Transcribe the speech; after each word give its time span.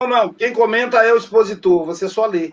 Não, 0.00 0.08
não. 0.08 0.32
Quem 0.32 0.52
comenta 0.52 0.98
é 0.98 1.12
o 1.12 1.16
expositor, 1.16 1.84
você 1.84 2.08
só 2.08 2.24
lê. 2.26 2.50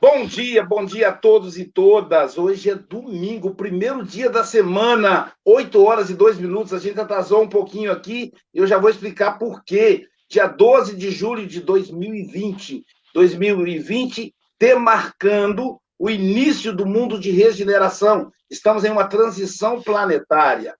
Bom 0.00 0.26
dia, 0.26 0.64
bom 0.64 0.84
dia 0.84 1.10
a 1.10 1.12
todos 1.12 1.56
e 1.56 1.64
todas. 1.64 2.36
Hoje 2.36 2.70
é 2.70 2.74
domingo, 2.74 3.54
primeiro 3.54 4.04
dia 4.04 4.28
da 4.28 4.42
semana, 4.42 5.32
8 5.44 5.80
horas 5.80 6.10
e 6.10 6.14
2 6.14 6.38
minutos. 6.38 6.74
A 6.74 6.80
gente 6.80 6.98
atrasou 6.98 7.40
um 7.40 7.48
pouquinho 7.48 7.92
aqui 7.92 8.32
e 8.52 8.58
eu 8.58 8.66
já 8.66 8.78
vou 8.78 8.90
explicar 8.90 9.38
por 9.38 9.62
quê. 9.62 10.08
Dia 10.28 10.48
12 10.48 10.96
de 10.96 11.12
julho 11.12 11.46
de 11.46 11.60
2020. 11.60 12.84
2020 13.14 14.34
demarcando 14.58 15.80
o 15.96 16.10
início 16.10 16.74
do 16.74 16.84
mundo 16.84 17.20
de 17.20 17.30
regeneração. 17.30 18.32
Estamos 18.50 18.84
em 18.84 18.90
uma 18.90 19.06
transição 19.06 19.80
planetária. 19.80 20.76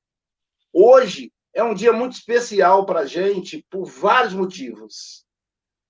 Hoje 0.73 1.31
é 1.57 1.65
um 1.65 1.73
dia 1.73 1.91
muito 1.91 2.13
especial 2.13 2.85
para 2.85 3.01
a 3.01 3.07
gente 3.07 3.65
por 3.71 3.87
vários 3.87 4.35
motivos. 4.35 5.25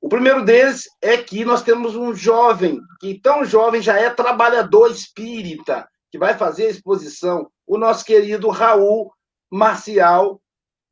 O 0.01 0.09
primeiro 0.09 0.45
deles 0.45 0.85
é 1.03 1.17
que 1.17 1.45
nós 1.45 1.61
temos 1.61 1.97
um 1.97 2.15
jovem, 2.15 2.81
que 3.01 3.21
tão 3.21 3.45
jovem 3.45 3.83
já 3.83 3.99
é 3.99 4.09
trabalhador 4.09 4.93
espírita, 4.93 5.87
que 6.09 6.19
vai 6.19 6.39
fazer 6.39 6.67
a 6.69 6.71
exposição, 6.71 7.51
o 7.67 7.77
nosso 7.77 8.05
querido 8.05 8.49
Raul 8.49 9.13
Marcial 9.51 10.41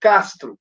Castro. 0.01 0.59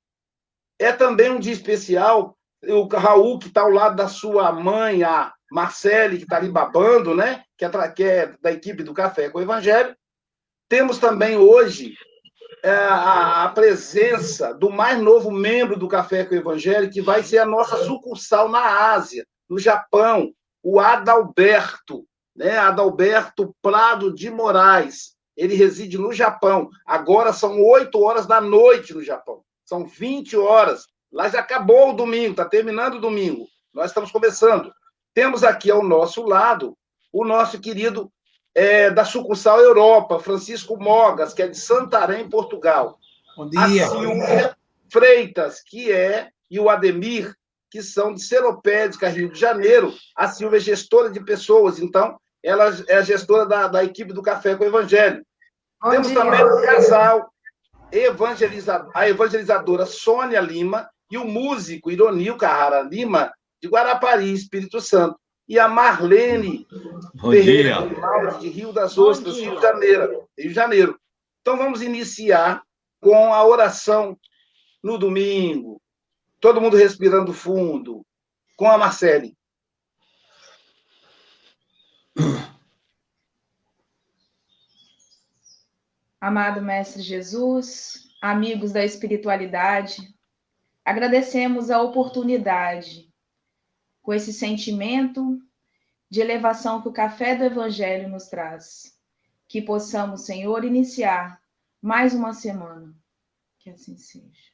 É 0.77 0.91
também 0.91 1.31
um 1.31 1.39
dia 1.39 1.53
especial, 1.53 2.37
o 2.61 2.85
Raul, 2.85 3.39
que 3.39 3.47
está 3.47 3.61
ao 3.61 3.71
lado 3.71 3.95
da 3.95 4.07
sua 4.07 4.51
mãe, 4.51 5.03
a 5.03 5.33
Marcele, 5.51 6.17
que 6.17 6.23
está 6.23 6.37
ali 6.37 6.49
babando, 6.49 7.15
né? 7.15 7.43
Que 7.57 7.65
é, 7.65 7.91
que 7.91 8.03
é 8.03 8.27
da 8.39 8.51
equipe 8.51 8.83
do 8.83 8.93
Café 8.93 9.31
com 9.31 9.39
o 9.39 9.41
Evangelho. 9.41 9.95
Temos 10.69 10.99
também 10.99 11.35
hoje 11.35 11.95
a, 12.69 13.43
a, 13.43 13.49
presença 13.49 14.53
do 14.53 14.69
mais 14.69 14.99
novo 14.99 15.29
membro 15.29 15.77
do 15.77 15.87
Café 15.87 16.23
com 16.23 16.33
o 16.33 16.37
Evangelho, 16.37 16.89
que 16.89 17.01
vai 17.01 17.21
ser 17.21 17.39
a 17.39 17.45
nossa 17.45 17.83
sucursal 17.83 18.47
na 18.47 18.93
Ásia, 18.93 19.25
no 19.49 19.59
Japão, 19.59 20.33
o 20.61 20.79
Adalberto, 20.79 22.05
né? 22.35 22.57
Adalberto 22.57 23.53
Prado 23.61 24.13
de 24.13 24.31
Moraes. 24.31 25.13
Ele 25.35 25.55
reside 25.55 25.97
no 25.97 26.13
Japão. 26.13 26.69
Agora 26.85 27.33
são 27.33 27.61
8 27.61 27.99
horas 28.01 28.25
da 28.25 28.39
noite 28.39 28.93
no 28.93 29.03
Japão. 29.03 29.43
São 29.65 29.85
20 29.85 30.37
horas. 30.37 30.87
Lá 31.11 31.27
já 31.27 31.39
acabou 31.39 31.89
o 31.89 31.93
domingo, 31.93 32.31
está 32.31 32.45
terminando 32.45 32.95
o 32.95 33.01
domingo. 33.01 33.47
Nós 33.73 33.87
estamos 33.87 34.11
começando. 34.11 34.71
Temos 35.13 35.43
aqui 35.43 35.69
ao 35.69 35.83
nosso 35.83 36.23
lado 36.23 36.77
o 37.11 37.25
nosso 37.25 37.59
querido 37.59 38.11
é, 38.55 38.89
da 38.89 39.03
sucursal 39.03 39.59
Europa, 39.59 40.19
Francisco 40.19 40.77
Mogas, 40.77 41.33
que 41.33 41.41
é 41.41 41.47
de 41.47 41.57
Santarém, 41.57 42.29
Portugal. 42.29 42.99
Bom 43.35 43.49
dia. 43.49 43.85
A 43.85 43.89
Silvia 43.89 44.57
Freitas, 44.89 45.61
que 45.61 45.91
é, 45.91 46.29
e 46.49 46.59
o 46.59 46.69
Ademir, 46.69 47.35
que 47.71 47.81
são 47.81 48.13
de 48.13 48.21
Seropédica, 48.21 49.09
Rio 49.09 49.31
de 49.31 49.39
Janeiro. 49.39 49.91
A 50.15 50.27
Silvia 50.27 50.57
é 50.57 50.61
gestora 50.61 51.09
de 51.09 51.19
pessoas, 51.19 51.79
então 51.79 52.19
ela 52.43 52.71
é 52.87 52.97
a 52.97 53.01
gestora 53.01 53.45
da, 53.45 53.67
da 53.67 53.83
equipe 53.83 54.13
do 54.13 54.21
Café 54.21 54.55
com 54.55 54.63
o 54.63 54.67
Evangelho. 54.67 55.25
Bom 55.81 55.89
Temos 55.89 56.07
dia. 56.07 56.17
também 56.17 56.43
o 56.43 56.61
casal 56.61 57.33
evangeliza, 57.91 58.87
a 58.93 59.09
evangelizadora 59.09 59.85
Sônia 59.85 60.39
Lima 60.39 60.89
e 61.09 61.17
o 61.17 61.25
músico 61.25 61.91
Ironil 61.91 62.37
Carrara 62.37 62.81
Lima, 62.81 63.31
de 63.61 63.67
Guarapari, 63.67 64.31
Espírito 64.31 64.79
Santo 64.81 65.17
e 65.47 65.59
a 65.59 65.67
Marlene 65.67 66.65
Bom 67.15 67.31
dia. 67.31 67.75
de 68.39 68.49
Rio 68.49 68.71
das 68.71 68.97
Ostras, 68.97 69.37
Rio 69.37 69.55
de 69.55 69.61
Janeiro. 69.61 70.27
Rio 70.37 70.49
de 70.49 70.53
Janeiro. 70.53 70.99
Então 71.41 71.57
vamos 71.57 71.81
iniciar 71.81 72.63
com 73.01 73.33
a 73.33 73.45
oração 73.45 74.17
no 74.81 74.97
domingo. 74.97 75.81
Todo 76.39 76.61
mundo 76.61 76.77
respirando 76.77 77.33
fundo, 77.33 78.05
com 78.55 78.67
a 78.67 78.77
Marcele. 78.77 79.35
Amado 86.19 86.61
Mestre 86.61 87.01
Jesus, 87.01 88.07
amigos 88.21 88.71
da 88.71 88.85
espiritualidade, 88.85 89.97
agradecemos 90.85 91.69
a 91.69 91.81
oportunidade 91.81 93.12
com 94.03 94.13
esse 94.13 94.33
sentimento 94.33 95.41
de 96.11 96.21
elevação 96.21 96.81
que 96.81 96.89
o 96.89 96.93
café 96.93 97.35
do 97.35 97.45
Evangelho 97.45 98.09
nos 98.09 98.27
traz. 98.27 98.95
Que 99.47 99.61
possamos, 99.61 100.25
Senhor, 100.25 100.63
iniciar 100.63 101.41
mais 101.81 102.13
uma 102.13 102.33
semana. 102.33 102.93
Que 103.57 103.69
assim 103.69 103.97
seja. 103.97 104.51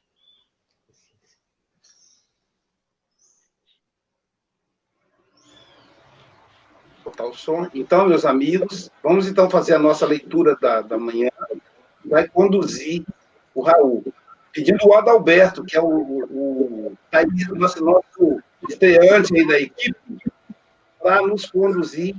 Botar 7.04 7.26
o 7.26 7.34
som. 7.34 7.68
Então, 7.74 8.06
meus 8.06 8.24
amigos, 8.24 8.88
vamos 9.02 9.26
então 9.26 9.50
fazer 9.50 9.74
a 9.74 9.78
nossa 9.78 10.06
leitura 10.06 10.56
da, 10.56 10.80
da 10.80 10.96
manhã. 10.96 11.30
Vai 12.04 12.28
conduzir 12.28 13.04
o 13.54 13.62
Raul. 13.62 14.04
Pedindo 14.52 14.86
o 14.86 14.94
Adalberto, 14.94 15.64
que 15.64 15.76
é 15.76 15.80
o, 15.80 15.86
o, 15.86 16.86
o 16.88 16.98
tá 17.10 17.20
nosso, 17.54 17.84
nosso 17.84 18.42
estreante 18.68 19.36
aí 19.36 19.46
da 19.46 19.60
equipe, 19.60 20.18
para 21.02 21.22
nos 21.22 21.50
conduzir 21.50 22.14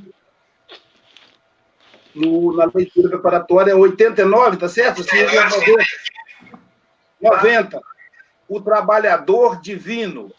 no, 2.16 2.56
na 2.56 2.70
leitura 2.74 3.10
preparatória 3.10 3.76
89, 3.76 4.58
tá 4.58 4.68
certo? 4.68 5.04
Sim, 5.04 5.18
90. 7.22 7.80
O 8.50 8.60
trabalhador 8.62 9.62
divino. 9.62 10.32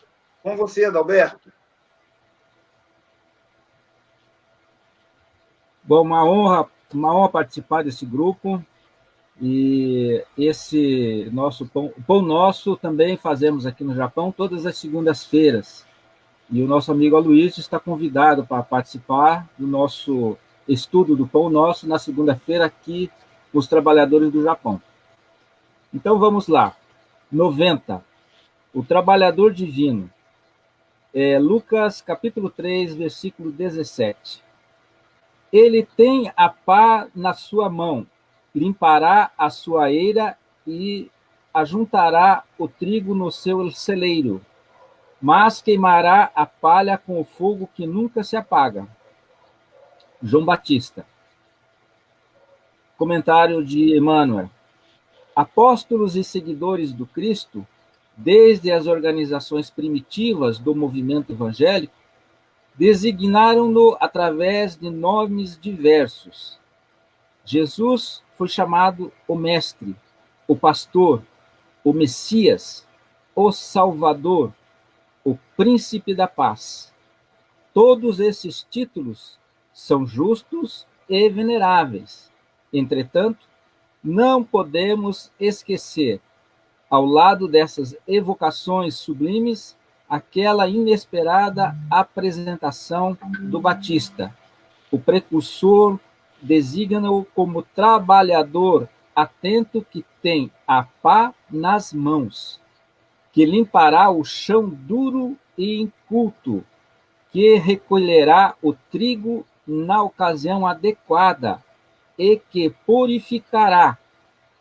Com 0.43 0.57
você, 0.57 0.85
Adalberto. 0.85 1.53
Bom, 5.85 6.03
uma 6.03 6.25
honra, 6.25 6.69
uma 6.93 7.15
honra 7.15 7.29
participar 7.29 7.85
desse 7.85 8.05
grupo. 8.05 8.63
E 9.41 10.25
esse 10.37 11.29
nosso 11.33 11.67
pão, 11.67 11.93
o 11.97 12.03
pão 12.03 12.21
nosso 12.21 12.77
também 12.77 13.17
fazemos 13.17 13.67
aqui 13.67 13.83
no 13.83 13.95
Japão 13.95 14.31
todas 14.31 14.67
as 14.67 14.77
segundas-feiras. 14.77 15.87
E 16.53 16.61
o 16.61 16.69
nosso 16.69 16.93
amigo 16.93 17.17
Aloysio 17.17 17.61
está 17.61 17.81
convidado 17.81 18.47
para 18.47 18.63
participar 18.63 19.49
do 19.59 19.67
nosso 19.67 20.37
estudo 20.69 21.17
do 21.17 21.27
Pão 21.27 21.49
Nosso 21.49 21.89
na 21.89 21.99
segunda-feira 21.99 22.67
aqui 22.67 23.11
os 23.55 23.67
trabalhadores 23.67 24.31
do 24.31 24.43
Japão. 24.43 24.79
Então 25.95 26.19
vamos 26.19 26.49
lá. 26.49 26.77
90. 27.33 28.05
O 28.75 28.85
trabalhador 28.85 29.55
divino. 29.55 30.11
É, 31.15 31.39
Lucas 31.39 32.03
capítulo 32.03 32.51
3, 32.51 32.97
versículo 32.97 33.51
17. 33.51 34.45
Ele 35.51 35.89
tem 35.97 36.31
a 36.37 36.51
pá 36.51 37.09
na 37.15 37.33
sua 37.33 37.71
mão, 37.71 38.07
limpará 38.55 39.31
a 39.39 39.49
sua 39.49 39.91
eira 39.91 40.37
e 40.67 41.11
ajuntará 41.55 42.45
o 42.59 42.69
trigo 42.69 43.15
no 43.15 43.31
seu 43.33 43.71
celeiro 43.71 44.45
mas 45.23 45.63
queimará 45.63 46.33
a 46.35 46.45
palha 46.45 46.99
com 46.99 47.21
o 47.21 47.25
fogo 47.25 47.71
que 47.73 47.87
nunca 47.87 48.25
se 48.25 48.37
apaga. 48.37 48.89
João 50.21 50.45
Batista. 50.45 51.07
Comentário 52.99 53.65
de 53.65 53.97
Emmanuel. 53.97 54.51
Apóstolos 55.35 56.17
e 56.17 56.25
seguidores 56.25 56.93
do 56.93 57.07
Cristo, 57.07 57.65
desde 58.17 58.73
as 58.73 58.89
organizações 58.89 59.71
primitivas 59.71 60.59
do 60.59 60.75
movimento 60.75 61.31
evangélico, 61.31 61.95
designaram-no 62.75 63.97
através 64.01 64.77
de 64.77 64.91
nomes 64.91 65.59
diversos. 65.59 66.59
Jesus 67.45 68.23
foi 68.37 68.49
chamado 68.49 69.13
o 69.29 69.37
Mestre, 69.37 69.95
o 70.49 70.57
Pastor, 70.57 71.23
o 71.85 71.93
Messias, 71.93 72.87
o 73.37 73.53
Salvador, 73.53 74.53
o 75.25 75.37
Príncipe 75.57 76.15
da 76.15 76.27
Paz. 76.27 76.93
Todos 77.73 78.19
esses 78.19 78.67
títulos 78.69 79.39
são 79.73 80.07
justos 80.07 80.87
e 81.09 81.29
veneráveis. 81.29 82.31
Entretanto, 82.73 83.47
não 84.03 84.43
podemos 84.43 85.31
esquecer, 85.39 86.21
ao 86.91 87.07
lado 87.07 87.47
dessas 87.47 87.97
evocações 88.07 88.97
sublimes, 88.97 89.77
aquela 90.09 90.69
inesperada 90.69 91.75
apresentação 91.91 93.17
do 93.43 93.61
Batista. 93.61 94.35
O 94.91 94.99
precursor 94.99 95.99
designa-o 96.43 97.25
como 97.25 97.63
trabalhador 97.63 98.89
atento 99.15 99.87
que 99.91 100.05
tem 100.21 100.51
a 100.67 100.83
pá 100.83 101.33
nas 101.51 101.93
mãos 101.93 102.62
que 103.33 103.47
limpará 103.47 104.11
o 104.11 104.23
chão 104.25 104.69
duro 104.69 105.37
e 105.57 105.81
inculto, 105.81 106.65
que 107.31 107.57
recolherá 107.57 108.55
o 108.63 108.75
trigo 108.75 109.47
na 109.67 110.03
ocasião 110.03 110.67
adequada 110.67 111.63
e 112.19 112.37
que 112.37 112.71
purificará 112.87 113.99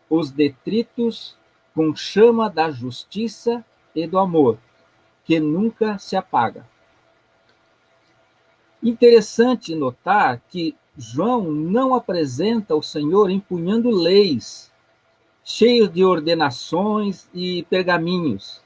os 0.09 0.31
detritos 0.31 1.37
com 1.75 1.95
chama 1.95 2.49
da 2.49 2.71
justiça 2.71 3.63
e 3.93 4.07
do 4.07 4.17
amor, 4.17 4.57
que 5.25 5.39
nunca 5.39 5.97
se 5.97 6.15
apaga. 6.15 6.65
Interessante 8.81 9.75
notar 9.75 10.41
que 10.49 10.75
João 10.97 11.43
não 11.43 11.93
apresenta 11.93 12.75
o 12.75 12.81
Senhor 12.81 13.29
empunhando 13.29 13.89
leis, 13.89 14.71
cheio 15.43 15.87
de 15.87 16.03
ordenações 16.03 17.29
e 17.33 17.63
pergaminhos, 17.63 18.60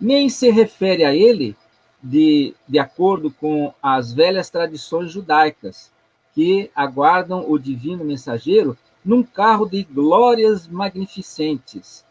nem 0.00 0.28
se 0.28 0.50
refere 0.50 1.04
a 1.04 1.14
ele 1.14 1.56
de, 2.02 2.54
de 2.66 2.78
acordo 2.78 3.30
com 3.30 3.74
as 3.82 4.12
velhas 4.12 4.48
tradições 4.48 5.10
judaicas, 5.10 5.92
que 6.34 6.70
aguardam 6.74 7.44
o 7.50 7.58
divino 7.58 8.04
mensageiro 8.04 8.78
num 9.04 9.22
carro 9.22 9.66
de 9.66 9.82
glórias 9.82 10.66
magnificentes. 10.66 12.04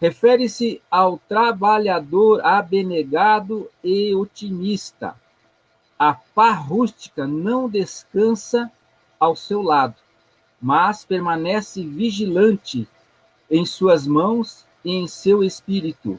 Refere-se 0.00 0.82
ao 0.90 1.18
trabalhador 1.28 2.44
abnegado 2.44 3.70
e 3.82 4.14
otimista. 4.14 5.14
A 5.98 6.14
pá 6.14 6.52
rústica 6.52 7.26
não 7.26 7.68
descansa 7.68 8.70
ao 9.18 9.36
seu 9.36 9.62
lado, 9.62 9.94
mas 10.60 11.04
permanece 11.04 11.86
vigilante 11.86 12.88
em 13.50 13.64
suas 13.64 14.06
mãos 14.06 14.64
e 14.84 14.92
em 14.92 15.06
seu 15.06 15.44
espírito. 15.44 16.18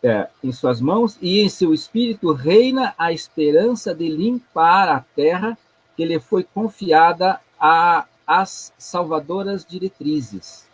É, 0.00 0.28
em 0.44 0.52
suas 0.52 0.80
mãos 0.80 1.18
e 1.20 1.40
em 1.40 1.48
seu 1.48 1.74
espírito 1.74 2.32
reina 2.32 2.94
a 2.96 3.12
esperança 3.12 3.92
de 3.92 4.08
limpar 4.08 4.88
a 4.88 5.00
terra 5.00 5.58
que 5.96 6.04
lhe 6.04 6.20
foi 6.20 6.44
confiada 6.44 7.40
a 7.58 8.06
as 8.28 8.74
salvadoras 8.76 9.64
diretrizes. 9.64 10.68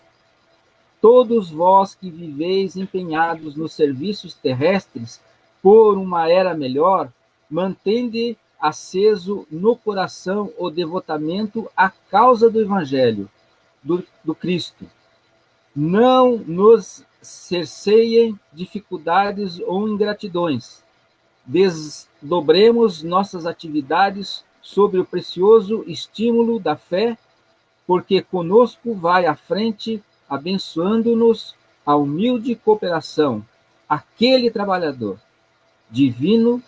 Todos 1.01 1.53
vós 1.53 1.95
que 1.95 2.11
viveis 2.11 2.77
empenhados 2.77 3.55
nos 3.55 3.75
serviços 3.75 4.35
terrestres 4.35 5.21
por 5.63 5.97
uma 5.97 6.29
era 6.29 6.53
melhor, 6.53 7.13
mantende 7.49 8.37
aceso 8.61 9.47
no 9.49 9.77
coração 9.77 10.51
o 10.59 10.69
devotamento 10.69 11.71
à 11.77 11.89
causa 11.89 12.51
do 12.51 12.61
Evangelho, 12.61 13.31
do, 13.81 14.05
do 14.25 14.35
Cristo. 14.35 14.85
Não 15.77 16.37
nos 16.37 17.05
cerceiem 17.25 18.39
dificuldades 18.53 19.59
ou 19.61 19.89
ingratidões. 19.89 20.83
Desdobremos 21.45 23.03
nossas 23.03 23.47
atividades 23.47 24.45
sobre 24.63 24.99
o 24.99 25.05
precioso 25.05 25.85
estímulo 25.87 26.59
da 26.59 26.77
fé, 26.77 27.19
porque 27.87 28.23
conosco 28.23 28.95
vai 28.95 29.27
à 29.27 29.35
frente, 29.35 30.03
abençoando-nos 30.29 31.55
a 31.85 31.95
humilde 31.97 32.55
cooperação, 32.55 33.45
aquele 33.89 34.51
trabalhador 34.51 35.19
divino 35.91 36.63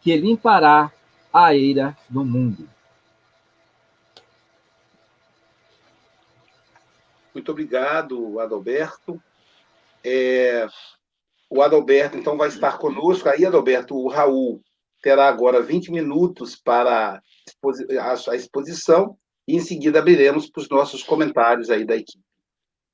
que 0.00 0.16
limpará 0.16 0.90
a 1.32 1.54
eira 1.54 1.96
do 2.08 2.24
mundo. 2.24 2.68
Muito 7.32 7.52
obrigado, 7.52 8.40
Adalberto. 8.40 9.22
É, 10.04 10.66
o 11.50 11.62
Adalberto, 11.62 12.16
então, 12.16 12.36
vai 12.36 12.48
estar 12.48 12.78
conosco. 12.78 13.28
Aí, 13.28 13.44
Adalberto, 13.44 13.94
o 13.94 14.08
Raul 14.08 14.62
terá 15.02 15.28
agora 15.28 15.62
20 15.62 15.90
minutos 15.90 16.56
para 16.56 17.22
a 17.62 18.36
exposição 18.36 19.16
e, 19.46 19.56
em 19.56 19.60
seguida, 19.60 19.98
abriremos 19.98 20.50
para 20.50 20.60
os 20.60 20.68
nossos 20.68 21.02
comentários 21.02 21.70
aí 21.70 21.84
da 21.84 21.96
equipe. 21.96 22.24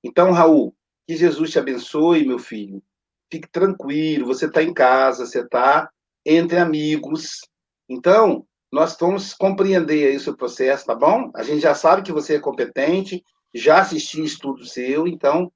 Então, 0.03 0.33
Raul, 0.33 0.75
que 1.07 1.17
Jesus 1.17 1.51
te 1.51 1.59
abençoe, 1.59 2.27
meu 2.27 2.39
filho. 2.39 2.83
Fique 3.31 3.49
tranquilo, 3.51 4.27
você 4.27 4.47
está 4.47 4.63
em 4.63 4.73
casa, 4.73 5.27
você 5.27 5.41
está 5.41 5.91
entre 6.25 6.59
amigos, 6.59 7.41
então, 7.89 8.47
nós 8.73 8.97
vamos 8.99 9.35
compreender 9.35 10.09
aí 10.09 10.17
o 10.17 10.21
seu 10.21 10.37
processo, 10.37 10.87
tá 10.87 10.95
bom? 10.95 11.31
A 11.35 11.43
gente 11.43 11.61
já 11.61 11.75
sabe 11.75 12.03
que 12.03 12.13
você 12.13 12.37
é 12.37 12.41
competente, 12.41 13.23
já 13.55 13.81
assisti 13.81 14.23
estudo 14.23 14.65
seu, 14.65 15.07
então 15.07 15.53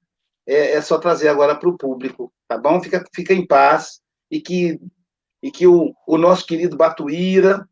é, 0.49 0.71
é 0.71 0.81
só 0.81 0.97
trazer 0.97 1.27
agora 1.27 1.55
para 1.55 1.69
o 1.69 1.77
público, 1.77 2.33
tá 2.47 2.57
bom? 2.57 2.81
Fica, 2.81 3.03
fica 3.13 3.33
em 3.33 3.45
paz 3.45 4.01
e 4.31 4.41
que, 4.41 4.79
e 5.43 5.51
que 5.51 5.67
o, 5.67 5.93
o 6.07 6.17
nosso 6.17 6.45
querido 6.47 6.75
Batuíra, 6.75 7.69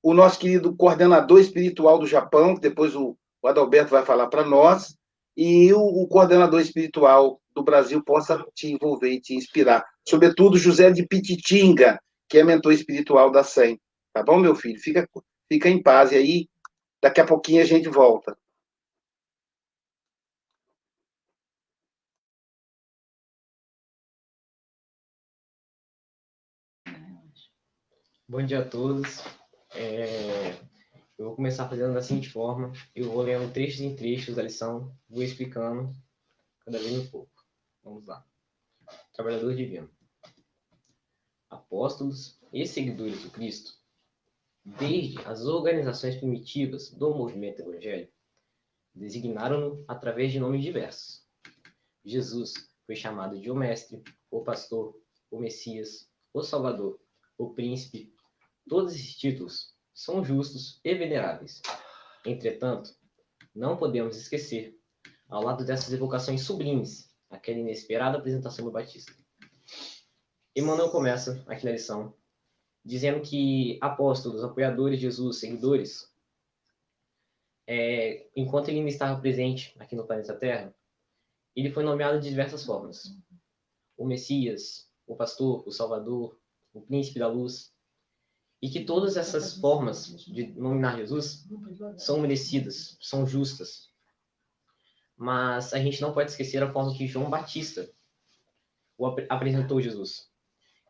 o 0.00 0.14
nosso 0.14 0.38
querido 0.38 0.74
coordenador 0.76 1.40
espiritual 1.40 1.98
do 1.98 2.06
Japão, 2.06 2.54
que 2.54 2.60
depois 2.60 2.94
o, 2.94 3.16
o 3.42 3.48
Adalberto 3.48 3.90
vai 3.90 4.04
falar 4.04 4.28
para 4.28 4.44
nós, 4.44 4.96
e 5.36 5.72
o, 5.72 5.80
o, 5.80 6.06
coordenador 6.06 6.60
espiritual 6.60 7.40
do 7.52 7.62
Brasil 7.62 8.02
possa 8.02 8.42
te 8.54 8.72
envolver 8.72 9.10
e 9.10 9.20
te 9.20 9.34
inspirar. 9.34 9.84
Sobretudo 10.08 10.56
José 10.56 10.90
de 10.90 11.04
Pititinga, 11.04 12.00
que 12.28 12.38
é 12.38 12.44
mentor 12.44 12.72
espiritual 12.72 13.30
da 13.30 13.42
SEM. 13.42 13.78
Tá 14.14 14.22
bom, 14.22 14.38
meu 14.38 14.54
filho? 14.54 14.80
Fica, 14.80 15.06
fica 15.48 15.68
em 15.68 15.82
paz. 15.82 16.12
E 16.12 16.16
aí, 16.16 16.48
daqui 17.02 17.20
a 17.20 17.26
pouquinho 17.26 17.62
a 17.62 17.66
gente 17.66 17.88
volta. 17.88 18.36
Bom 28.28 28.44
dia 28.44 28.60
a 28.60 28.68
todos. 28.68 29.20
É... 29.74 30.50
Eu 31.18 31.26
vou 31.26 31.36
começar 31.36 31.68
fazendo 31.68 31.94
da 31.94 32.02
seguinte 32.02 32.28
forma: 32.28 32.72
eu 32.94 33.10
vou 33.10 33.22
lendo 33.22 33.52
trechos 33.52 33.80
em 33.80 33.94
trechos 33.94 34.34
da 34.34 34.42
lição, 34.42 34.94
vou 35.08 35.22
explicando 35.22 35.92
cada 36.64 36.78
vez 36.78 36.92
um 36.98 37.06
pouco. 37.08 37.32
Vamos 37.82 38.06
lá. 38.06 38.24
Trabalhador 39.12 39.54
divino 39.54 39.90
apóstolos 41.48 42.40
e 42.52 42.66
seguidores 42.66 43.22
do 43.22 43.30
Cristo, 43.30 43.72
desde 44.64 45.18
as 45.26 45.44
organizações 45.44 46.16
primitivas 46.16 46.90
do 46.90 47.14
movimento 47.14 47.60
evangélico, 47.60 48.12
designaram-no 48.94 49.84
através 49.86 50.32
de 50.32 50.40
nomes 50.40 50.62
diversos. 50.62 51.24
Jesus 52.04 52.54
foi 52.86 52.96
chamado 52.96 53.38
de 53.40 53.50
o 53.50 53.54
Mestre, 53.54 54.02
o 54.30 54.42
Pastor, 54.42 54.98
o 55.30 55.38
Messias, 55.38 56.10
o 56.32 56.42
Salvador, 56.42 57.00
o 57.36 57.50
Príncipe. 57.50 58.14
Todos 58.68 58.94
esses 58.94 59.16
títulos 59.16 59.74
são 59.94 60.24
justos 60.24 60.80
e 60.84 60.94
veneráveis. 60.94 61.62
Entretanto, 62.24 62.94
não 63.54 63.76
podemos 63.76 64.16
esquecer, 64.16 64.78
ao 65.28 65.42
lado 65.42 65.64
dessas 65.64 65.92
evocações 65.92 66.42
sublimes, 66.42 67.14
aquela 67.30 67.58
inesperada 67.58 68.18
apresentação 68.18 68.64
do 68.64 68.70
Batista. 68.70 69.12
Emmanuel 70.54 70.90
começa 70.90 71.44
aqui 71.46 71.64
na 71.64 71.72
lição 71.72 72.14
dizendo 72.84 73.20
que 73.20 73.78
apóstolos, 73.80 74.44
apoiadores 74.44 74.98
de 74.98 75.06
Jesus, 75.06 75.40
seguidores, 75.40 76.08
é, 77.66 78.28
enquanto 78.36 78.68
ele 78.68 78.78
ainda 78.78 78.90
estava 78.90 79.20
presente 79.20 79.74
aqui 79.78 79.96
no 79.96 80.06
planeta 80.06 80.36
Terra, 80.36 80.72
ele 81.54 81.72
foi 81.72 81.82
nomeado 81.82 82.20
de 82.20 82.28
diversas 82.28 82.64
formas. 82.64 83.16
O 83.96 84.06
Messias, 84.06 84.88
o 85.04 85.16
Pastor, 85.16 85.66
o 85.66 85.72
Salvador, 85.72 86.38
o 86.72 86.80
Príncipe 86.80 87.18
da 87.18 87.26
Luz, 87.26 87.75
e 88.60 88.70
que 88.70 88.84
todas 88.84 89.16
essas 89.16 89.58
formas 89.58 90.06
de 90.24 90.46
nominar 90.58 90.96
Jesus 90.96 91.46
são 91.98 92.20
merecidas, 92.20 92.96
são 93.00 93.26
justas. 93.26 93.90
Mas 95.16 95.72
a 95.72 95.78
gente 95.78 96.00
não 96.00 96.12
pode 96.12 96.30
esquecer 96.30 96.62
a 96.62 96.72
forma 96.72 96.94
que 96.94 97.06
João 97.06 97.30
Batista 97.30 97.90
o 98.98 99.06
apresentou 99.28 99.80
Jesus. 99.80 100.30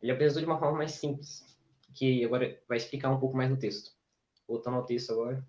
Ele 0.01 0.13
apresentou 0.13 0.43
de 0.43 0.47
uma 0.47 0.59
forma 0.59 0.79
mais 0.79 0.93
simples, 0.93 1.45
que 1.95 2.25
agora 2.25 2.61
vai 2.69 2.77
explicar 2.77 3.11
um 3.11 3.19
pouco 3.19 3.37
mais 3.37 3.51
no 3.51 3.59
texto. 3.59 3.93
Voltando 4.47 4.77
ao 4.77 4.85
texto 4.85 5.11
agora. 5.11 5.45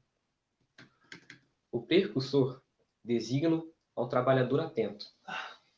O 1.72 1.82
percussor 1.82 2.62
designa 3.04 3.62
ao 3.96 4.10
trabalhador 4.10 4.60
atento, 4.60 5.06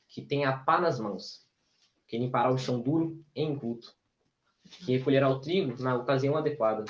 que 0.07 0.21
tem 0.21 0.45
a 0.45 0.57
pá 0.57 0.79
nas 0.79 0.99
mãos, 0.99 1.45
que 2.07 2.17
limpará 2.17 2.51
o 2.51 2.57
chão 2.57 2.81
duro 2.81 3.23
e 3.35 3.43
inculto, 3.43 3.95
que 4.69 4.97
recolherá 4.97 5.29
o 5.29 5.39
trigo 5.39 5.81
na 5.81 5.95
ocasião 5.95 6.35
adequada, 6.37 6.85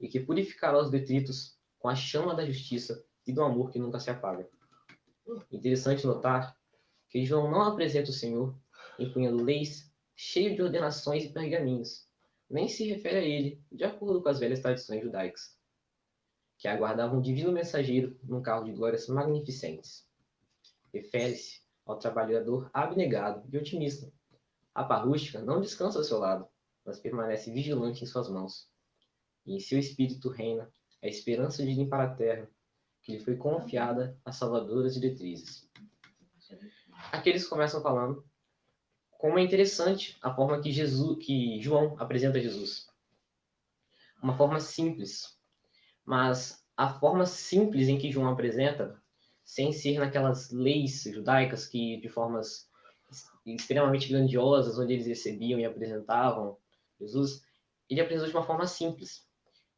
e 0.00 0.08
que 0.08 0.20
purificará 0.20 0.78
os 0.78 0.90
detritos 0.90 1.58
com 1.78 1.88
a 1.88 1.94
chama 1.94 2.34
da 2.34 2.44
justiça 2.44 3.04
e 3.26 3.32
do 3.32 3.42
amor 3.42 3.70
que 3.70 3.78
nunca 3.78 3.98
se 3.98 4.10
apaga. 4.10 4.48
Interessante 5.52 6.06
notar 6.06 6.56
que 7.08 7.24
João 7.24 7.50
não 7.50 7.62
apresenta 7.62 8.10
o 8.10 8.14
Senhor 8.14 8.56
empunhando 8.98 9.42
leis 9.42 9.90
cheio 10.14 10.54
de 10.54 10.62
ordenações 10.62 11.24
e 11.24 11.32
pergaminhos. 11.32 12.06
Nem 12.48 12.68
se 12.68 12.86
refere 12.86 13.18
a 13.18 13.22
ele, 13.22 13.62
de 13.70 13.84
acordo 13.84 14.22
com 14.22 14.28
as 14.28 14.38
velhas 14.38 14.60
tradições 14.60 15.02
judaicas, 15.02 15.56
que 16.58 16.68
aguardavam 16.68 17.18
um 17.18 17.22
divino 17.22 17.52
mensageiro 17.52 18.18
num 18.22 18.42
carro 18.42 18.64
de 18.64 18.72
glórias 18.72 19.06
magnificentes. 19.08 20.06
Refere-se 20.92 21.62
ao 21.86 21.98
trabalhador 21.98 22.68
abnegado 22.74 23.48
e 23.50 23.56
otimista. 23.56 24.12
A 24.74 24.84
parrústica 24.84 25.40
não 25.40 25.60
descansa 25.60 25.98
ao 25.98 26.04
seu 26.04 26.18
lado, 26.18 26.46
mas 26.84 26.98
permanece 26.98 27.52
vigilante 27.52 28.02
em 28.02 28.06
suas 28.06 28.28
mãos. 28.28 28.68
E 29.46 29.54
em 29.54 29.60
seu 29.60 29.78
espírito 29.78 30.28
reina 30.28 30.70
a 31.02 31.06
esperança 31.06 31.64
de 31.64 31.72
limpar 31.72 32.00
a 32.00 32.14
terra, 32.14 32.48
que 33.02 33.12
lhe 33.12 33.20
foi 33.20 33.36
confiada 33.36 34.18
às 34.24 34.36
salvadoras 34.36 34.94
diretrizes. 34.94 35.68
Aqui 37.12 37.30
eles 37.30 37.46
começam 37.46 37.82
falando 37.82 38.24
como 39.10 39.38
é 39.38 39.42
interessante 39.42 40.16
a 40.22 40.34
forma 40.34 40.60
que 40.60 40.72
Jesus, 40.72 41.24
que 41.24 41.60
João 41.60 41.94
apresenta 41.98 42.40
Jesus. 42.40 42.88
Uma 44.22 44.36
forma 44.36 44.60
simples, 44.60 45.38
mas 46.04 46.64
a 46.76 46.98
forma 46.98 47.26
simples 47.26 47.88
em 47.88 47.98
que 47.98 48.10
João 48.10 48.28
apresenta, 48.28 49.00
sem 49.44 49.72
ser 49.72 49.98
naquelas 49.98 50.50
leis 50.50 51.02
judaicas 51.02 51.66
que 51.66 52.00
de 52.00 52.08
formas 52.08 52.68
extremamente 53.44 54.08
grandiosas, 54.08 54.78
onde 54.78 54.94
eles 54.94 55.06
recebiam 55.06 55.58
e 55.58 55.64
apresentavam 55.64 56.56
Jesus, 57.00 57.42
ele 57.88 58.00
apresentou 58.00 58.30
de 58.30 58.36
uma 58.36 58.46
forma 58.46 58.66
simples. 58.66 59.26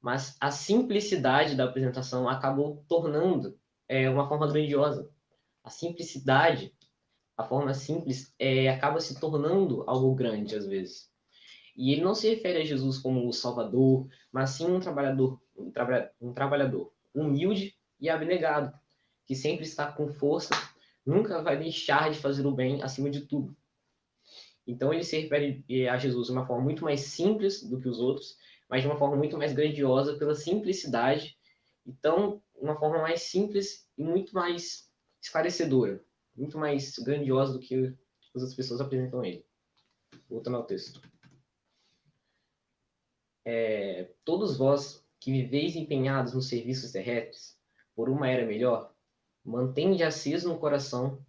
Mas 0.00 0.36
a 0.40 0.50
simplicidade 0.50 1.54
da 1.54 1.64
apresentação 1.64 2.28
acabou 2.28 2.84
tornando 2.88 3.56
é, 3.88 4.10
uma 4.10 4.28
forma 4.28 4.48
grandiosa. 4.48 5.08
A 5.62 5.70
simplicidade, 5.70 6.74
a 7.36 7.44
forma 7.44 7.72
simples, 7.72 8.34
é, 8.38 8.68
acaba 8.68 9.00
se 9.00 9.20
tornando 9.20 9.84
algo 9.86 10.14
grande 10.14 10.56
às 10.56 10.66
vezes. 10.66 11.10
E 11.76 11.92
ele 11.92 12.02
não 12.02 12.14
se 12.14 12.28
refere 12.28 12.60
a 12.60 12.64
Jesus 12.64 12.98
como 12.98 13.26
o 13.26 13.32
Salvador, 13.32 14.06
mas 14.30 14.50
sim 14.50 14.66
um 14.66 14.80
trabalhador, 14.80 15.40
um, 15.56 15.72
um 16.20 16.32
trabalhador 16.34 16.92
humilde 17.14 17.74
e 18.00 18.10
abnegado, 18.10 18.76
que 19.26 19.34
sempre 19.34 19.64
está 19.64 19.90
com 19.90 20.08
força, 20.08 20.54
nunca 21.06 21.40
vai 21.42 21.56
deixar 21.56 22.10
de 22.10 22.18
fazer 22.18 22.46
o 22.46 22.52
bem 22.52 22.82
acima 22.82 23.08
de 23.08 23.22
tudo. 23.22 23.56
Então 24.66 24.92
ele 24.92 25.02
se 25.02 25.18
refere 25.18 25.64
eh, 25.68 25.88
a 25.88 25.96
Jesus 25.98 26.26
de 26.26 26.32
uma 26.32 26.46
forma 26.46 26.62
muito 26.62 26.84
mais 26.84 27.00
simples 27.00 27.62
do 27.62 27.80
que 27.80 27.88
os 27.88 27.98
outros, 27.98 28.36
mas 28.68 28.82
de 28.82 28.88
uma 28.88 28.98
forma 28.98 29.16
muito 29.16 29.36
mais 29.36 29.52
grandiosa 29.52 30.16
pela 30.16 30.34
simplicidade. 30.34 31.36
Então, 31.84 32.40
uma 32.54 32.78
forma 32.78 32.98
mais 33.02 33.22
simples 33.22 33.88
e 33.98 34.04
muito 34.04 34.34
mais 34.34 34.88
esclarecedora, 35.20 36.02
muito 36.34 36.56
mais 36.56 36.96
grandiosa 36.98 37.52
do 37.52 37.58
que 37.58 37.74
as 37.74 38.34
outras 38.34 38.54
pessoas 38.54 38.80
apresentam 38.80 39.24
ele. 39.24 39.44
Voltando 40.28 40.56
ao 40.56 40.64
texto. 40.64 41.02
É, 43.44 44.12
todos 44.24 44.56
vós 44.56 45.04
que 45.18 45.32
viveis 45.32 45.74
empenhados 45.74 46.32
nos 46.32 46.48
serviços 46.48 46.92
terrestres, 46.92 47.58
por 47.94 48.08
uma 48.08 48.28
era 48.28 48.46
melhor, 48.46 48.94
mantende 49.44 50.04
aceso 50.04 50.48
no 50.48 50.58
coração 50.58 51.20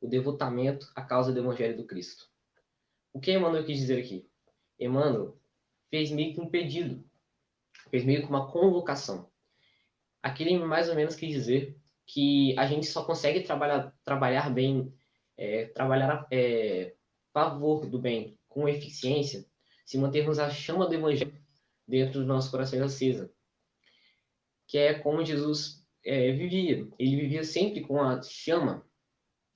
o 0.00 0.06
devotamento 0.06 0.90
à 0.94 1.02
causa 1.02 1.32
do 1.32 1.40
Evangelho 1.40 1.76
do 1.76 1.86
Cristo 1.86 2.30
o 3.12 3.20
que 3.20 3.32
Emmanuel 3.32 3.64
quis 3.64 3.78
dizer 3.78 4.00
aqui? 4.00 4.28
Emmanuel 4.78 5.38
fez 5.90 6.10
meio 6.10 6.34
que 6.34 6.40
um 6.40 6.48
pedido, 6.48 7.04
fez 7.90 8.04
meio 8.04 8.22
que 8.22 8.28
uma 8.28 8.50
convocação. 8.50 9.30
Aqui 10.22 10.42
ele 10.42 10.58
mais 10.58 10.88
ou 10.88 10.94
menos 10.94 11.14
quis 11.14 11.30
dizer 11.30 11.76
que 12.06 12.58
a 12.58 12.66
gente 12.66 12.86
só 12.86 13.04
consegue 13.04 13.42
trabalhar, 13.42 13.94
trabalhar 14.04 14.50
bem, 14.50 14.92
é, 15.36 15.66
trabalhar 15.66 16.26
é, 16.30 16.94
favor 17.32 17.86
do 17.86 17.98
bem 17.98 18.38
com 18.48 18.68
eficiência 18.68 19.46
se 19.84 19.96
mantermos 19.96 20.38
a 20.38 20.50
chama 20.50 20.86
do 20.86 20.94
Evangelho 20.94 21.32
dentro 21.86 22.18
dos 22.18 22.28
nossos 22.28 22.50
corações 22.50 22.82
acesa. 22.82 23.32
Que 24.66 24.76
é 24.76 24.94
como 24.94 25.24
Jesus 25.24 25.82
é, 26.04 26.30
vivia. 26.32 26.86
Ele 26.98 27.16
vivia 27.16 27.42
sempre 27.42 27.80
com 27.80 28.02
a 28.02 28.20
chama 28.20 28.86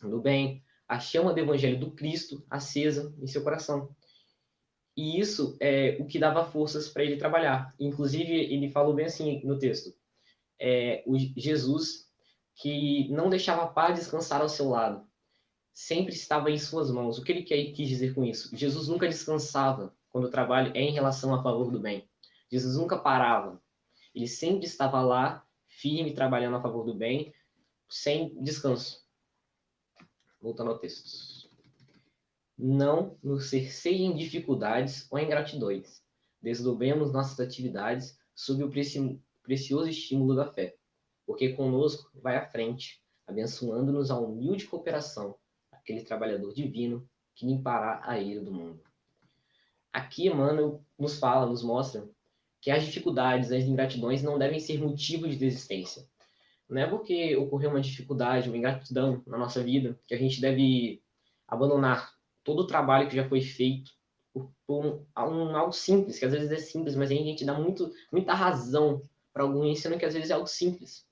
do 0.00 0.20
bem, 0.20 0.64
a 0.92 1.00
chama 1.00 1.32
do 1.32 1.40
evangelho 1.40 1.80
do 1.80 1.90
Cristo 1.92 2.44
acesa 2.50 3.14
em 3.18 3.26
seu 3.26 3.42
coração. 3.42 3.88
E 4.94 5.18
isso 5.18 5.56
é 5.58 5.96
o 5.98 6.06
que 6.06 6.18
dava 6.18 6.44
forças 6.44 6.90
para 6.90 7.02
ele 7.02 7.16
trabalhar. 7.16 7.74
Inclusive, 7.80 8.30
ele 8.30 8.68
falou 8.68 8.92
bem 8.92 9.06
assim 9.06 9.42
no 9.42 9.58
texto: 9.58 9.94
é, 10.60 11.02
o 11.06 11.16
Jesus 11.18 12.06
que 12.54 13.08
não 13.08 13.30
deixava 13.30 13.62
a 13.62 13.68
paz 13.68 13.98
descansar 13.98 14.42
ao 14.42 14.50
seu 14.50 14.68
lado, 14.68 15.06
sempre 15.72 16.12
estava 16.12 16.50
em 16.50 16.58
suas 16.58 16.90
mãos. 16.90 17.18
O 17.18 17.24
que 17.24 17.32
ele 17.32 17.42
quis 17.42 17.88
dizer 17.88 18.14
com 18.14 18.22
isso? 18.22 18.54
Jesus 18.54 18.88
nunca 18.88 19.08
descansava 19.08 19.96
quando 20.10 20.26
o 20.26 20.30
trabalho 20.30 20.72
é 20.74 20.82
em 20.82 20.92
relação 20.92 21.34
a 21.34 21.42
favor 21.42 21.70
do 21.70 21.80
bem. 21.80 22.06
Jesus 22.50 22.76
nunca 22.76 22.98
parava. 22.98 23.58
Ele 24.14 24.28
sempre 24.28 24.66
estava 24.66 25.00
lá, 25.00 25.42
firme, 25.66 26.12
trabalhando 26.12 26.58
a 26.58 26.60
favor 26.60 26.84
do 26.84 26.94
bem, 26.94 27.32
sem 27.88 28.34
descanso. 28.42 29.02
Voltando 30.42 30.72
ao 30.72 30.78
texto. 30.78 31.48
Não 32.58 33.16
nos 33.22 33.48
cerceiem 33.48 34.16
dificuldades 34.16 35.06
ou 35.10 35.18
ingratidões. 35.18 36.02
Desdobremos 36.42 37.12
nossas 37.12 37.38
atividades 37.38 38.18
sob 38.34 38.64
o 38.64 38.70
precioso 39.42 39.88
estímulo 39.88 40.34
da 40.34 40.52
fé, 40.52 40.76
porque 41.24 41.52
conosco 41.52 42.10
vai 42.20 42.36
à 42.36 42.44
frente, 42.44 43.00
abençoando-nos 43.24 44.10
a 44.10 44.18
humilde 44.18 44.66
cooperação, 44.66 45.36
aquele 45.70 46.02
trabalhador 46.02 46.52
divino 46.52 47.08
que 47.34 47.46
limpará 47.46 48.00
a 48.02 48.18
ira 48.18 48.40
do 48.40 48.52
mundo. 48.52 48.82
Aqui 49.92 50.26
Emmanuel 50.26 50.84
nos 50.98 51.18
fala, 51.20 51.46
nos 51.46 51.62
mostra 51.62 52.08
que 52.60 52.70
as 52.70 52.84
dificuldades, 52.84 53.52
as 53.52 53.64
ingratidões 53.64 54.22
não 54.22 54.38
devem 54.38 54.58
ser 54.58 54.80
motivo 54.80 55.28
de 55.28 55.36
desistência, 55.36 56.08
não 56.72 56.80
é 56.80 56.86
porque 56.86 57.36
ocorreu 57.36 57.70
uma 57.70 57.80
dificuldade, 57.80 58.48
uma 58.48 58.56
ingratidão 58.56 59.22
na 59.26 59.36
nossa 59.36 59.62
vida, 59.62 59.98
que 60.06 60.14
a 60.14 60.18
gente 60.18 60.40
deve 60.40 61.02
abandonar 61.46 62.14
todo 62.42 62.60
o 62.60 62.66
trabalho 62.66 63.08
que 63.08 63.14
já 63.14 63.28
foi 63.28 63.42
feito 63.42 63.92
por, 64.32 64.50
por 64.66 64.86
um, 64.86 65.06
um, 65.18 65.56
algo 65.56 65.72
simples, 65.72 66.18
que 66.18 66.24
às 66.24 66.32
vezes 66.32 66.50
é 66.50 66.56
simples, 66.56 66.96
mas 66.96 67.10
a 67.10 67.14
gente 67.14 67.44
dá 67.44 67.52
muito, 67.52 67.92
muita 68.10 68.32
razão 68.32 69.06
para 69.32 69.42
algum 69.42 69.64
ensino 69.64 69.98
que 69.98 70.04
às 70.06 70.14
vezes 70.14 70.30
é 70.30 70.34
algo 70.34 70.46
simples. 70.46 71.06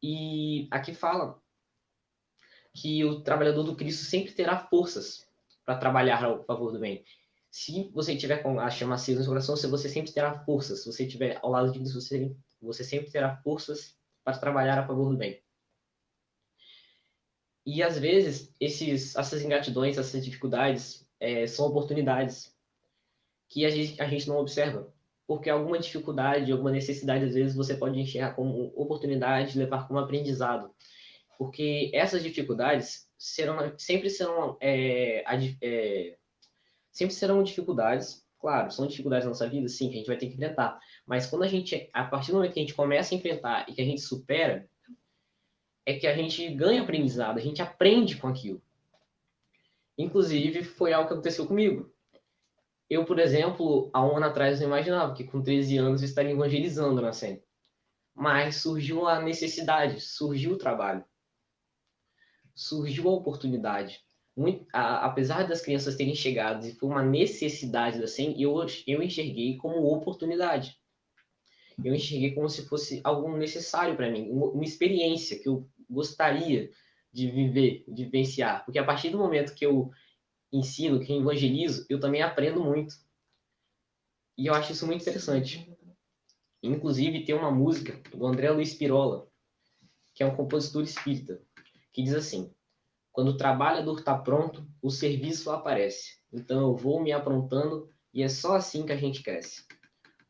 E 0.00 0.68
aqui 0.70 0.94
fala 0.94 1.42
que 2.72 3.04
o 3.04 3.22
trabalhador 3.22 3.64
do 3.64 3.74
Cristo 3.74 4.04
sempre 4.04 4.32
terá 4.32 4.68
forças 4.68 5.26
para 5.64 5.78
trabalhar 5.78 6.24
ao 6.24 6.44
favor 6.44 6.70
do 6.70 6.78
bem. 6.78 7.04
Se 7.50 7.90
você 7.92 8.16
tiver 8.16 8.38
com 8.38 8.60
a 8.60 8.70
chama 8.70 8.94
acesa 8.94 9.18
no 9.18 9.24
seu 9.24 9.32
coração, 9.32 9.56
você 9.70 9.88
sempre 9.88 10.12
terá 10.12 10.44
forças. 10.44 10.80
Se 10.82 10.92
você 10.92 11.04
estiver 11.04 11.38
ao 11.42 11.50
lado 11.50 11.72
de 11.72 11.78
Cristo, 11.78 12.00
você, 12.00 12.36
você 12.60 12.84
sempre 12.84 13.10
terá 13.10 13.36
forças 13.38 13.96
para 14.24 14.38
trabalhar 14.38 14.78
a 14.78 14.86
favor 14.86 15.10
do 15.10 15.16
bem. 15.16 15.40
E 17.66 17.82
às 17.82 17.98
vezes 17.98 18.52
esses, 18.60 19.14
essas 19.16 19.42
ingratidões, 19.42 19.96
essas 19.96 20.24
dificuldades 20.24 21.06
é, 21.20 21.46
são 21.46 21.66
oportunidades 21.66 22.54
que 23.48 23.64
a 23.64 23.70
gente, 23.70 24.00
a 24.00 24.08
gente 24.08 24.28
não 24.28 24.38
observa. 24.38 24.92
Porque 25.26 25.48
alguma 25.48 25.78
dificuldade, 25.78 26.52
alguma 26.52 26.70
necessidade, 26.70 27.24
às 27.24 27.34
vezes 27.34 27.56
você 27.56 27.74
pode 27.74 27.98
enxergar 27.98 28.34
como 28.34 28.72
oportunidade, 28.74 29.58
levar 29.58 29.86
como 29.88 29.98
aprendizado. 29.98 30.70
Porque 31.38 31.90
essas 31.94 32.22
dificuldades 32.22 33.08
serão, 33.16 33.72
sempre 33.78 34.10
serão 34.10 34.58
é, 34.60 35.24
é, 35.62 36.16
sempre 36.92 37.14
serão 37.14 37.42
dificuldades 37.42 38.24
Claro, 38.44 38.70
são 38.70 38.86
dificuldades 38.86 39.24
na 39.24 39.30
nossa 39.30 39.48
vida, 39.48 39.66
sim, 39.68 39.88
que 39.88 39.94
a 39.94 39.96
gente 39.96 40.06
vai 40.06 40.18
ter 40.18 40.26
que 40.26 40.34
enfrentar. 40.34 40.78
Mas 41.06 41.26
quando 41.26 41.42
a 41.42 41.48
gente, 41.48 41.88
a 41.92 42.04
partir 42.04 42.30
do 42.30 42.38
momento 42.38 42.54
que 42.54 42.60
a 42.60 42.62
gente 42.62 42.74
começa 42.74 43.14
a 43.14 43.18
enfrentar 43.18 43.68
e 43.68 43.74
que 43.74 43.80
a 43.80 43.84
gente 43.84 44.00
supera, 44.00 44.68
é 45.84 45.94
que 45.94 46.06
a 46.06 46.16
gente 46.16 46.48
ganha 46.54 46.82
aprendizado, 46.82 47.38
a 47.38 47.42
gente 47.42 47.60
aprende 47.60 48.16
com 48.16 48.28
aquilo. 48.28 48.62
Inclusive, 49.98 50.64
foi 50.64 50.92
algo 50.92 51.08
que 51.08 51.14
aconteceu 51.14 51.46
comigo. 51.46 51.92
Eu, 52.88 53.04
por 53.04 53.18
exemplo, 53.18 53.90
há 53.92 54.04
um 54.04 54.16
ano 54.16 54.26
atrás 54.26 54.60
não 54.60 54.66
imaginava 54.66 55.14
que 55.14 55.24
com 55.24 55.42
13 55.42 55.78
anos 55.78 56.02
eu 56.02 56.08
estaria 56.08 56.32
evangelizando 56.32 57.00
na 57.00 57.12
SEM. 57.12 57.42
Mas 58.14 58.56
surgiu 58.56 59.06
a 59.06 59.20
necessidade, 59.20 60.00
surgiu 60.00 60.52
o 60.52 60.58
trabalho, 60.58 61.04
surgiu 62.54 63.08
a 63.08 63.12
oportunidade 63.12 64.04
muito, 64.36 64.66
a, 64.72 65.06
apesar 65.06 65.46
das 65.46 65.60
crianças 65.60 65.96
terem 65.96 66.14
chegado 66.14 66.66
e 66.66 66.72
foi 66.72 66.88
uma 66.88 67.02
necessidade 67.02 68.00
da 68.00 68.06
SEM, 68.06 68.40
eu, 68.40 68.54
eu 68.86 69.02
enxerguei 69.02 69.56
como 69.56 69.92
oportunidade. 69.92 70.76
Eu 71.82 71.94
enxerguei 71.94 72.32
como 72.32 72.48
se 72.48 72.66
fosse 72.66 73.00
algo 73.02 73.36
necessário 73.36 73.96
para 73.96 74.10
mim, 74.10 74.30
uma, 74.30 74.64
experiência 74.64 75.38
que 75.38 75.48
eu 75.48 75.68
gostaria 75.88 76.70
de 77.12 77.30
viver, 77.30 77.84
de 77.88 78.04
vivenciar. 78.04 78.64
Porque 78.64 78.78
a 78.78 78.84
partir 78.84 79.10
do 79.10 79.18
momento 79.18 79.54
que 79.54 79.64
eu 79.64 79.90
ensino, 80.52 81.00
que 81.00 81.12
eu 81.12 81.20
evangelizo, 81.20 81.86
eu 81.88 81.98
também 81.98 82.22
aprendo 82.22 82.62
muito. 82.62 82.94
E 84.36 84.46
eu 84.46 84.54
acho 84.54 84.72
isso 84.72 84.86
muito 84.86 85.02
interessante. 85.02 85.70
Inclusive, 86.62 87.24
tem 87.24 87.34
uma 87.34 87.50
música 87.50 88.00
do 88.16 88.26
André 88.26 88.50
Luiz 88.50 88.74
Pirola, 88.74 89.28
que 90.14 90.22
é 90.22 90.26
um 90.26 90.34
compositor 90.34 90.82
espírita, 90.82 91.40
que 91.92 92.02
diz 92.02 92.14
assim: 92.14 92.52
quando 93.14 93.28
o 93.28 93.36
trabalhador 93.36 93.98
está 93.98 94.18
pronto, 94.18 94.66
o 94.82 94.90
serviço 94.90 95.50
aparece. 95.50 96.18
Então 96.32 96.60
eu 96.62 96.76
vou 96.76 97.00
me 97.00 97.12
aprontando 97.12 97.88
e 98.12 98.22
é 98.22 98.28
só 98.28 98.56
assim 98.56 98.84
que 98.84 98.92
a 98.92 98.96
gente 98.96 99.22
cresce. 99.22 99.64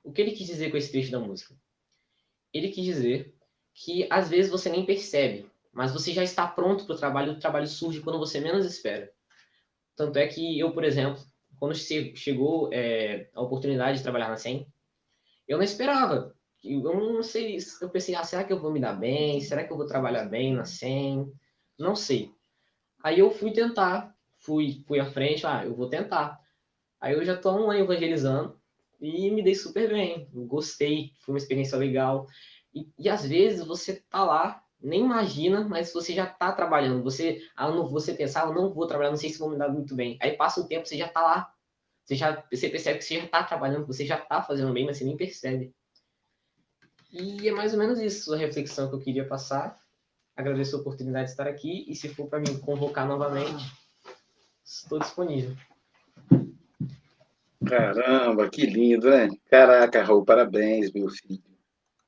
O 0.04 0.12
que 0.12 0.20
ele 0.20 0.32
quis 0.32 0.46
dizer 0.46 0.70
com 0.70 0.76
esse 0.76 0.92
trecho 0.92 1.10
da 1.10 1.18
música? 1.18 1.56
Ele 2.52 2.68
quis 2.68 2.84
dizer 2.84 3.34
que 3.72 4.06
às 4.10 4.28
vezes 4.28 4.50
você 4.50 4.68
nem 4.68 4.84
percebe, 4.84 5.50
mas 5.72 5.92
você 5.92 6.12
já 6.12 6.22
está 6.22 6.46
pronto 6.46 6.84
para 6.84 6.94
o 6.94 6.98
trabalho, 6.98 7.32
o 7.32 7.40
trabalho 7.40 7.66
surge 7.66 8.00
quando 8.00 8.18
você 8.18 8.38
menos 8.38 8.66
espera. 8.66 9.10
Tanto 9.96 10.18
é 10.18 10.28
que 10.28 10.58
eu, 10.60 10.72
por 10.72 10.84
exemplo, 10.84 11.20
quando 11.58 11.74
chegou 11.74 12.68
é, 12.70 13.30
a 13.34 13.40
oportunidade 13.40 13.96
de 13.96 14.02
trabalhar 14.02 14.28
na 14.28 14.36
SEM, 14.36 14.66
eu 15.48 15.56
não 15.56 15.64
esperava. 15.64 16.34
Eu 16.62 16.82
não 16.82 17.22
sei, 17.22 17.58
eu 17.80 17.88
pensei, 17.88 18.14
ah, 18.14 18.24
será 18.24 18.44
que 18.44 18.52
eu 18.52 18.60
vou 18.60 18.70
me 18.70 18.80
dar 18.80 18.92
bem? 18.92 19.40
Será 19.40 19.64
que 19.64 19.72
eu 19.72 19.76
vou 19.76 19.86
trabalhar 19.86 20.26
bem 20.26 20.54
na 20.54 20.66
SEM? 20.66 21.32
Não 21.78 21.96
sei. 21.96 22.30
Aí 23.02 23.18
eu 23.18 23.30
fui 23.30 23.52
tentar, 23.52 24.14
fui, 24.38 24.82
fui 24.86 25.00
à 25.00 25.06
frente, 25.06 25.46
ah, 25.46 25.64
eu 25.64 25.74
vou 25.74 25.88
tentar. 25.88 26.38
Aí 27.00 27.14
eu 27.14 27.24
já 27.24 27.34
estou 27.34 27.58
um 27.58 27.70
ano 27.70 27.80
evangelizando 27.80 28.58
e 29.00 29.30
me 29.30 29.42
dei 29.42 29.54
super 29.54 29.88
bem, 29.88 30.28
gostei, 30.32 31.12
foi 31.20 31.34
uma 31.34 31.38
experiência 31.38 31.76
legal. 31.76 32.26
E, 32.74 32.88
e 32.98 33.08
às 33.08 33.26
vezes 33.26 33.66
você 33.66 34.02
tá 34.10 34.24
lá, 34.24 34.62
nem 34.80 35.00
imagina, 35.00 35.66
mas 35.66 35.92
você 35.92 36.12
já 36.12 36.26
tá 36.26 36.52
trabalhando. 36.52 37.02
Você, 37.02 37.40
ah, 37.56 37.70
não, 37.70 37.88
você 37.88 38.12
pensar, 38.12 38.46
eu 38.46 38.54
não 38.54 38.72
vou 38.72 38.86
trabalhar, 38.86 39.10
não 39.10 39.16
sei 39.16 39.30
se 39.30 39.38
vou 39.38 39.50
me 39.50 39.56
dar 39.56 39.68
muito 39.68 39.94
bem. 39.94 40.18
Aí 40.20 40.36
passa 40.36 40.60
um 40.60 40.66
tempo, 40.66 40.86
você 40.86 40.96
já 40.96 41.08
tá 41.08 41.22
lá. 41.22 41.54
Você 42.04 42.16
já 42.16 42.44
você 42.52 42.68
percebe 42.68 42.98
que 42.98 43.04
você 43.04 43.20
já 43.20 43.26
tá 43.28 43.42
trabalhando, 43.42 43.86
você 43.86 44.04
já 44.04 44.18
tá 44.18 44.42
fazendo 44.42 44.72
bem, 44.72 44.84
mas 44.84 44.98
você 44.98 45.04
nem 45.04 45.16
percebe. 45.16 45.74
E 47.10 47.48
é 47.48 47.52
mais 47.52 47.72
ou 47.72 47.78
menos 47.78 47.98
isso 47.98 48.34
a 48.34 48.36
reflexão 48.36 48.88
que 48.88 48.94
eu 48.94 49.00
queria 49.00 49.26
passar. 49.26 49.78
Agradeço 50.36 50.76
a 50.76 50.80
oportunidade 50.80 51.26
de 51.26 51.30
estar 51.30 51.46
aqui 51.46 51.84
e 51.88 51.94
se 51.94 52.08
for 52.08 52.28
para 52.28 52.40
me 52.40 52.58
convocar 52.58 53.06
novamente, 53.06 53.64
estou 54.64 54.98
disponível. 54.98 55.56
Caramba, 57.64 58.48
que 58.48 58.66
lindo, 58.66 59.10
né? 59.10 59.28
Caraca, 59.50 60.02
Raul, 60.02 60.24
parabéns, 60.24 60.92
meu 60.92 61.08
filho. 61.08 61.42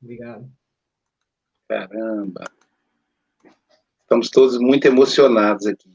Obrigado. 0.02 0.50
Caramba. 1.68 2.44
Estamos 4.00 4.30
todos 4.30 4.58
muito 4.58 4.86
emocionados 4.86 5.66
aqui. 5.66 5.92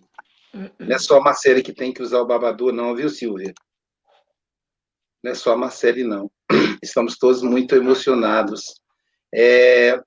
Não 0.54 0.96
é 0.96 1.00
só 1.00 1.18
a 1.18 1.22
Marcele 1.22 1.64
que 1.64 1.72
tem 1.72 1.94
que 1.94 2.02
usar 2.02 2.20
o 2.20 2.26
babador, 2.26 2.74
não, 2.74 2.94
viu, 2.94 3.10
Silvia? 3.10 3.54
Não 5.24 5.32
é 5.32 5.36
só 5.36 5.54
a 5.54 5.58
Marcele, 5.58 6.04
não. 6.04 6.30
Estamos 6.84 7.18
todos 7.18 7.42
muito 7.42 7.76
emocionados. 7.76 8.82
É... 9.34 10.02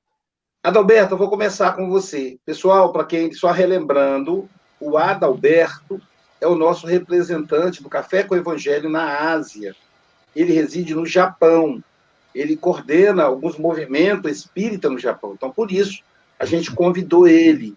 Adalberto, 0.62 1.14
eu 1.14 1.18
vou 1.18 1.30
começar 1.30 1.74
com 1.76 1.88
você. 1.88 2.38
Pessoal, 2.44 2.92
para 2.92 3.06
quem 3.06 3.32
só 3.32 3.50
relembrando, 3.50 4.48
o 4.80 4.98
Adalberto 4.98 6.00
é 6.44 6.46
o 6.46 6.54
nosso 6.54 6.86
representante 6.86 7.82
do 7.82 7.88
Café 7.88 8.22
com 8.22 8.34
o 8.34 8.38
Evangelho 8.38 8.90
na 8.90 9.32
Ásia. 9.32 9.74
Ele 10.36 10.52
reside 10.52 10.94
no 10.94 11.06
Japão. 11.06 11.82
Ele 12.34 12.54
coordena 12.54 13.24
alguns 13.24 13.56
movimentos 13.56 14.30
espírita 14.30 14.90
no 14.90 14.98
Japão. 14.98 15.32
Então, 15.32 15.50
por 15.50 15.72
isso, 15.72 16.02
a 16.38 16.44
gente 16.44 16.70
convidou 16.70 17.26
ele. 17.26 17.74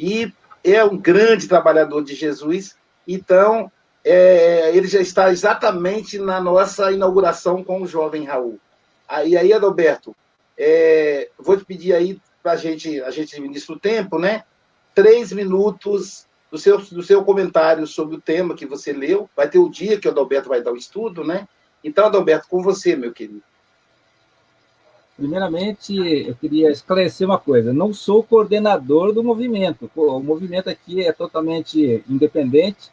E 0.00 0.32
é 0.64 0.82
um 0.82 0.96
grande 0.96 1.46
trabalhador 1.46 2.02
de 2.02 2.14
Jesus. 2.14 2.74
Então, 3.06 3.70
é, 4.02 4.74
ele 4.74 4.88
já 4.88 5.00
está 5.00 5.30
exatamente 5.30 6.18
na 6.18 6.40
nossa 6.40 6.90
inauguração 6.90 7.62
com 7.62 7.82
o 7.82 7.86
jovem 7.86 8.24
Raul. 8.24 8.58
Aí, 9.06 9.36
aí 9.36 9.52
Adalberto, 9.52 10.16
é, 10.56 11.28
vou 11.38 11.54
te 11.56 11.66
pedir 11.66 11.92
aí 11.92 12.18
para 12.42 12.56
gente, 12.56 13.02
a 13.02 13.10
gente 13.10 13.34
administra 13.34 13.74
o 13.74 13.78
tempo, 13.78 14.18
né? 14.18 14.42
Três 14.94 15.32
minutos 15.32 16.25
do 16.50 16.58
seu, 16.58 16.78
do 16.78 17.02
seu 17.02 17.24
comentário 17.24 17.86
sobre 17.86 18.16
o 18.16 18.20
tema 18.20 18.54
que 18.54 18.66
você 18.66 18.92
leu. 18.92 19.28
Vai 19.36 19.48
ter 19.48 19.58
o 19.58 19.68
dia 19.68 19.98
que 19.98 20.08
o 20.08 20.10
Adalberto 20.10 20.48
vai 20.48 20.62
dar 20.62 20.72
o 20.72 20.76
estudo, 20.76 21.24
né? 21.24 21.46
Então, 21.82 22.06
Adalberto, 22.06 22.48
com 22.48 22.62
você, 22.62 22.96
meu 22.96 23.12
querido. 23.12 23.42
Primeiramente, 25.16 25.96
eu 25.96 26.34
queria 26.34 26.70
esclarecer 26.70 27.26
uma 27.26 27.38
coisa: 27.38 27.72
não 27.72 27.94
sou 27.94 28.22
coordenador 28.22 29.12
do 29.12 29.24
movimento. 29.24 29.90
O 29.96 30.20
movimento 30.20 30.68
aqui 30.68 31.06
é 31.06 31.12
totalmente 31.12 32.04
independente 32.08 32.90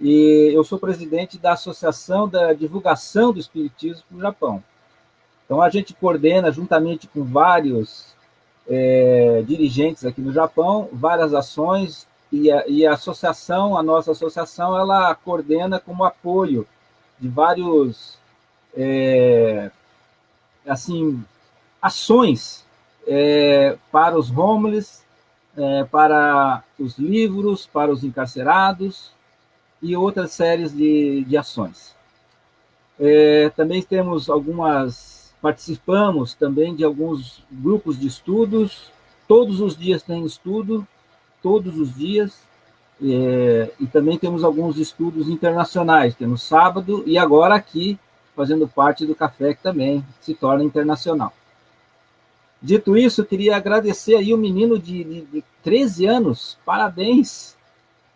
e 0.00 0.50
eu 0.52 0.64
sou 0.64 0.78
presidente 0.78 1.38
da 1.38 1.52
Associação 1.52 2.28
da 2.28 2.52
Divulgação 2.52 3.32
do 3.32 3.38
Espiritismo 3.38 4.02
no 4.10 4.20
Japão. 4.20 4.62
Então, 5.44 5.62
a 5.62 5.70
gente 5.70 5.94
coordena, 5.94 6.50
juntamente 6.50 7.06
com 7.06 7.22
vários 7.22 8.16
é, 8.68 9.44
dirigentes 9.46 10.04
aqui 10.04 10.20
no 10.20 10.32
Japão, 10.32 10.88
várias 10.92 11.32
ações 11.32 12.08
e 12.32 12.50
a, 12.50 12.66
e 12.66 12.86
a 12.86 12.94
associação, 12.94 13.76
a 13.76 13.82
nossa 13.82 14.12
associação, 14.12 14.76
ela 14.76 15.14
coordena 15.14 15.78
como 15.78 16.02
apoio 16.02 16.66
de 17.20 17.28
vários, 17.28 18.18
é, 18.74 19.70
assim, 20.66 21.22
ações 21.80 22.64
é, 23.06 23.76
para 23.92 24.18
os 24.18 24.30
homeless, 24.30 25.02
é, 25.56 25.84
para 25.84 26.64
os 26.78 26.96
livros, 26.96 27.66
para 27.66 27.92
os 27.92 28.02
encarcerados 28.02 29.12
e 29.82 29.94
outras 29.94 30.32
séries 30.32 30.74
de, 30.74 31.24
de 31.24 31.36
ações. 31.36 31.94
É, 32.98 33.50
também 33.50 33.82
temos 33.82 34.30
algumas, 34.30 35.34
participamos 35.42 36.34
também 36.34 36.74
de 36.74 36.82
alguns 36.82 37.44
grupos 37.50 37.98
de 37.98 38.06
estudos, 38.06 38.90
todos 39.28 39.60
os 39.60 39.76
dias 39.76 40.02
tem 40.02 40.24
estudo, 40.24 40.86
todos 41.42 41.78
os 41.78 41.94
dias, 41.94 42.38
é, 43.02 43.70
e 43.80 43.86
também 43.86 44.16
temos 44.16 44.44
alguns 44.44 44.78
estudos 44.78 45.28
internacionais, 45.28 46.14
temos 46.14 46.42
sábado 46.42 47.02
e 47.06 47.18
agora 47.18 47.54
aqui, 47.54 47.98
fazendo 48.36 48.68
parte 48.68 49.04
do 49.04 49.14
café, 49.14 49.54
que 49.54 49.62
também 49.62 50.04
se 50.20 50.34
torna 50.34 50.62
internacional. 50.62 51.32
Dito 52.60 52.96
isso, 52.96 53.24
queria 53.24 53.56
agradecer 53.56 54.14
aí 54.14 54.32
o 54.32 54.38
menino 54.38 54.78
de, 54.78 55.02
de, 55.02 55.20
de 55.22 55.44
13 55.64 56.06
anos, 56.06 56.58
parabéns, 56.64 57.56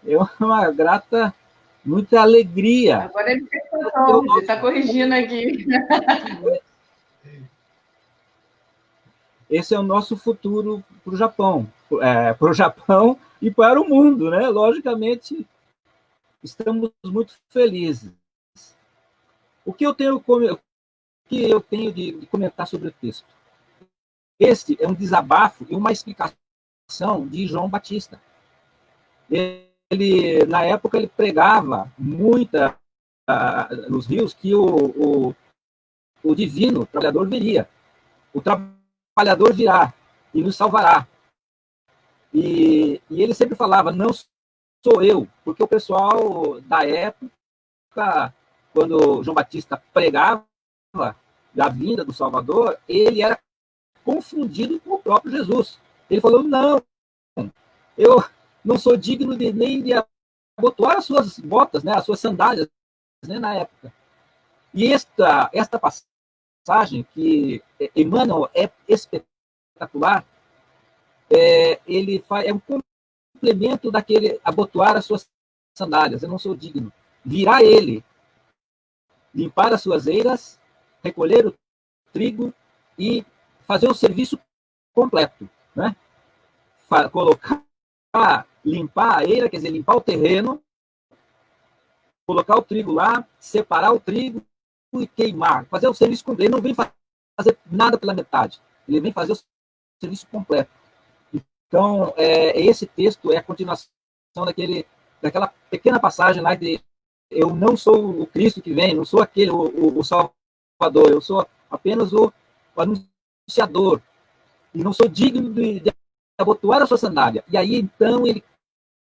é 0.06 0.16
uma 0.38 0.70
grata, 0.70 1.34
muita 1.84 2.20
alegria. 2.20 2.98
Agora 2.98 3.32
ele 3.32 3.44
está 4.40 4.56
corrigindo 4.58 5.14
aqui. 5.14 5.66
Esse 9.48 9.74
é 9.74 9.78
o 9.78 9.82
nosso 9.82 10.16
futuro 10.16 10.82
para 11.04 11.14
o 11.14 11.16
Japão 11.16 11.68
é, 12.00 12.32
para 12.34 12.50
o 12.50 12.54
Japão 12.54 13.18
e 13.40 13.50
para 13.50 13.80
o 13.80 13.88
mundo, 13.88 14.30
né? 14.30 14.48
Logicamente, 14.48 15.46
estamos 16.42 16.90
muito 17.04 17.38
felizes. 17.48 18.12
O 19.64 19.72
que 19.72 19.84
eu 19.84 19.94
tenho, 19.94 20.16
o 20.16 20.58
que 21.28 21.50
eu 21.50 21.60
tenho 21.60 21.92
de 21.92 22.26
comentar 22.26 22.66
sobre 22.66 22.88
o 22.88 22.92
texto? 22.92 23.26
Este 24.38 24.76
é 24.80 24.86
um 24.86 24.94
desabafo 24.94 25.66
e 25.68 25.74
uma 25.74 25.92
explicação 25.92 27.26
de 27.28 27.46
João 27.46 27.68
Batista. 27.68 28.20
Ele, 29.28 30.44
na 30.46 30.62
época, 30.62 30.96
ele 30.98 31.08
pregava 31.08 31.90
muita 31.98 32.78
uh, 33.28 33.90
nos 33.90 34.06
rios 34.06 34.34
que 34.34 34.54
o, 34.54 34.64
o, 34.64 35.34
o 36.22 36.34
divino 36.34 36.82
o 36.82 36.86
trabalhador 36.86 37.28
viria. 37.28 37.68
O 38.32 38.40
trabalhador 39.16 39.54
virá 39.54 39.94
e 40.34 40.42
nos 40.42 40.56
salvará. 40.56 41.08
E, 42.34 43.00
e 43.08 43.22
ele 43.22 43.32
sempre 43.32 43.56
falava, 43.56 43.90
não 43.90 44.10
sou 44.12 45.02
eu, 45.02 45.26
porque 45.42 45.62
o 45.62 45.68
pessoal 45.68 46.60
da 46.60 46.86
época, 46.86 48.34
quando 48.74 49.24
João 49.24 49.34
Batista 49.34 49.82
pregava 49.94 50.44
da 51.54 51.68
vinda 51.70 52.04
do 52.04 52.12
Salvador, 52.12 52.78
ele 52.86 53.22
era 53.22 53.40
confundido 54.04 54.78
com 54.80 54.94
o 54.94 55.02
próprio 55.02 55.32
Jesus. 55.32 55.80
Ele 56.10 56.20
falou, 56.20 56.42
não, 56.42 56.82
eu 57.96 58.22
não 58.62 58.76
sou 58.76 58.96
digno 58.96 59.34
de, 59.34 59.50
nem 59.50 59.82
de 59.82 59.92
abotoar 60.58 60.98
as 60.98 61.06
suas 61.06 61.38
botas, 61.38 61.82
né, 61.82 61.94
as 61.94 62.04
suas 62.04 62.20
sandálias, 62.20 62.68
né, 63.26 63.38
na 63.38 63.54
época. 63.54 63.92
E 64.74 64.92
esta, 64.92 65.48
esta 65.54 65.78
passagem 65.78 66.15
que 67.14 67.62
Emmanuel 67.94 68.50
é 68.52 68.68
espetacular, 68.88 70.26
é, 71.30 71.80
ele 71.86 72.24
faz, 72.26 72.46
é 72.46 72.52
um 72.52 72.60
complemento 72.60 73.90
daquele 73.90 74.40
abotoar 74.44 74.96
as 74.96 75.04
suas 75.04 75.28
sandálias. 75.74 76.22
Eu 76.22 76.28
não 76.28 76.38
sou 76.38 76.56
digno. 76.56 76.92
Virar 77.24 77.62
ele, 77.62 78.04
limpar 79.34 79.72
as 79.72 79.82
suas 79.82 80.06
eiras, 80.06 80.58
recolher 81.02 81.46
o 81.46 81.54
trigo 82.12 82.52
e 82.98 83.24
fazer 83.66 83.88
o 83.88 83.94
serviço 83.94 84.38
completo, 84.92 85.48
né? 85.74 85.94
Colocar, 87.12 87.64
limpar 88.64 89.18
a 89.18 89.24
eira, 89.24 89.48
quer 89.48 89.56
dizer, 89.56 89.70
limpar 89.70 89.96
o 89.96 90.00
terreno, 90.00 90.62
colocar 92.26 92.56
o 92.56 92.62
trigo 92.62 92.92
lá, 92.92 93.26
separar 93.38 93.92
o 93.92 94.00
trigo 94.00 94.44
e 95.02 95.06
queimar, 95.06 95.64
fazer 95.66 95.88
o 95.88 95.94
serviço 95.94 96.24
completo. 96.24 96.48
Ele 96.48 96.54
não 96.54 96.62
vem 96.62 96.74
fazer 96.74 97.58
nada 97.70 97.98
pela 97.98 98.14
metade, 98.14 98.60
ele 98.88 99.00
vem 99.00 99.12
fazer 99.12 99.32
o 99.32 99.38
serviço 100.00 100.26
completo. 100.28 100.70
Então, 101.68 102.14
é, 102.16 102.58
esse 102.60 102.86
texto 102.86 103.32
é 103.32 103.38
a 103.38 103.42
continuação 103.42 103.88
daquele, 104.44 104.86
daquela 105.20 105.48
pequena 105.70 105.98
passagem 105.98 106.42
lá 106.42 106.54
de 106.54 106.80
eu 107.30 107.54
não 107.54 107.76
sou 107.76 108.22
o 108.22 108.26
Cristo 108.26 108.62
que 108.62 108.72
vem, 108.72 108.94
não 108.94 109.04
sou 109.04 109.20
aquele, 109.20 109.50
o, 109.50 109.62
o, 109.62 109.98
o 109.98 110.04
Salvador, 110.04 111.10
eu 111.10 111.20
sou 111.20 111.46
apenas 111.70 112.12
o, 112.12 112.32
o, 112.74 112.80
anunciador, 112.80 114.00
e 114.72 114.82
não 114.82 114.92
sou 114.92 115.08
digno 115.08 115.52
de, 115.52 115.80
de 115.80 115.92
abotoar 116.38 116.82
a 116.82 116.86
sua 116.86 116.98
sandália. 116.98 117.44
E 117.48 117.56
aí, 117.56 117.76
então, 117.76 118.26
ele 118.26 118.44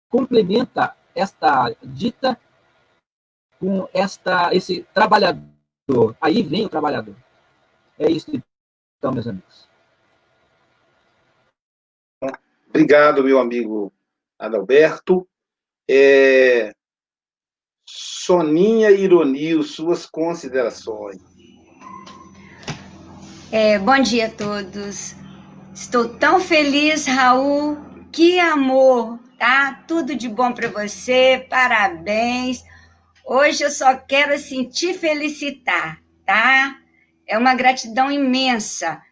complementa 0.08 0.96
esta 1.14 1.74
dita 1.82 2.38
com 3.58 3.88
esta, 3.92 4.54
esse 4.54 4.82
trabalhador. 4.92 5.55
Aí 6.20 6.42
vem 6.42 6.64
o 6.64 6.68
trabalhador. 6.68 7.14
É 7.98 8.10
isso, 8.10 8.30
então, 8.98 9.12
meus 9.12 9.26
amigos. 9.26 9.68
Obrigado, 12.68 13.22
meu 13.22 13.38
amigo 13.38 13.92
Adalberto. 14.38 15.26
É, 15.88 16.72
Soninha 17.88 18.90
Ironil, 18.90 19.62
suas 19.62 20.04
considerações. 20.04 21.22
É, 23.52 23.78
bom 23.78 23.98
dia 24.00 24.26
a 24.26 24.30
todos. 24.30 25.14
Estou 25.72 26.08
tão 26.18 26.40
feliz, 26.40 27.06
Raul. 27.06 27.78
Que 28.10 28.40
amor, 28.40 29.18
tá? 29.38 29.84
Tudo 29.86 30.16
de 30.16 30.28
bom 30.28 30.52
para 30.52 30.68
você. 30.68 31.46
Parabéns. 31.48 32.64
Hoje 33.26 33.64
eu 33.64 33.70
só 33.70 33.96
quero 33.96 34.34
assim 34.34 34.68
te 34.68 34.94
felicitar, 34.94 36.00
tá? 36.24 36.78
É 37.26 37.36
uma 37.36 37.54
gratidão 37.54 38.10
imensa, 38.10 39.02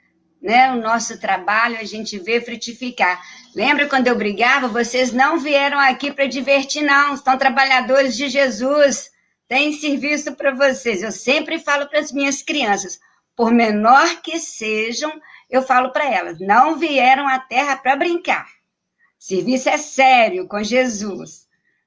né? 0.41 0.71
O 0.73 0.81
nosso 0.81 1.19
trabalho 1.19 1.79
a 1.79 1.85
gente 1.85 2.19
vê 2.19 2.41
frutificar. 2.41 3.21
Lembra 3.55 3.89
quando 3.89 4.07
eu 4.07 4.17
brigava? 4.17 4.69
Vocês 4.69 5.13
não 5.13 5.39
vieram 5.39 5.81
aqui 5.81 6.13
para 6.13 6.27
divertir, 6.27 6.83
não. 6.83 7.17
São 7.17 7.37
trabalhadores 7.37 8.17
de 8.17 8.29
Jesus. 8.29 9.11
Tem 9.49 9.73
serviço 9.73 10.35
para 10.37 10.55
vocês. 10.55 11.03
Eu 11.03 11.11
sempre 11.11 11.59
falo 11.59 11.89
para 11.89 11.99
as 11.99 12.13
minhas 12.13 12.41
crianças 12.41 13.01
por 13.37 13.53
menor 13.53 14.23
que 14.23 14.39
sejam, 14.39 15.13
eu 15.51 15.63
falo 15.63 15.91
para 15.91 16.09
elas, 16.11 16.39
não 16.39 16.77
vieram 16.77 17.27
à 17.29 17.39
Terra 17.39 17.77
para 17.77 17.97
brincar. 17.97 18.47
Serviço 19.19 19.69
é 19.69 19.79
sério 19.79 20.47
com 20.47 20.63
Jesus. 20.63 21.44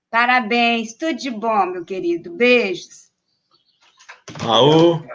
Parabéns, 0.10 0.94
tudo 0.94 1.16
de 1.16 1.30
bom, 1.30 1.66
meu 1.66 1.84
querido. 1.84 2.32
Beijos. 2.32 3.08
Raul, 4.40 5.06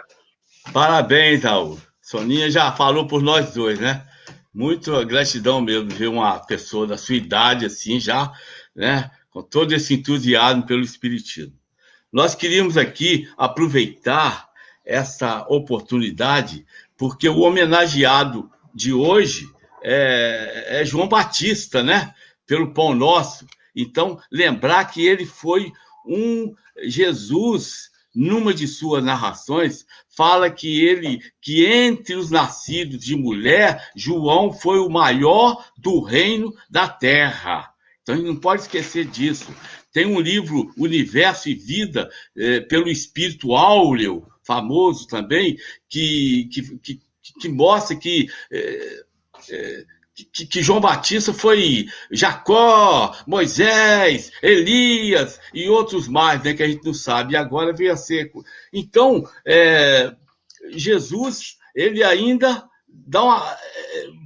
parabéns, 0.71 1.43
Raul. 1.43 1.79
Soninha 2.01 2.51
já 2.51 2.71
falou 2.71 3.07
por 3.07 3.21
nós 3.21 3.53
dois, 3.53 3.79
né? 3.79 4.05
Muito 4.53 5.03
gratidão 5.05 5.61
mesmo 5.61 5.89
ver 5.89 6.07
uma 6.07 6.39
pessoa 6.39 6.85
da 6.85 6.97
sua 6.97 7.15
idade 7.15 7.65
assim, 7.65 7.99
já, 7.99 8.31
né? 8.75 9.09
Com 9.31 9.41
todo 9.41 9.73
esse 9.73 9.95
entusiasmo 9.95 10.65
pelo 10.65 10.81
Espiritismo. 10.81 11.57
Nós 12.11 12.35
queríamos 12.35 12.77
aqui 12.77 13.27
aproveitar 13.35 14.47
essa 14.85 15.43
oportunidade, 15.47 16.65
porque 16.95 17.27
o 17.27 17.39
homenageado 17.39 18.51
de 18.75 18.93
hoje 18.93 19.47
é, 19.81 20.81
é 20.81 20.85
João 20.85 21.07
Batista, 21.07 21.81
né? 21.81 22.13
Pelo 22.45 22.73
Pão 22.73 22.93
Nosso. 22.93 23.47
Então, 23.75 24.19
lembrar 24.31 24.85
que 24.85 25.05
ele 25.05 25.25
foi 25.25 25.71
um 26.05 26.53
Jesus 26.83 27.91
numa 28.13 28.53
de 28.53 28.67
suas 28.67 29.03
narrações, 29.03 29.85
fala 30.15 30.49
que 30.49 30.85
ele, 30.85 31.19
que 31.41 31.65
entre 31.65 32.15
os 32.15 32.29
nascidos 32.29 33.03
de 33.03 33.15
mulher, 33.15 33.89
João 33.95 34.53
foi 34.53 34.77
o 34.79 34.89
maior 34.89 35.65
do 35.75 35.99
reino 36.01 36.53
da 36.69 36.87
terra. 36.87 37.73
Então, 38.01 38.13
a 38.13 38.17
gente 38.17 38.27
não 38.27 38.35
pode 38.35 38.61
esquecer 38.61 39.05
disso. 39.05 39.51
Tem 39.91 40.05
um 40.05 40.19
livro, 40.19 40.71
Universo 40.77 41.49
e 41.49 41.55
Vida, 41.55 42.09
eh, 42.37 42.59
pelo 42.61 42.89
Espírito 42.89 43.55
Áureo, 43.55 44.27
famoso 44.43 45.07
também, 45.07 45.57
que, 45.89 46.49
que, 46.51 46.77
que, 46.79 47.01
que 47.39 47.49
mostra 47.49 47.95
que, 47.95 48.27
é, 48.51 49.03
é, 49.49 49.85
que, 50.15 50.45
que, 50.45 50.61
João 50.61 50.79
Batista 50.79 51.33
foi 51.33 51.87
Jacó, 52.11 53.15
Moisés, 53.25 54.31
Elias 54.41 55.39
e 55.53 55.67
outros 55.67 56.07
mais, 56.07 56.43
né, 56.43 56.53
que 56.53 56.61
a 56.61 56.67
gente 56.67 56.85
não 56.85 56.93
sabe, 56.93 57.33
e 57.33 57.37
agora 57.37 57.73
veio 57.73 57.93
a 57.93 57.97
seco. 57.97 58.45
Então, 58.71 59.27
é, 59.45 60.13
Jesus, 60.69 61.57
ele 61.75 62.03
ainda 62.03 62.63
dá 62.87 63.23
uma. 63.23 63.57
É, 63.95 64.23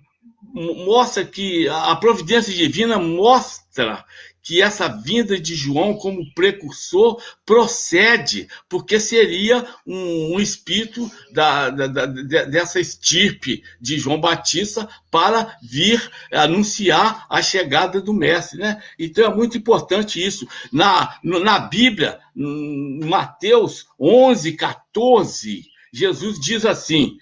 mostra 0.54 1.24
que 1.24 1.68
a 1.70 1.96
providência 1.96 2.54
divina 2.54 2.98
mostra 2.98 4.04
que 4.48 4.62
essa 4.62 4.88
vinda 4.88 5.38
de 5.38 5.54
João 5.54 5.94
como 5.94 6.34
precursor 6.34 7.22
procede, 7.46 8.48
porque 8.70 8.98
seria 8.98 9.68
um, 9.86 10.36
um 10.36 10.40
espírito 10.40 11.12
da, 11.34 11.70
da, 11.70 11.88
da, 11.88 12.06
dessa 12.06 12.80
estirpe 12.80 13.62
de 13.82 14.00
João 14.00 14.22
Batista 14.22 14.88
para 15.12 15.58
vir 15.62 16.02
anunciar 16.32 17.26
a 17.30 17.42
chegada 17.42 18.00
do 18.00 18.14
Mestre. 18.14 18.60
Né? 18.60 18.82
Então 18.98 19.30
é 19.30 19.36
muito 19.36 19.58
importante 19.58 20.26
isso. 20.26 20.48
Na, 20.72 21.20
na 21.22 21.60
Bíblia, 21.60 22.18
Mateus 22.34 23.86
11, 24.00 24.54
14, 24.54 25.66
Jesus 25.92 26.40
diz 26.40 26.66
assim, 26.66 27.18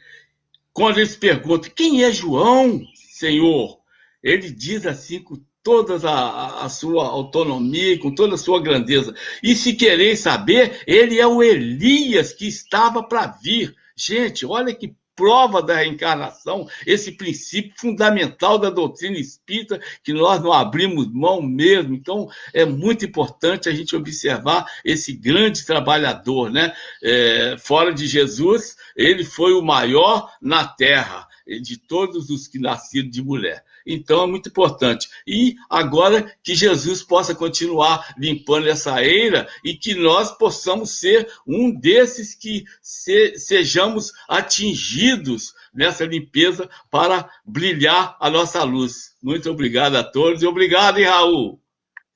quando 0.71 0.99
eles 0.99 1.15
perguntam, 1.15 1.71
quem 1.75 2.03
é 2.03 2.11
João, 2.11 2.85
Senhor? 2.93 3.79
Ele 4.21 4.51
diz 4.51 4.85
assim 4.85 5.19
com 5.23 5.43
toda 5.65 5.95
a, 6.07 6.63
a, 6.63 6.69
sua 6.69 7.07
autonomia, 7.07 7.97
com 7.97 8.13
toda 8.13 8.35
a 8.35 8.37
sua 8.37 8.61
grandeza. 8.61 9.15
E 9.41 9.55
se 9.55 9.73
querer 9.73 10.15
saber, 10.15 10.83
ele 10.85 11.19
é 11.19 11.25
o 11.25 11.41
Elias 11.41 12.31
que 12.31 12.47
estava 12.47 13.01
para 13.01 13.25
vir. 13.25 13.75
Gente, 13.97 14.45
olha 14.45 14.75
que 14.75 14.93
prova 15.15 15.63
da 15.63 15.77
reencarnação, 15.77 16.67
esse 16.85 17.13
princípio 17.13 17.73
fundamental 17.77 18.59
da 18.59 18.69
doutrina 18.69 19.17
espírita, 19.17 19.81
que 20.03 20.13
nós 20.13 20.43
não 20.43 20.53
abrimos 20.53 21.11
mão 21.11 21.41
mesmo. 21.41 21.95
Então, 21.95 22.29
é 22.53 22.63
muito 22.63 23.03
importante 23.03 23.67
a 23.67 23.73
gente 23.73 23.95
observar 23.95 24.69
esse 24.83 25.13
grande 25.13 25.65
trabalhador, 25.65 26.51
né? 26.51 26.73
É, 27.01 27.55
fora 27.57 27.91
de 27.91 28.05
Jesus, 28.05 28.75
ele 28.95 29.23
foi 29.23 29.53
o 29.53 29.63
maior 29.63 30.31
na 30.39 30.67
terra, 30.67 31.27
de 31.47 31.77
todos 31.77 32.29
os 32.29 32.47
que 32.47 32.59
nasceram 32.59 33.09
de 33.09 33.23
mulher. 33.23 33.63
Então 33.85 34.23
é 34.23 34.27
muito 34.27 34.49
importante. 34.49 35.07
E 35.27 35.55
agora 35.69 36.35
que 36.43 36.55
Jesus 36.55 37.03
possa 37.03 37.35
continuar 37.35 38.15
limpando 38.17 38.67
essa 38.67 39.03
eira 39.03 39.47
e 39.63 39.75
que 39.75 39.93
nós 39.93 40.31
possamos 40.31 40.99
ser 40.99 41.31
um 41.45 41.71
desses 41.71 42.33
que 42.33 42.65
se, 42.81 43.37
sejamos 43.37 44.11
atingidos 44.27 45.53
nessa 45.73 46.05
limpeza 46.05 46.67
para 46.89 47.29
brilhar 47.45 48.17
a 48.19 48.29
nossa 48.29 48.63
luz. 48.63 49.15
Muito 49.21 49.49
obrigado 49.51 49.95
a 49.95 50.03
todos 50.03 50.41
e 50.41 50.47
obrigado, 50.47 50.97
hein, 50.97 51.05
Raul? 51.05 51.61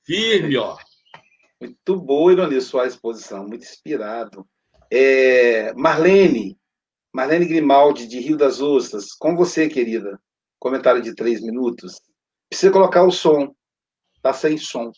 Firme, 0.02 0.56
ó. 0.56 0.76
Muito 1.60 1.96
boa, 1.96 2.32
Ironi, 2.32 2.60
sua 2.60 2.86
exposição, 2.86 3.46
muito 3.46 3.62
inspirado. 3.62 4.46
É, 4.90 5.72
Marlene, 5.74 6.58
Marlene 7.12 7.44
Grimaldi, 7.44 8.08
de 8.08 8.18
Rio 8.18 8.36
das 8.36 8.60
Ostras, 8.60 9.12
com 9.12 9.36
você, 9.36 9.68
querida 9.68 10.18
comentário 10.60 11.00
de 11.00 11.14
três 11.14 11.40
minutos, 11.40 12.02
precisa 12.48 12.72
colocar 12.72 13.02
o 13.02 13.10
som. 13.10 13.54
Está 14.14 14.32
sem 14.34 14.58
som. 14.58 14.92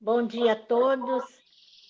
Bom 0.00 0.26
dia 0.26 0.52
a 0.52 0.56
todos. 0.56 1.22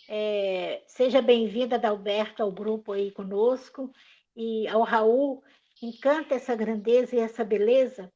É, 0.09 0.83
seja 0.89 1.23
bem-vinda, 1.23 1.77
Adalberto, 1.77 2.43
ao 2.43 2.51
grupo 2.51 2.91
aí 2.91 3.13
conosco. 3.13 3.93
E 4.37 4.67
ao 4.67 4.83
Raul, 4.83 5.45
encanta 5.81 6.35
essa 6.35 6.57
grandeza 6.57 7.15
e 7.15 7.21
essa 7.21 7.45
beleza 7.45 8.13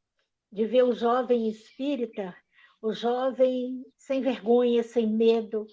de 0.51 0.67
ver 0.67 0.83
o 0.83 0.93
jovem 0.93 1.49
espírita, 1.49 2.35
o 2.83 2.93
jovem 2.93 3.85
sem 3.97 4.21
vergonha, 4.21 4.83
sem 4.83 5.07
medo, 5.07 5.67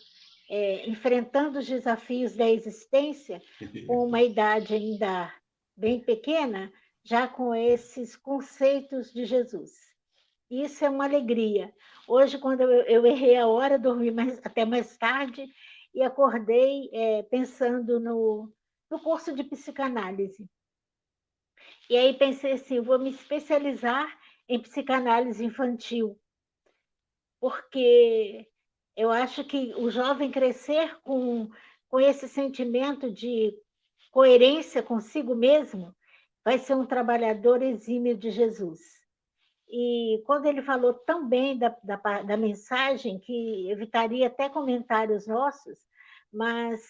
é, 0.49 0.87
enfrentando 0.87 1.59
os 1.59 1.67
desafios 1.67 2.35
da 2.35 2.47
existência, 2.47 3.41
com 3.87 4.05
uma 4.05 4.21
idade 4.23 4.75
ainda 4.75 5.33
bem 5.75 5.99
pequena, 5.99 6.71
já 7.03 7.27
com 7.27 7.53
esses 7.53 8.15
conceitos 8.15 9.11
de 9.11 9.25
Jesus. 9.25 9.71
Isso 10.49 10.83
é 10.83 10.89
uma 10.89 11.05
alegria. 11.05 11.73
Hoje, 12.07 12.37
quando 12.37 12.61
eu, 12.61 13.05
errei 13.05 13.37
a 13.37 13.47
hora, 13.47 13.79
dormi 13.79 14.11
mais, 14.11 14.39
até 14.43 14.65
mais 14.65 14.97
tarde 14.97 15.47
e 15.93 16.01
acordei 16.01 16.89
é, 16.93 17.23
pensando 17.23 17.99
no, 17.99 18.51
no 18.89 18.99
curso 18.99 19.33
de 19.33 19.43
psicanálise. 19.43 20.49
E 21.89 21.97
aí 21.97 22.13
pensei 22.13 22.53
assim, 22.53 22.79
vou 22.79 22.99
me 22.99 23.09
especializar 23.11 24.07
em 24.47 24.61
psicanálise 24.61 25.43
infantil, 25.43 26.19
porque 27.39 28.47
eu 28.95 29.11
acho 29.11 29.43
que 29.43 29.73
o 29.75 29.89
jovem 29.89 30.31
crescer 30.31 30.99
com, 31.01 31.49
com 31.87 31.99
esse 31.99 32.27
sentimento 32.27 33.11
de 33.11 33.53
coerência 34.11 34.83
consigo 34.83 35.35
mesmo 35.35 35.95
vai 36.43 36.57
ser 36.57 36.75
um 36.75 36.85
trabalhador 36.85 37.61
exímio 37.61 38.17
de 38.17 38.31
Jesus. 38.31 38.79
E 39.69 40.21
quando 40.25 40.47
ele 40.47 40.61
falou 40.61 40.93
tão 40.93 41.27
bem 41.27 41.57
da, 41.57 41.69
da, 41.83 41.95
da 42.23 42.37
mensagem, 42.37 43.19
que 43.19 43.71
evitaria 43.71 44.27
até 44.27 44.49
comentários 44.49 45.27
nossos, 45.27 45.79
mas 46.31 46.81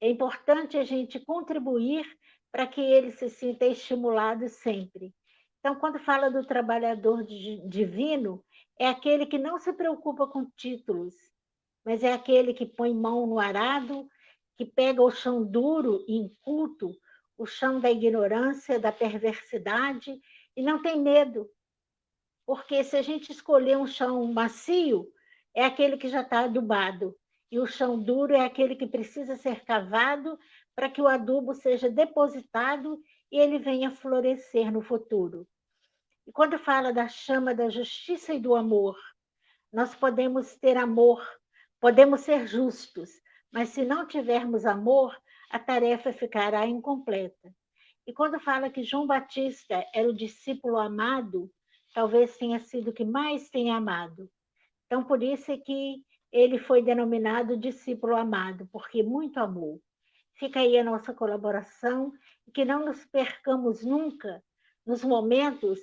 é 0.00 0.10
importante 0.10 0.76
a 0.76 0.84
gente 0.84 1.20
contribuir 1.20 2.04
para 2.50 2.66
que 2.66 2.80
ele 2.80 3.12
se 3.12 3.28
sinta 3.30 3.66
estimulado 3.66 4.48
sempre. 4.48 5.14
Então, 5.60 5.76
quando 5.76 6.00
fala 6.00 6.28
do 6.28 6.44
trabalhador 6.44 7.24
divino, 7.24 8.44
é 8.78 8.88
aquele 8.88 9.24
que 9.24 9.38
não 9.38 9.60
se 9.60 9.72
preocupa 9.72 10.26
com 10.26 10.50
títulos, 10.56 11.14
mas 11.84 12.02
é 12.02 12.12
aquele 12.12 12.52
que 12.52 12.66
põe 12.66 12.92
mão 12.92 13.28
no 13.28 13.38
arado, 13.38 14.08
que 14.56 14.64
pega 14.64 15.00
o 15.00 15.10
chão 15.10 15.44
duro 15.44 16.04
e 16.08 16.16
inculto 16.16 16.96
o 17.36 17.46
chão 17.46 17.80
da 17.80 17.90
ignorância, 17.90 18.78
da 18.78 18.92
perversidade, 18.92 20.20
e 20.56 20.62
não 20.62 20.82
tem 20.82 21.00
medo. 21.00 21.48
Porque 22.46 22.82
se 22.84 22.96
a 22.96 23.02
gente 23.02 23.32
escolher 23.32 23.76
um 23.76 23.86
chão 23.86 24.24
macio, 24.32 25.08
é 25.54 25.64
aquele 25.64 25.96
que 25.96 26.08
já 26.08 26.22
está 26.22 26.40
adubado. 26.40 27.16
e 27.50 27.58
o 27.58 27.66
chão 27.66 28.02
duro 28.02 28.34
é 28.34 28.46
aquele 28.46 28.74
que 28.74 28.86
precisa 28.86 29.36
ser 29.36 29.62
cavado 29.62 30.38
para 30.74 30.88
que 30.88 31.02
o 31.02 31.06
adubo 31.06 31.52
seja 31.52 31.90
depositado 31.90 32.98
e 33.30 33.38
ele 33.38 33.58
venha 33.58 33.90
florescer 33.90 34.72
no 34.72 34.80
futuro. 34.80 35.46
E 36.26 36.32
quando 36.32 36.58
fala 36.58 36.94
da 36.94 37.08
chama 37.08 37.54
da 37.54 37.68
justiça 37.68 38.32
e 38.32 38.40
do 38.40 38.54
amor, 38.54 38.96
nós 39.70 39.94
podemos 39.94 40.56
ter 40.56 40.78
amor, 40.78 41.22
podemos 41.78 42.22
ser 42.22 42.46
justos, 42.46 43.10
mas 43.50 43.68
se 43.70 43.84
não 43.84 44.06
tivermos 44.06 44.64
amor, 44.64 45.14
a 45.52 45.58
tarefa 45.58 46.12
ficará 46.12 46.66
incompleta. 46.66 47.54
E 48.06 48.12
quando 48.12 48.40
fala 48.40 48.70
que 48.70 48.82
João 48.82 49.06
Batista 49.06 49.86
era 49.94 50.08
o 50.08 50.16
discípulo 50.16 50.78
amado, 50.78 51.52
talvez 51.94 52.36
tenha 52.38 52.58
sido 52.58 52.88
o 52.88 52.92
que 52.92 53.04
mais 53.04 53.50
tenha 53.50 53.76
amado. 53.76 54.30
Então, 54.86 55.04
por 55.04 55.22
isso 55.22 55.52
é 55.52 55.58
que 55.58 56.02
ele 56.32 56.58
foi 56.58 56.82
denominado 56.82 57.56
discípulo 57.56 58.16
amado, 58.16 58.66
porque 58.72 59.02
muito 59.02 59.38
amou. 59.38 59.80
Fica 60.38 60.60
aí 60.60 60.78
a 60.78 60.84
nossa 60.84 61.12
colaboração 61.12 62.12
e 62.48 62.50
que 62.50 62.64
não 62.64 62.86
nos 62.86 63.04
percamos 63.04 63.84
nunca 63.84 64.42
nos 64.86 65.04
momentos 65.04 65.78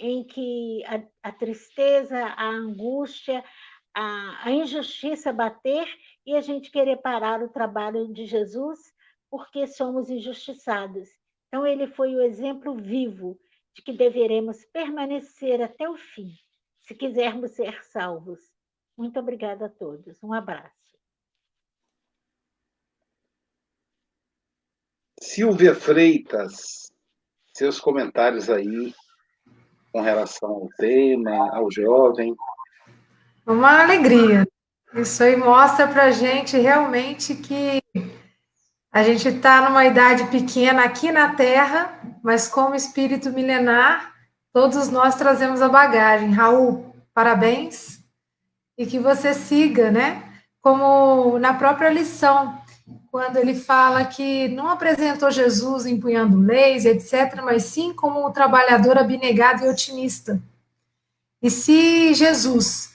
em 0.00 0.24
que 0.24 0.82
a, 0.84 1.28
a 1.28 1.32
tristeza, 1.32 2.18
a 2.36 2.48
angústia, 2.48 3.42
a, 3.94 4.48
a 4.48 4.50
injustiça 4.50 5.32
bater 5.32 5.86
e 6.26 6.34
a 6.34 6.40
gente 6.40 6.72
querer 6.72 6.96
parar 6.96 7.40
o 7.40 7.48
trabalho 7.48 8.12
de 8.12 8.26
Jesus 8.26 8.80
porque 9.32 9.66
somos 9.66 10.10
injustiçados. 10.10 11.08
Então, 11.48 11.66
ele 11.66 11.86
foi 11.86 12.14
o 12.14 12.20
exemplo 12.20 12.76
vivo 12.76 13.40
de 13.74 13.80
que 13.80 13.90
deveremos 13.90 14.62
permanecer 14.66 15.62
até 15.62 15.88
o 15.88 15.96
fim, 15.96 16.36
se 16.82 16.94
quisermos 16.94 17.52
ser 17.52 17.82
salvos. 17.82 18.40
Muito 18.94 19.18
obrigada 19.18 19.64
a 19.64 19.68
todos. 19.70 20.22
Um 20.22 20.34
abraço. 20.34 20.98
Silvia 25.18 25.74
Freitas, 25.74 26.92
seus 27.54 27.80
comentários 27.80 28.50
aí 28.50 28.94
com 29.90 30.02
relação 30.02 30.50
ao 30.50 30.68
tema, 30.76 31.56
ao 31.56 31.70
jovem. 31.70 32.36
Uma 33.46 33.82
alegria. 33.82 34.46
Isso 34.92 35.22
aí 35.22 35.36
mostra 35.36 35.88
para 35.88 36.04
a 36.04 36.10
gente 36.10 36.58
realmente 36.58 37.34
que 37.34 37.80
a 38.92 39.02
gente 39.02 39.26
está 39.26 39.62
numa 39.62 39.86
idade 39.86 40.26
pequena 40.26 40.84
aqui 40.84 41.10
na 41.10 41.34
Terra, 41.34 41.98
mas 42.22 42.46
como 42.46 42.74
espírito 42.74 43.32
milenar, 43.32 44.12
todos 44.52 44.90
nós 44.90 45.14
trazemos 45.14 45.62
a 45.62 45.68
bagagem. 45.68 46.30
Raul, 46.30 46.94
parabéns. 47.14 48.00
E 48.76 48.84
que 48.84 48.98
você 48.98 49.32
siga, 49.32 49.90
né? 49.90 50.22
Como 50.60 51.38
na 51.38 51.54
própria 51.54 51.88
lição, 51.88 52.60
quando 53.10 53.38
ele 53.38 53.54
fala 53.54 54.04
que 54.04 54.48
não 54.48 54.68
apresentou 54.68 55.30
Jesus 55.30 55.86
empunhando 55.86 56.38
leis, 56.38 56.84
etc., 56.84 57.40
mas 57.42 57.64
sim 57.64 57.94
como 57.94 58.26
um 58.26 58.30
trabalhador 58.30 58.98
abnegado 58.98 59.64
e 59.64 59.68
otimista. 59.70 60.38
E 61.40 61.50
se 61.50 62.12
Jesus 62.12 62.94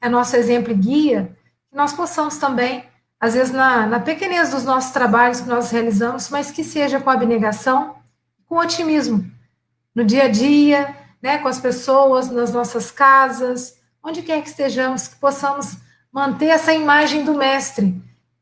é 0.00 0.08
nosso 0.08 0.36
exemplo 0.36 0.72
e 0.72 0.76
guia, 0.76 1.36
nós 1.72 1.92
possamos 1.92 2.36
também 2.36 2.91
às 3.22 3.34
vezes 3.34 3.52
na, 3.52 3.86
na 3.86 4.00
pequenez 4.00 4.50
dos 4.50 4.64
nossos 4.64 4.90
trabalhos 4.90 5.40
que 5.40 5.48
nós 5.48 5.70
realizamos, 5.70 6.28
mas 6.28 6.50
que 6.50 6.64
seja 6.64 7.00
com 7.00 7.08
abnegação, 7.08 7.94
com 8.48 8.56
otimismo, 8.56 9.24
no 9.94 10.04
dia 10.04 10.24
a 10.24 10.28
dia, 10.28 10.96
né, 11.22 11.38
com 11.38 11.46
as 11.46 11.60
pessoas, 11.60 12.28
nas 12.28 12.52
nossas 12.52 12.90
casas, 12.90 13.78
onde 14.02 14.22
quer 14.22 14.42
que 14.42 14.48
estejamos, 14.48 15.06
que 15.06 15.14
possamos 15.20 15.76
manter 16.10 16.46
essa 16.46 16.74
imagem 16.74 17.24
do 17.24 17.32
mestre, 17.32 17.94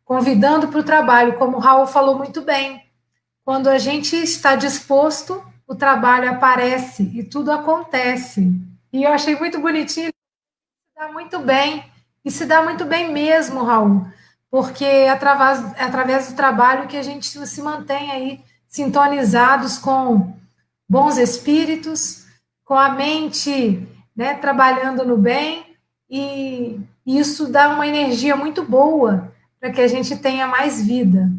convidando 0.02 0.68
para 0.68 0.80
o 0.80 0.84
trabalho, 0.84 1.36
como 1.36 1.58
o 1.58 1.60
Raul 1.60 1.86
falou 1.86 2.16
muito 2.16 2.40
bem. 2.40 2.82
Quando 3.44 3.68
a 3.68 3.76
gente 3.76 4.16
está 4.16 4.54
disposto, 4.54 5.44
o 5.68 5.74
trabalho 5.74 6.30
aparece 6.30 7.02
e 7.14 7.22
tudo 7.22 7.52
acontece. 7.52 8.50
E 8.90 9.02
eu 9.02 9.12
achei 9.12 9.36
muito 9.36 9.60
bonitinho, 9.60 10.08
se 10.08 10.98
dá 10.98 11.12
muito 11.12 11.38
bem, 11.38 11.84
e 12.24 12.30
se 12.30 12.46
dá 12.46 12.62
muito 12.62 12.86
bem 12.86 13.12
mesmo, 13.12 13.62
Raul 13.62 14.06
porque 14.50 14.84
é 14.84 15.10
através, 15.10 15.76
é 15.76 15.84
através 15.84 16.28
do 16.28 16.36
trabalho 16.36 16.88
que 16.88 16.96
a 16.96 17.02
gente 17.02 17.46
se 17.46 17.62
mantém 17.62 18.10
aí 18.10 18.40
sintonizados 18.66 19.78
com 19.78 20.36
bons 20.88 21.16
espíritos, 21.16 22.26
com 22.64 22.74
a 22.74 22.90
mente 22.90 23.86
né, 24.14 24.34
trabalhando 24.34 25.04
no 25.04 25.16
bem, 25.16 25.76
e 26.08 26.80
isso 27.06 27.46
dá 27.46 27.68
uma 27.68 27.86
energia 27.86 28.34
muito 28.34 28.64
boa 28.64 29.32
para 29.60 29.70
que 29.70 29.80
a 29.80 29.86
gente 29.86 30.16
tenha 30.16 30.46
mais 30.46 30.84
vida. 30.84 31.30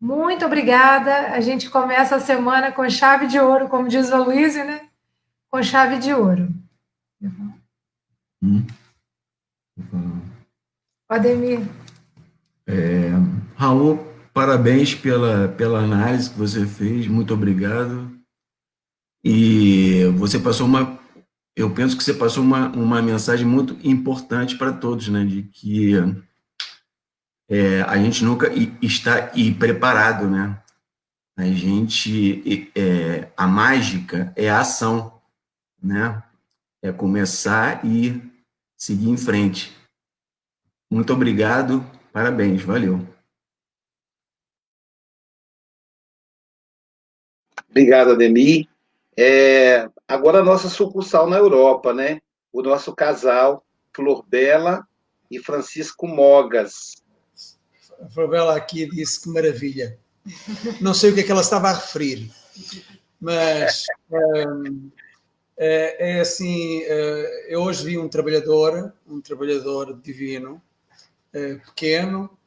Muito 0.00 0.46
obrigada. 0.46 1.32
A 1.32 1.40
gente 1.40 1.68
começa 1.68 2.16
a 2.16 2.20
semana 2.20 2.70
com 2.70 2.88
chave 2.88 3.26
de 3.26 3.40
ouro, 3.40 3.68
como 3.68 3.88
diz 3.88 4.10
o 4.10 4.22
Luiz, 4.22 4.54
né? 4.54 4.88
Com 5.50 5.62
chave 5.62 5.98
de 5.98 6.14
ouro. 6.14 6.48
Hum. 8.40 8.64
Ademir. 11.08 11.66
É, 12.70 13.08
Raul, 13.56 13.96
parabéns 14.34 14.94
pela, 14.94 15.48
pela 15.48 15.80
análise 15.80 16.28
que 16.28 16.38
você 16.38 16.66
fez, 16.66 17.08
muito 17.08 17.32
obrigado. 17.32 18.14
E 19.24 20.04
você 20.18 20.38
passou 20.38 20.66
uma, 20.66 21.00
eu 21.56 21.70
penso 21.70 21.96
que 21.96 22.04
você 22.04 22.12
passou 22.12 22.42
uma, 22.42 22.68
uma 22.68 23.00
mensagem 23.00 23.46
muito 23.46 23.74
importante 23.82 24.54
para 24.58 24.70
todos, 24.70 25.08
né, 25.08 25.24
de 25.24 25.44
que 25.44 25.94
é, 27.48 27.80
a 27.82 27.96
gente 27.96 28.22
nunca 28.22 28.52
está 28.82 29.32
e 29.34 29.50
preparado, 29.50 30.28
né? 30.28 30.62
A 31.38 31.46
gente, 31.46 32.70
é, 32.74 33.30
a 33.34 33.46
mágica 33.46 34.30
é 34.36 34.50
a 34.50 34.60
ação, 34.60 35.20
né? 35.82 36.22
É 36.82 36.92
começar 36.92 37.82
e 37.84 38.20
seguir 38.76 39.08
em 39.08 39.16
frente. 39.16 39.74
Muito 40.90 41.12
obrigado 41.12 41.97
Parabéns, 42.18 42.62
valeu. 42.62 43.06
Obrigado, 47.70 48.10
Ademir. 48.10 48.66
É, 49.16 49.88
agora 50.08 50.40
a 50.40 50.44
nossa 50.44 50.68
sucursal 50.68 51.30
na 51.30 51.36
Europa, 51.36 51.94
né? 51.94 52.20
O 52.52 52.60
nosso 52.60 52.92
casal, 52.92 53.64
Flor 53.94 54.26
Bela 54.26 54.84
e 55.30 55.38
Francisco 55.38 56.08
Mogas. 56.08 57.04
A 58.02 58.08
Flor 58.08 58.28
Bela 58.28 58.56
aqui 58.56 58.90
disse 58.90 59.22
que 59.22 59.28
maravilha. 59.28 59.96
Não 60.80 60.94
sei 60.94 61.12
o 61.12 61.14
que 61.14 61.20
é 61.20 61.22
que 61.22 61.30
ela 61.30 61.40
estava 61.40 61.68
a 61.68 61.74
referir, 61.74 62.32
mas 63.20 63.84
hum, 64.10 64.90
é, 65.56 66.16
é, 66.16 66.20
assim, 66.20 66.82
é, 66.82 67.54
eu 67.54 67.62
hoje 67.62 67.84
vi 67.84 67.96
um 67.96 68.08
trabalhador, 68.08 68.92
um 69.06 69.20
trabalhador 69.20 69.96
divino, 70.02 70.60
eh, 70.60 70.67
pequeno 71.66 72.38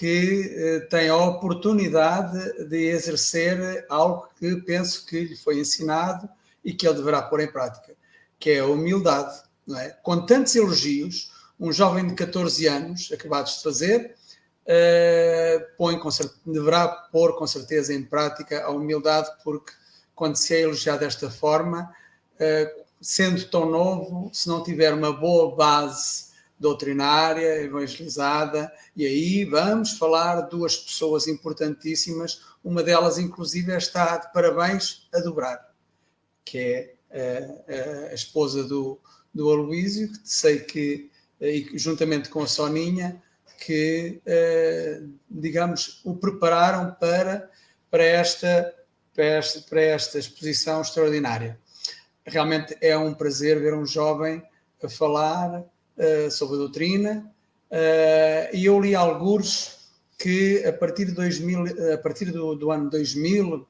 que 0.00 0.54
eh, 0.56 0.80
tem 0.88 1.10
a 1.10 1.16
oportunidade 1.16 2.66
de 2.68 2.86
exercer 2.86 3.84
algo 3.90 4.28
que 4.38 4.56
penso 4.62 5.04
que 5.04 5.24
lhe 5.24 5.36
foi 5.36 5.58
ensinado 5.58 6.26
e 6.64 6.72
que 6.72 6.86
ele 6.86 6.96
deverá 6.96 7.20
pôr 7.20 7.40
em 7.40 7.52
prática, 7.52 7.94
que 8.38 8.50
é 8.50 8.60
a 8.60 8.66
humildade. 8.66 9.42
Não 9.66 9.78
é? 9.78 9.90
Com 10.02 10.24
tantos 10.24 10.56
elogios, 10.56 11.32
um 11.60 11.70
jovem 11.70 12.06
de 12.06 12.14
14 12.14 12.66
anos, 12.66 13.12
acabados 13.12 13.58
de 13.58 13.62
fazer, 13.62 14.16
uh, 14.64 15.76
põe 15.76 16.00
deverá 16.46 16.88
pôr 16.88 17.36
com 17.36 17.46
certeza 17.46 17.92
em 17.92 18.02
prática 18.02 18.64
a 18.64 18.70
humildade, 18.70 19.28
porque 19.44 19.72
quando 20.14 20.36
se 20.36 20.54
é 20.54 20.60
elogiado 20.60 21.00
desta 21.00 21.30
forma, 21.30 21.94
sendo 23.00 23.42
tão 23.50 23.70
novo, 23.70 24.30
se 24.32 24.48
não 24.48 24.62
tiver 24.62 24.92
uma 24.92 25.12
boa 25.12 25.54
base 25.54 26.29
doutrinária, 26.60 27.62
evangelizada, 27.62 28.70
e 28.94 29.06
aí 29.06 29.44
vamos 29.46 29.96
falar 29.96 30.42
de 30.42 30.50
duas 30.50 30.76
pessoas 30.76 31.26
importantíssimas, 31.26 32.42
uma 32.62 32.82
delas, 32.82 33.16
inclusive, 33.16 33.74
está 33.74 34.18
de 34.18 34.30
parabéns 34.30 35.08
a 35.10 35.20
dobrar, 35.20 35.72
que 36.44 36.58
é 36.58 36.94
a, 37.10 37.16
eh, 37.16 37.64
eh, 37.66 38.08
a 38.10 38.14
esposa 38.14 38.62
do, 38.62 39.00
do 39.32 39.48
Aloísio, 39.48 40.12
que 40.12 40.18
sei 40.22 40.58
que, 40.58 41.10
eh, 41.40 41.64
juntamente 41.72 42.28
com 42.28 42.42
a 42.42 42.46
Soninha, 42.46 43.22
que, 43.58 44.22
digamos, 45.28 46.00
o 46.02 46.16
prepararam 46.16 46.96
para, 46.98 47.50
para, 47.90 48.02
esta, 48.02 48.74
para, 49.14 49.24
esta, 49.24 49.60
para 49.68 49.82
esta 49.82 50.18
exposição 50.18 50.80
extraordinária. 50.80 51.58
Realmente 52.24 52.74
é 52.80 52.96
um 52.96 53.12
prazer 53.12 53.60
ver 53.60 53.74
um 53.74 53.84
jovem 53.84 54.42
a 54.82 54.88
falar 54.88 55.62
uh, 55.96 56.30
sobre 56.30 56.56
a 56.56 56.58
doutrina, 56.58 57.32
uh, 57.70 58.56
e 58.56 58.64
eu 58.64 58.80
li 58.80 58.94
alguns 58.94 59.90
que 60.18 60.64
a 60.66 60.72
partir, 60.72 61.06
de 61.06 61.12
2000, 61.12 61.94
a 61.94 61.98
partir 61.98 62.26
do, 62.26 62.54
do 62.54 62.70
ano 62.70 62.90
2000 62.90 63.66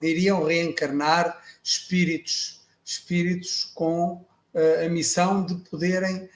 iriam 0.00 0.44
reencarnar 0.44 1.40
espíritos, 1.62 2.60
espíritos 2.84 3.70
com 3.74 4.24
uh, 4.54 4.86
a 4.86 4.88
missão 4.88 5.44
de 5.44 5.54
poderem 5.68 6.28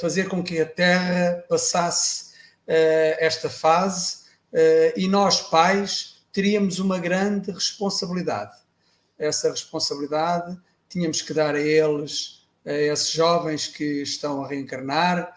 fazer 0.00 0.26
com 0.26 0.42
que 0.42 0.58
a 0.58 0.64
Terra 0.64 1.44
passasse 1.46 2.32
esta 2.66 3.50
fase 3.50 4.20
e 4.96 5.06
nós, 5.06 5.42
pais, 5.42 6.24
teríamos 6.32 6.78
uma 6.78 6.98
grande 6.98 7.50
responsabilidade. 7.50 8.56
Essa 9.18 9.50
responsabilidade 9.50 10.58
tínhamos 10.88 11.20
que 11.22 11.34
dar 11.34 11.54
a 11.54 11.60
eles, 11.60 12.40
esses 12.64 13.10
jovens 13.10 13.66
que 13.66 14.02
estão 14.02 14.44
a 14.44 14.48
reencarnar, 14.48 15.34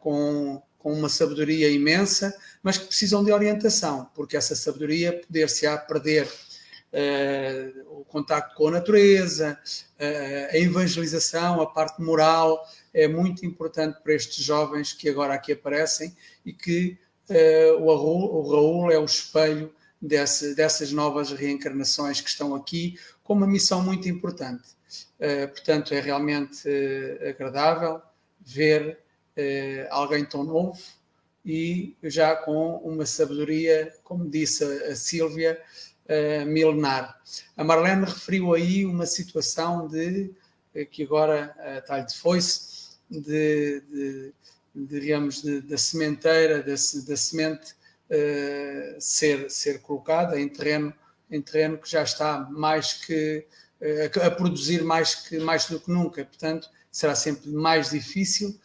com, 0.00 0.62
com 0.78 0.92
uma 0.92 1.08
sabedoria 1.08 1.68
imensa, 1.68 2.34
mas 2.62 2.78
que 2.78 2.86
precisam 2.86 3.24
de 3.24 3.32
orientação, 3.32 4.08
porque 4.14 4.36
essa 4.36 4.54
sabedoria 4.54 5.20
poder-se-á 5.20 5.76
perder 5.78 6.28
uh, 6.92 8.00
o 8.00 8.04
contacto 8.04 8.54
com 8.54 8.68
a 8.68 8.72
natureza, 8.72 9.58
uh, 10.00 10.54
a 10.54 10.56
evangelização, 10.56 11.60
a 11.60 11.66
parte 11.66 12.00
moral, 12.02 12.66
é 12.92 13.06
muito 13.06 13.44
importante 13.44 14.00
para 14.02 14.14
estes 14.14 14.44
jovens 14.44 14.92
que 14.92 15.08
agora 15.08 15.34
aqui 15.34 15.52
aparecem 15.52 16.16
e 16.44 16.52
que 16.52 16.98
uh, 17.30 17.82
o, 17.82 17.86
Raul, 17.86 18.34
o 18.36 18.50
Raul 18.50 18.90
é 18.92 18.98
o 18.98 19.04
espelho 19.04 19.72
desse, 20.00 20.54
dessas 20.54 20.92
novas 20.92 21.30
reencarnações 21.30 22.20
que 22.20 22.28
estão 22.28 22.54
aqui, 22.54 22.98
com 23.22 23.34
uma 23.34 23.46
missão 23.46 23.82
muito 23.82 24.08
importante. 24.08 24.75
Portanto, 25.52 25.94
é 25.94 26.00
realmente 26.00 26.68
agradável 27.28 28.02
ver 28.40 28.98
alguém 29.90 30.24
tão 30.24 30.44
novo 30.44 30.78
e 31.44 31.96
já 32.02 32.36
com 32.36 32.76
uma 32.78 33.06
sabedoria, 33.06 33.94
como 34.04 34.28
disse 34.28 34.64
a, 34.64 34.92
a 34.92 34.96
Sílvia, 34.96 35.60
milenar. 36.46 37.20
A 37.56 37.64
Marlene 37.64 38.04
referiu 38.04 38.54
aí 38.54 38.84
uma 38.84 39.06
situação 39.06 39.88
de 39.88 40.30
eh, 40.74 40.84
que 40.84 41.02
agora 41.02 41.54
está-lhe 41.78 42.06
de 42.06 42.16
foice, 42.16 42.76
de, 43.10 43.80
de, 43.90 44.32
da 45.62 45.78
sementeira, 45.78 46.62
da, 46.62 46.76
semente 46.76 47.72
uh, 48.10 49.00
ser, 49.00 49.50
ser 49.50 49.80
colocada 49.80 50.38
em 50.38 50.48
terreno, 50.48 50.92
em 51.30 51.40
terreno 51.40 51.78
que 51.78 51.90
já 51.90 52.02
está 52.02 52.40
mais 52.50 52.92
que 52.92 53.46
a 54.24 54.30
produzir 54.30 54.82
mais, 54.82 55.14
que, 55.14 55.38
mais 55.38 55.66
do 55.66 55.78
que 55.80 55.90
nunca. 55.90 56.24
Portanto, 56.24 56.68
será 56.90 57.14
sempre 57.14 57.50
mais 57.50 57.90
difícil 57.90 58.58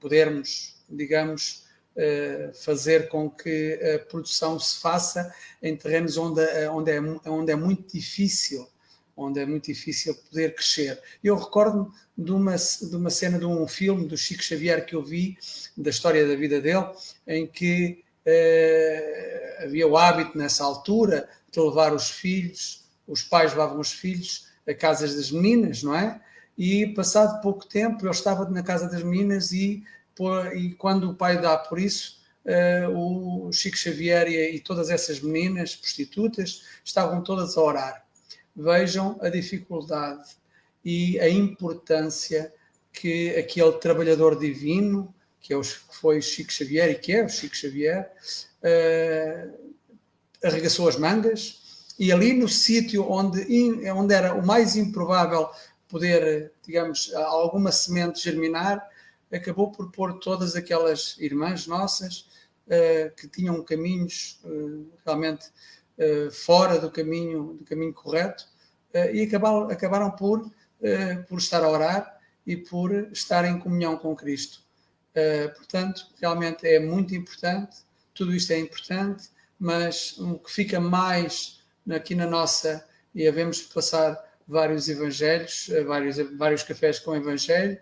podermos, 0.00 0.76
digamos, 0.88 1.66
eh, 1.96 2.52
fazer 2.54 3.08
com 3.08 3.30
que 3.30 3.80
a 3.82 3.98
produção 3.98 4.58
se 4.60 4.78
faça 4.80 5.34
em 5.62 5.74
terrenos 5.74 6.18
onde, 6.18 6.42
eh, 6.42 6.70
onde, 6.70 6.90
é, 6.92 7.00
onde 7.00 7.50
é 7.50 7.56
muito 7.56 7.90
difícil 7.96 8.68
onde 9.16 9.40
é 9.40 9.46
muito 9.46 9.64
difícil 9.64 10.14
poder 10.14 10.54
crescer. 10.54 11.00
Eu 11.24 11.36
recordo 11.36 11.90
de 12.16 12.30
uma, 12.32 12.54
de 12.54 12.94
uma 12.94 13.08
cena 13.08 13.38
de 13.38 13.46
um 13.46 13.66
filme 13.66 14.06
do 14.06 14.14
Chico 14.14 14.42
Xavier 14.42 14.84
que 14.84 14.94
eu 14.94 15.02
vi, 15.02 15.38
da 15.74 15.88
história 15.88 16.28
da 16.28 16.36
vida 16.36 16.60
dele, 16.60 16.84
em 17.26 17.46
que 17.46 18.04
eh, 18.26 19.60
havia 19.62 19.88
o 19.88 19.96
hábito 19.96 20.36
nessa 20.36 20.64
altura 20.64 21.26
de 21.50 21.58
levar 21.58 21.94
os 21.94 22.10
filhos, 22.10 22.84
os 23.06 23.22
pais 23.22 23.52
levavam 23.52 23.80
os 23.80 23.92
filhos 23.92 24.48
a 24.66 24.74
casas 24.74 25.14
das 25.14 25.30
meninas, 25.30 25.82
não 25.82 25.94
é? 25.94 26.20
E 26.58 26.86
passado 26.94 27.40
pouco 27.42 27.66
tempo 27.66 28.06
eu 28.06 28.10
estava 28.10 28.48
na 28.48 28.62
casa 28.62 28.88
das 28.88 29.02
meninas 29.02 29.52
e 29.52 29.84
por, 30.14 30.56
e 30.56 30.74
quando 30.74 31.10
o 31.10 31.14
pai 31.14 31.40
dá 31.40 31.56
por 31.56 31.78
isso, 31.78 32.18
uh, 32.46 33.46
o 33.48 33.52
Chico 33.52 33.76
Xavier 33.76 34.26
e, 34.28 34.56
e, 34.56 34.60
todas 34.60 34.88
essas 34.88 35.20
meninas 35.20 35.76
prostitutas 35.76 36.64
estavam 36.82 37.22
todas 37.22 37.56
a 37.56 37.62
orar. 37.62 38.06
Vejam 38.56 39.18
a 39.20 39.28
dificuldade 39.28 40.30
e 40.82 41.20
a 41.20 41.28
importância 41.28 42.52
que 42.92 43.36
aquele 43.36 43.72
trabalhador 43.72 44.38
divino, 44.38 45.14
que, 45.38 45.52
é 45.52 45.56
o, 45.56 45.60
que 45.60 45.96
foi 46.00 46.22
Chico 46.22 46.50
Xavier 46.50 46.90
e 46.90 46.94
que 46.94 47.12
é 47.12 47.22
o 47.22 47.28
Chico 47.28 47.54
Xavier, 47.54 48.10
uh, 48.62 49.76
arregaçou 50.42 50.88
as 50.88 50.96
mangas 50.96 51.65
e 51.98 52.12
ali 52.12 52.32
no 52.32 52.48
sítio 52.48 53.10
onde, 53.10 53.46
onde 53.90 54.14
era 54.14 54.34
o 54.34 54.44
mais 54.44 54.76
improvável 54.76 55.48
poder, 55.88 56.52
digamos, 56.64 57.12
alguma 57.14 57.72
semente 57.72 58.20
germinar, 58.20 58.86
acabou 59.32 59.70
por 59.70 59.90
pôr 59.90 60.18
todas 60.18 60.54
aquelas 60.54 61.16
irmãs 61.18 61.66
nossas 61.66 62.28
uh, 62.66 63.14
que 63.16 63.28
tinham 63.28 63.62
caminhos 63.62 64.40
uh, 64.44 64.86
realmente 65.04 65.48
uh, 65.98 66.30
fora 66.30 66.78
do 66.78 66.90
caminho, 66.90 67.54
do 67.54 67.64
caminho 67.64 67.92
correto 67.92 68.46
e 69.12 69.24
acabaram, 69.24 69.68
acabaram 69.68 70.10
por, 70.10 70.50
por 71.28 71.38
estar 71.38 71.62
a 71.62 71.68
orar 71.68 72.18
e 72.46 72.56
por 72.56 72.90
estar 73.12 73.44
em 73.44 73.58
comunhão 73.58 73.98
com 73.98 74.16
Cristo. 74.16 74.62
portanto, 75.54 76.06
realmente 76.18 76.66
é 76.66 76.80
muito 76.80 77.14
importante, 77.14 77.76
tudo 78.14 78.34
isto 78.34 78.54
é 78.54 78.58
importante, 78.58 79.28
mas 79.58 80.16
o 80.16 80.38
que 80.38 80.50
fica 80.50 80.80
mais 80.80 81.55
aqui 81.90 82.14
na 82.14 82.26
nossa, 82.26 82.84
e 83.14 83.26
havemos 83.26 83.62
passar 83.62 84.22
vários 84.46 84.88
evangelhos, 84.88 85.68
vários, 85.86 86.16
vários 86.36 86.62
cafés 86.62 86.98
com 86.98 87.14
evangelho, 87.14 87.78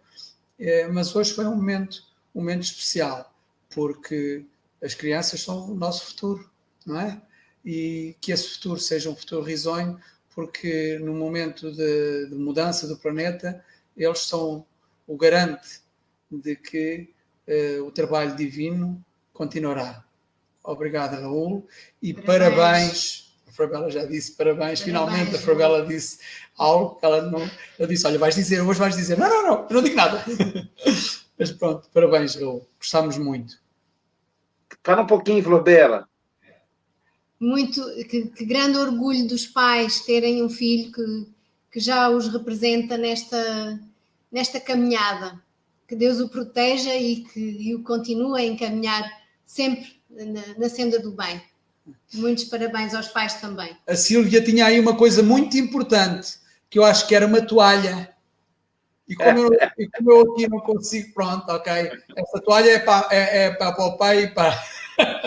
é, 0.59 0.87
mas 0.89 1.15
hoje 1.15 1.33
foi 1.33 1.47
um 1.47 1.57
momento, 1.57 2.05
um 2.35 2.41
momento 2.41 2.63
especial, 2.63 3.35
porque 3.71 4.45
as 4.83 4.95
crianças 4.95 5.41
são 5.41 5.71
o 5.71 5.75
nosso 5.75 6.07
futuro, 6.07 6.49
não 6.87 7.01
é? 7.01 7.21
E 7.65 8.15
que 8.21 8.33
esse 8.33 8.49
futuro 8.55 8.79
seja 8.79 9.11
um 9.11 9.17
futuro 9.17 9.43
risonho, 9.43 9.99
porque 10.35 10.99
no 10.99 11.15
momento 11.15 11.71
de, 11.73 12.27
de 12.29 12.35
mudança 12.35 12.87
do 12.87 12.97
planeta, 12.97 13.65
eles 13.97 14.21
são 14.21 14.67
o 15.07 15.17
garante 15.17 15.81
de 16.31 16.57
que 16.57 17.11
uh, 17.49 17.85
o 17.85 17.91
trabalho 17.91 18.35
divino 18.35 19.03
continuará. 19.33 20.05
Obrigado, 20.63 21.21
Raul, 21.21 21.67
e 22.03 22.15
parabéns. 22.15 22.27
parabéns. 22.27 23.34
A 23.55 23.57
Fabela 23.57 23.89
já 23.89 24.05
disse 24.05 24.33
parabéns, 24.33 24.59
parabéns 24.59 24.81
finalmente 24.81 25.37
a 25.37 25.39
Fabela 25.39 25.87
disse 25.87 26.19
algo 26.59 26.97
que 26.97 27.07
ela 27.07 27.23
não. 27.23 27.49
Eu 27.79 27.87
disse: 27.87 28.05
Olha, 28.05 28.19
vais 28.19 28.35
dizer, 28.35 28.61
hoje 28.61 28.81
vais 28.81 28.97
dizer, 28.97 29.17
não, 29.17 29.29
não, 29.29 29.43
não, 29.47 29.67
eu 29.69 29.75
não 29.77 29.83
digo 29.83 29.95
nada. 29.95 30.25
Mas 31.39 31.53
pronto, 31.53 31.89
parabéns, 31.95 32.35
Raul. 32.35 32.67
Gostámos 32.81 33.17
muito. 33.17 33.61
Fala 34.83 35.03
um 35.03 35.07
pouquinho, 35.07 35.43
Flor 35.43 35.63
Bela. 35.63 36.09
Muito, 37.39 37.81
que, 38.09 38.27
que, 38.27 38.45
grande 38.45 38.77
orgulho 38.77 39.29
dos 39.29 39.47
pais 39.47 40.01
terem 40.01 40.43
um 40.43 40.51
filho 40.51 40.91
que, 40.91 41.27
que 41.71 41.79
já 41.79 42.09
os 42.09 42.27
representa 42.27 42.97
nesta, 42.97 43.81
nesta 44.33 44.59
caminhada. 44.59 45.41
Que 45.87 45.95
Deus 45.95 46.19
o 46.19 46.29
proteja 46.29 46.95
e 46.97 47.23
que 47.23 47.41
e 47.41 47.75
o 47.75 47.85
continue 47.85 48.41
a 48.41 48.45
encaminhar 48.45 49.09
sempre 49.47 50.01
na, 50.11 50.59
na 50.59 50.69
senda 50.69 50.99
do 50.99 51.13
bem. 51.13 51.41
Muitos 52.15 52.45
parabéns 52.45 52.95
aos 52.95 53.09
pais 53.09 53.35
também. 53.35 53.77
A 53.87 53.95
Silvia 53.95 54.43
tinha 54.43 54.67
aí 54.67 54.81
uma 54.81 54.97
coisa 54.97 55.23
muito 55.23 55.57
importante 55.57 56.39
que 56.71 56.79
eu 56.79 56.85
acho 56.85 57.07
que 57.07 57.15
era 57.15 57.27
uma 57.27 57.45
toalha. 57.45 58.15
E 59.07 59.15
como, 59.15 59.39
eu, 59.39 59.51
e 59.79 59.89
como 59.91 60.13
eu 60.13 60.33
aqui 60.33 60.49
não 60.49 60.61
consigo, 60.61 61.13
pronto, 61.13 61.49
ok. 61.51 61.73
Essa 62.17 62.41
toalha 62.41 62.71
é 62.71 62.79
para, 62.79 63.09
é, 63.15 63.45
é 63.45 63.51
para 63.51 63.85
o 63.85 63.97
pai 63.97 64.25
e 64.25 64.29
para. 64.29 64.63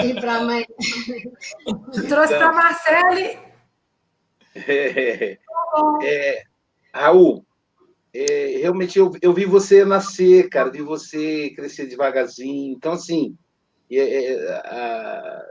E 0.04 0.13
para 0.20 0.36
a 0.36 0.43
mãe. 0.43 0.65
Trouxe 2.08 2.36
para 2.36 2.50
a 2.50 2.54
Marcele. 2.54 3.39
É, 4.56 5.38
é, 6.04 6.43
Raul, 6.91 7.46
é, 8.13 8.58
realmente 8.58 8.98
eu, 8.98 9.12
eu 9.22 9.32
vi 9.32 9.46
você 9.46 9.86
nascer, 9.86 10.50
cara, 10.50 10.72
vi 10.72 10.82
você 10.82 11.52
crescer 11.52 11.86
devagarzinho. 11.86 12.74
Então, 12.76 12.93
assim, 12.93 13.38
é, 13.91 14.34
é 14.34 14.52
a, 14.54 15.46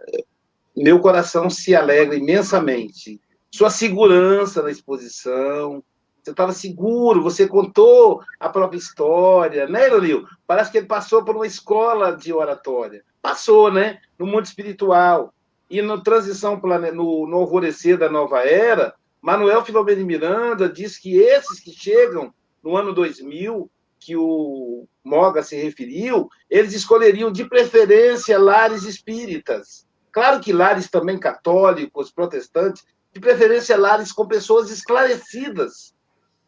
meu 0.83 1.01
coração 1.01 1.49
se 1.49 1.75
alegra 1.75 2.17
imensamente 2.17 3.21
sua 3.51 3.71
segurança 3.71 4.62
na 4.62 4.71
exposição. 4.71 5.83
Você 6.23 6.31
estava 6.31 6.53
seguro, 6.53 7.23
você 7.23 7.47
contou 7.47 8.21
a 8.39 8.49
própria 8.49 8.79
história, 8.79 9.67
né, 9.69 9.87
Elonil? 9.87 10.27
Parece 10.46 10.71
que 10.71 10.79
ele 10.79 10.87
passou 10.87 11.25
por 11.25 11.37
uma 11.37 11.46
escola 11.46 12.17
de 12.17 12.33
oratória. 12.33 13.05
Passou, 13.23 13.73
né? 13.73 14.00
No 14.19 14.27
mundo 14.27 14.44
espiritual. 14.44 15.33
E 15.71 15.81
na 15.81 16.00
transição, 16.00 16.61
no, 16.94 17.27
no 17.27 17.37
alvorecer 17.37 17.96
da 17.96 18.09
nova 18.11 18.40
era, 18.40 18.94
Manuel 19.23 19.65
Filomeno 19.65 20.05
Miranda 20.05 20.69
diz 20.69 20.98
que 20.98 21.17
esses 21.17 21.59
que 21.59 21.73
chegam 21.73 22.33
no 22.63 22.77
ano 22.77 22.92
2000, 22.92 23.71
que 23.98 24.17
o 24.17 24.87
Moga 25.03 25.42
se 25.42 25.57
referiu, 25.57 26.29
eles 26.50 26.75
escolheriam 26.75 27.33
de 27.33 27.44
preferência 27.44 28.38
lares 28.38 28.83
espíritas. 28.83 29.86
Claro 30.17 30.40
que 30.40 30.50
lares 30.50 30.88
também 30.88 31.21
católicos, 31.21 32.10
protestantes, 32.10 32.87
de 33.12 33.21
preferência 33.21 33.77
lares 33.77 34.10
com 34.10 34.27
pessoas 34.27 34.71
esclarecidas, 34.71 35.94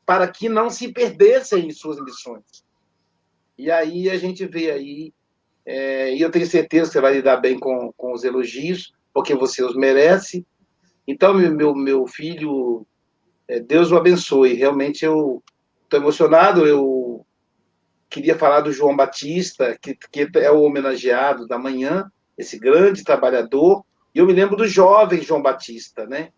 para 0.06 0.26
que 0.26 0.48
não 0.48 0.70
se 0.70 0.90
perdessem 0.90 1.66
em 1.66 1.70
suas 1.70 2.00
missões. 2.00 2.64
E 3.58 3.70
aí 3.70 4.08
a 4.08 4.16
gente 4.16 4.46
vê 4.46 4.70
aí, 4.70 5.12
é, 5.66 6.14
e 6.14 6.22
eu 6.22 6.30
tenho 6.30 6.46
certeza 6.46 6.86
que 6.86 6.94
você 6.94 7.00
vai 7.02 7.12
lidar 7.12 7.36
bem 7.36 7.58
com, 7.58 7.92
com 7.94 8.14
os 8.14 8.24
elogios, 8.24 8.94
porque 9.12 9.34
você 9.34 9.62
os 9.62 9.76
merece. 9.76 10.46
Então, 11.06 11.34
meu, 11.34 11.74
meu, 11.74 12.06
filho, 12.06 12.86
é, 13.46 13.60
Deus 13.60 13.92
o 13.92 13.98
abençoe. 13.98 14.54
Realmente 14.54 15.04
eu 15.04 15.42
estou 15.84 16.00
emocionado, 16.00 16.66
eu 16.66 17.22
queria 18.08 18.38
falar 18.38 18.62
do 18.62 18.72
João 18.72 18.96
Batista, 18.96 19.76
que, 19.78 19.94
que 19.94 20.26
é 20.38 20.50
o 20.50 20.62
homenageado 20.62 21.46
da 21.46 21.58
manhã, 21.58 22.10
esse 22.38 22.58
grande 22.58 23.02
trabalhador. 23.02 23.84
E 24.14 24.18
eu 24.18 24.26
me 24.26 24.32
lembro 24.32 24.56
do 24.56 24.66
jovem 24.66 25.20
João 25.20 25.42
Batista, 25.42 26.06
né? 26.06 26.30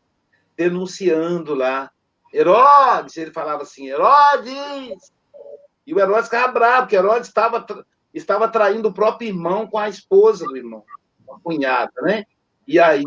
Denunciando 0.57 1.55
lá. 1.55 1.91
Herodes, 2.33 3.17
ele 3.17 3.33
falava 3.33 3.63
assim, 3.63 3.89
Herodes! 3.89 5.13
E 5.87 5.93
o 5.93 6.01
Herodes 6.01 6.27
ficava 6.27 6.53
bravo, 6.53 6.83
porque 6.83 6.97
Herodes 6.97 7.29
estava, 7.29 7.67
estava 8.15 8.49
traindo 8.49 8.89
o 8.89 8.95
próprio 8.95 9.29
irmão 9.29 9.67
com 9.67 9.79
a 9.79 9.89
esposa 9.89 10.45
do 10.47 10.57
irmão, 10.57 10.85
a 11.29 11.39
cunhada, 11.41 11.93
né? 12.03 12.25
E 12.67 12.79
aí 12.79 13.05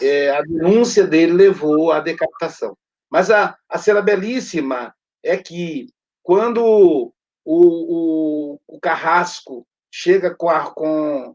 é, 0.00 0.30
a 0.30 0.42
denúncia 0.42 1.06
dele 1.06 1.32
levou 1.32 1.90
à 1.90 2.00
decapitação. 2.00 2.76
Mas 3.10 3.30
a, 3.30 3.56
a 3.68 3.78
cena 3.78 4.00
belíssima 4.00 4.94
é 5.22 5.36
que 5.36 5.88
quando 6.22 6.62
o, 6.64 7.12
o, 7.44 8.60
o 8.66 8.80
carrasco 8.80 9.66
chega 9.90 10.34
com 10.34 10.48
a, 10.48 10.70
com 10.70 11.34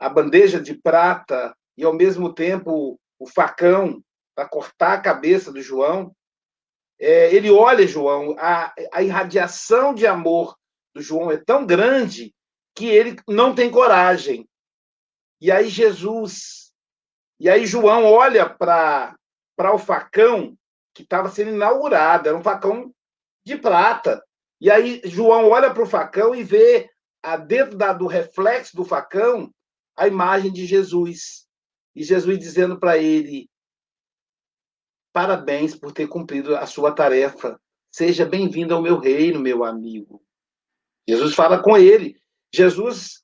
a 0.00 0.08
bandeja 0.08 0.58
de 0.58 0.74
prata 0.74 1.54
e, 1.76 1.84
ao 1.84 1.92
mesmo 1.92 2.32
tempo, 2.32 2.98
o 3.18 3.26
facão 3.26 4.02
para 4.34 4.48
cortar 4.48 4.94
a 4.94 5.00
cabeça 5.00 5.52
do 5.52 5.60
João, 5.60 6.16
é, 6.98 7.34
ele 7.34 7.50
olha 7.50 7.86
João, 7.86 8.34
a, 8.38 8.74
a 8.92 9.02
irradiação 9.02 9.94
de 9.94 10.06
amor 10.06 10.56
do 10.94 11.02
João 11.02 11.30
é 11.30 11.36
tão 11.36 11.66
grande 11.66 12.34
que 12.74 12.86
ele 12.86 13.16
não 13.28 13.54
tem 13.54 13.70
coragem. 13.70 14.48
E 15.40 15.50
aí 15.52 15.68
Jesus, 15.68 16.72
e 17.38 17.48
aí 17.48 17.66
João 17.66 18.04
olha 18.04 18.48
para 18.48 19.14
o 19.74 19.78
facão 19.78 20.56
que 20.94 21.02
estava 21.02 21.28
sendo 21.28 21.50
inaugurado, 21.50 22.28
era 22.28 22.36
um 22.36 22.42
facão 22.42 22.92
de 23.44 23.56
prata. 23.56 24.22
E 24.60 24.70
aí 24.70 25.00
João 25.04 25.48
olha 25.48 25.72
para 25.72 25.82
o 25.82 25.86
facão 25.86 26.34
e 26.34 26.42
vê 26.42 26.90
a, 27.22 27.36
dentro 27.36 27.76
da, 27.76 27.92
do 27.92 28.06
reflexo 28.06 28.76
do 28.76 28.84
facão 28.84 29.50
a 30.00 30.08
imagem 30.08 30.50
de 30.50 30.64
Jesus. 30.64 31.46
E 31.94 32.02
Jesus 32.02 32.38
dizendo 32.38 32.80
para 32.80 32.96
ele: 32.96 33.50
Parabéns 35.12 35.76
por 35.76 35.92
ter 35.92 36.06
cumprido 36.06 36.56
a 36.56 36.64
sua 36.64 36.92
tarefa. 36.92 37.60
Seja 37.92 38.24
bem-vindo 38.24 38.74
ao 38.74 38.80
meu 38.80 38.98
reino, 38.98 39.38
meu 39.38 39.62
amigo. 39.62 40.22
Jesus 41.06 41.34
fala 41.34 41.62
com 41.62 41.76
ele. 41.76 42.16
Jesus 42.54 43.22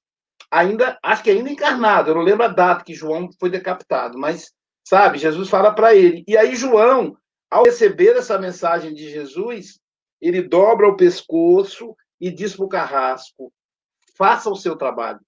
ainda, 0.50 0.98
acho 1.02 1.22
que 1.22 1.30
ainda 1.30 1.50
encarnado, 1.50 2.10
eu 2.10 2.14
não 2.14 2.22
lembro 2.22 2.44
a 2.44 2.48
data 2.48 2.84
que 2.84 2.94
João 2.94 3.30
foi 3.40 3.48
decapitado, 3.48 4.18
mas 4.18 4.52
sabe, 4.86 5.18
Jesus 5.18 5.48
fala 5.48 5.74
para 5.74 5.94
ele. 5.94 6.24
E 6.28 6.36
aí 6.36 6.54
João, 6.56 7.16
ao 7.50 7.64
receber 7.64 8.16
essa 8.16 8.38
mensagem 8.38 8.92
de 8.92 9.08
Jesus, 9.08 9.80
ele 10.20 10.42
dobra 10.42 10.88
o 10.88 10.96
pescoço 10.96 11.96
e 12.20 12.30
diz 12.30 12.54
para 12.54 12.66
o 12.66 12.68
carrasco: 12.68 13.50
faça 14.16 14.50
o 14.50 14.56
seu 14.56 14.76
trabalho. 14.76 15.20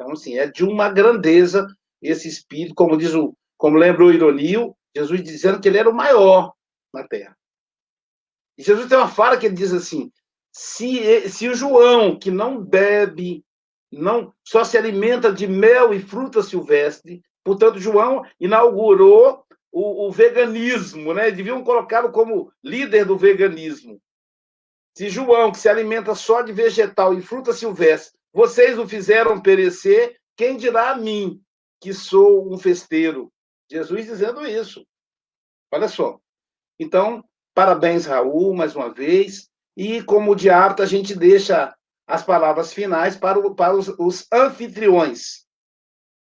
Então, 0.00 0.12
assim, 0.12 0.38
é 0.38 0.46
de 0.46 0.64
uma 0.64 0.88
grandeza 0.88 1.66
esse 2.00 2.26
espírito, 2.26 2.74
como 2.74 2.96
diz 2.96 3.12
o, 3.12 3.36
como 3.58 3.76
lembra 3.76 4.02
o 4.02 4.10
Ironio, 4.10 4.74
Jesus 4.96 5.22
dizendo 5.22 5.60
que 5.60 5.68
ele 5.68 5.76
era 5.76 5.90
o 5.90 5.94
maior 5.94 6.54
na 6.90 7.06
terra. 7.06 7.36
E 8.56 8.62
Jesus 8.62 8.88
tem 8.88 8.96
uma 8.96 9.08
fala 9.08 9.36
que 9.36 9.44
ele 9.44 9.54
diz 9.54 9.74
assim: 9.74 10.10
se, 10.50 11.28
se 11.28 11.46
o 11.50 11.54
João, 11.54 12.18
que 12.18 12.30
não 12.30 12.64
bebe, 12.64 13.44
não 13.92 14.32
só 14.42 14.64
se 14.64 14.78
alimenta 14.78 15.30
de 15.30 15.46
mel 15.46 15.92
e 15.92 16.00
fruta 16.00 16.42
silvestre, 16.42 17.22
portanto, 17.44 17.78
João 17.78 18.24
inaugurou 18.40 19.44
o, 19.70 20.06
o 20.06 20.10
veganismo, 20.10 21.12
né? 21.12 21.30
Deviam 21.30 21.62
colocá-lo 21.62 22.10
como 22.10 22.50
líder 22.64 23.04
do 23.04 23.18
veganismo. 23.18 24.00
Se 24.96 25.10
João, 25.10 25.52
que 25.52 25.58
se 25.58 25.68
alimenta 25.68 26.14
só 26.14 26.40
de 26.40 26.52
vegetal 26.52 27.12
e 27.12 27.20
fruta 27.20 27.52
silvestre, 27.52 28.18
vocês 28.32 28.78
o 28.78 28.86
fizeram 28.86 29.40
perecer, 29.40 30.16
quem 30.36 30.56
dirá 30.56 30.90
a 30.90 30.96
mim, 30.96 31.42
que 31.80 31.92
sou 31.92 32.52
um 32.52 32.58
festeiro? 32.58 33.32
Jesus 33.70 34.06
dizendo 34.06 34.46
isso. 34.46 34.86
Olha 35.72 35.88
só. 35.88 36.18
Então, 36.78 37.24
parabéns, 37.54 38.06
Raul, 38.06 38.54
mais 38.54 38.74
uma 38.74 38.92
vez. 38.92 39.48
E, 39.76 40.02
como 40.02 40.34
de 40.34 40.50
hábito, 40.50 40.82
a 40.82 40.86
gente 40.86 41.14
deixa 41.14 41.74
as 42.06 42.24
palavras 42.24 42.72
finais 42.72 43.16
para, 43.16 43.38
o, 43.38 43.54
para 43.54 43.76
os, 43.76 43.88
os 43.98 44.26
anfitriões, 44.32 45.46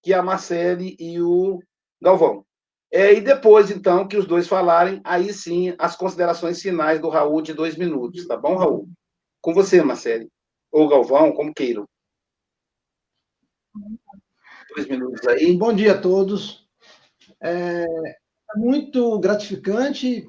que 0.03 0.12
é 0.12 0.16
a 0.16 0.22
Marcele 0.22 0.97
e 0.99 1.20
o 1.20 1.61
Galvão. 2.01 2.45
É, 2.90 3.14
e 3.14 3.20
depois, 3.22 3.70
então, 3.70 4.07
que 4.07 4.18
os 4.18 4.26
dois 4.26 4.47
falarem, 4.47 5.01
aí 5.03 5.32
sim, 5.32 5.74
as 5.78 5.97
considerações 5.97 6.61
finais 6.61 7.01
do 7.01 7.09
Raul 7.09 7.40
de 7.40 7.55
dois 7.55 7.74
minutos, 7.74 8.26
tá 8.26 8.36
bom, 8.36 8.57
Raul? 8.57 8.88
Com 9.40 9.55
você, 9.55 9.82
Marcele. 9.82 10.28
Ou 10.72 10.88
Galvão, 10.88 11.32
como 11.32 11.52
queiram. 11.52 11.86
Dois 14.74 14.88
minutos 14.88 15.26
aí. 15.28 15.54
Bom 15.54 15.74
dia 15.74 15.92
a 15.92 16.00
todos. 16.00 16.66
É, 17.40 17.84
é 17.84 18.58
muito 18.58 19.18
gratificante 19.18 20.26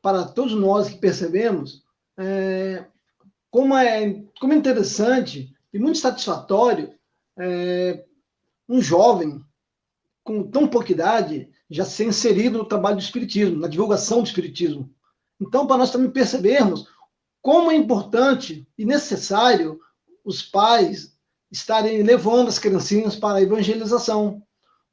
para 0.00 0.24
todos 0.24 0.54
nós 0.54 0.88
que 0.88 0.96
percebemos 0.96 1.84
é, 2.18 2.86
como, 3.50 3.76
é, 3.76 4.22
como 4.40 4.54
é 4.54 4.56
interessante 4.56 5.54
e 5.72 5.78
muito 5.78 5.98
satisfatório 5.98 6.94
é, 7.38 8.04
um 8.66 8.80
jovem 8.80 9.44
com 10.24 10.50
tão 10.50 10.66
pouca 10.66 10.92
idade 10.92 11.50
já 11.70 11.84
ser 11.84 12.04
inserido 12.04 12.58
no 12.58 12.64
trabalho 12.64 12.96
do 12.96 13.02
Espiritismo, 13.02 13.60
na 13.60 13.68
divulgação 13.68 14.22
do 14.22 14.26
Espiritismo. 14.26 14.90
Então, 15.40 15.66
para 15.66 15.76
nós 15.76 15.90
também 15.90 16.10
percebermos 16.10 16.88
como 17.40 17.70
é 17.70 17.74
importante 17.74 18.66
e 18.76 18.84
necessário 18.84 19.78
os 20.24 20.42
pais 20.42 21.16
estarem 21.50 22.02
levando 22.02 22.48
as 22.48 22.58
criancinhas 22.58 23.16
para 23.16 23.38
a 23.38 23.42
evangelização. 23.42 24.42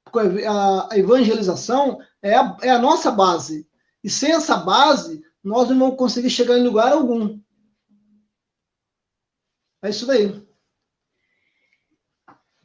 Porque 0.03 0.45
a, 0.45 0.97
evangelização 0.97 1.99
é 2.21 2.35
a, 2.35 2.57
é 2.61 2.69
a 2.69 2.79
nossa 2.79 3.11
base. 3.11 3.67
E 4.03 4.09
sem 4.09 4.31
essa 4.31 4.57
base, 4.57 5.21
nós 5.43 5.69
não 5.69 5.79
vamos 5.79 5.97
conseguir 5.97 6.29
chegar 6.29 6.57
em 6.57 6.63
lugar 6.63 6.93
algum. 6.93 7.39
É 9.83 9.89
isso 9.89 10.05
daí. 10.05 10.45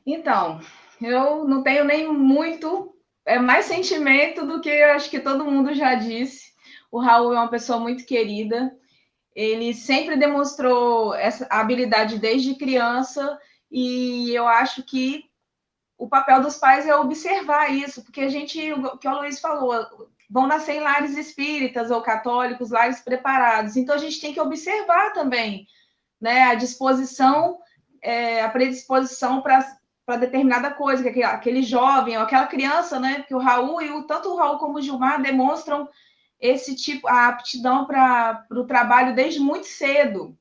Então, 0.07 0.61
eu 1.01 1.47
não 1.47 1.62
tenho 1.62 1.85
nem 1.85 2.12
muito 2.12 2.95
é 3.26 3.39
mais 3.39 3.66
sentimento 3.66 4.47
do 4.47 4.61
que 4.61 4.70
acho 4.83 5.11
que 5.11 5.20
todo 5.20 5.45
mundo 5.45 5.74
já 5.74 5.95
disse. 5.95 6.53
O 6.91 6.99
Raul 6.99 7.33
é 7.33 7.39
uma 7.39 7.51
pessoa 7.51 7.78
muito 7.78 8.05
querida. 8.05 8.76
Ele 9.35 9.72
sempre 9.74 10.16
demonstrou 10.16 11.14
essa 11.14 11.47
habilidade 11.51 12.18
desde 12.18 12.55
criança 12.55 13.39
e 13.70 14.35
eu 14.35 14.47
acho 14.49 14.83
que 14.83 15.24
o 15.97 16.09
papel 16.09 16.41
dos 16.41 16.57
pais 16.57 16.87
é 16.87 16.97
observar 16.97 17.70
isso, 17.70 18.03
porque 18.03 18.22
a 18.22 18.28
gente, 18.28 18.72
o 18.72 18.97
que 18.97 19.07
o 19.07 19.18
Luiz 19.18 19.39
falou, 19.39 19.87
vão 20.28 20.47
nascer 20.47 20.76
em 20.76 20.81
lares 20.81 21.16
espíritas 21.16 21.91
ou 21.91 22.01
católicos, 22.01 22.70
lares 22.70 23.01
preparados. 23.01 23.76
Então 23.76 23.95
a 23.95 23.99
gente 23.99 24.20
tem 24.20 24.33
que 24.33 24.41
observar 24.41 25.12
também, 25.12 25.66
né, 26.20 26.45
a 26.45 26.55
disposição, 26.55 27.59
é, 28.03 28.43
a 28.43 28.49
predisposição 28.49 29.43
para 29.43 29.78
para 30.11 30.16
determinada 30.16 30.72
coisa, 30.72 31.09
que 31.09 31.22
aquele 31.22 31.62
jovem 31.62 32.16
ou 32.16 32.24
aquela 32.24 32.47
criança, 32.47 32.99
né? 32.99 33.22
Que 33.28 33.35
o 33.35 33.39
Raul 33.39 33.81
e 33.81 33.91
o, 33.91 34.03
tanto 34.03 34.31
o 34.31 34.37
Raul 34.37 34.59
como 34.59 34.78
o 34.78 34.83
Gilmar 34.83 35.22
demonstram 35.22 35.89
esse 36.41 36.74
tipo, 36.74 37.07
a 37.07 37.28
aptidão 37.28 37.84
para 37.84 38.47
o 38.51 38.66
trabalho 38.66 39.14
desde 39.14 39.41
muito 39.41 39.66
cedo. 39.66 40.36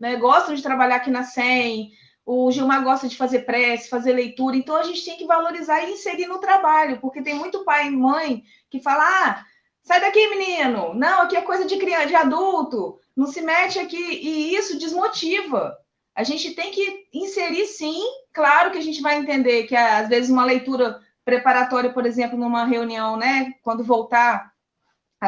Né? 0.00 0.16
Gostam 0.16 0.54
de 0.54 0.62
trabalhar 0.62 0.96
aqui 0.96 1.10
na 1.10 1.24
SEM, 1.24 1.90
o 2.24 2.50
Gilmar 2.50 2.82
gosta 2.82 3.08
de 3.08 3.16
fazer 3.16 3.40
prece, 3.40 3.88
fazer 3.88 4.12
leitura, 4.12 4.56
então 4.56 4.76
a 4.76 4.82
gente 4.82 5.04
tem 5.04 5.16
que 5.16 5.26
valorizar 5.26 5.82
e 5.82 5.92
inserir 5.92 6.26
no 6.26 6.38
trabalho, 6.38 7.00
porque 7.00 7.22
tem 7.22 7.34
muito 7.34 7.64
pai 7.64 7.88
e 7.88 7.96
mãe 7.96 8.44
que 8.70 8.80
fala: 8.80 9.04
ah, 9.04 9.44
sai 9.82 10.00
daqui, 10.00 10.28
menino, 10.28 10.94
não, 10.94 11.22
aqui 11.22 11.36
é 11.36 11.42
coisa 11.42 11.64
de 11.64 11.76
criança, 11.78 12.06
de 12.06 12.14
adulto, 12.14 13.00
não 13.16 13.26
se 13.26 13.42
mete 13.42 13.78
aqui, 13.78 13.96
e 13.96 14.54
isso 14.54 14.78
desmotiva. 14.78 15.76
A 16.14 16.22
gente 16.22 16.54
tem 16.54 16.70
que 16.70 17.06
inserir, 17.12 17.66
sim. 17.66 18.00
Claro 18.32 18.70
que 18.70 18.78
a 18.78 18.82
gente 18.82 19.00
vai 19.00 19.16
entender 19.16 19.64
que, 19.64 19.74
às 19.74 20.08
vezes, 20.08 20.30
uma 20.30 20.44
leitura 20.44 21.00
preparatória, 21.24 21.92
por 21.92 22.04
exemplo, 22.04 22.38
numa 22.38 22.66
reunião, 22.66 23.16
né? 23.16 23.52
Quando 23.62 23.82
voltar 23.82 24.51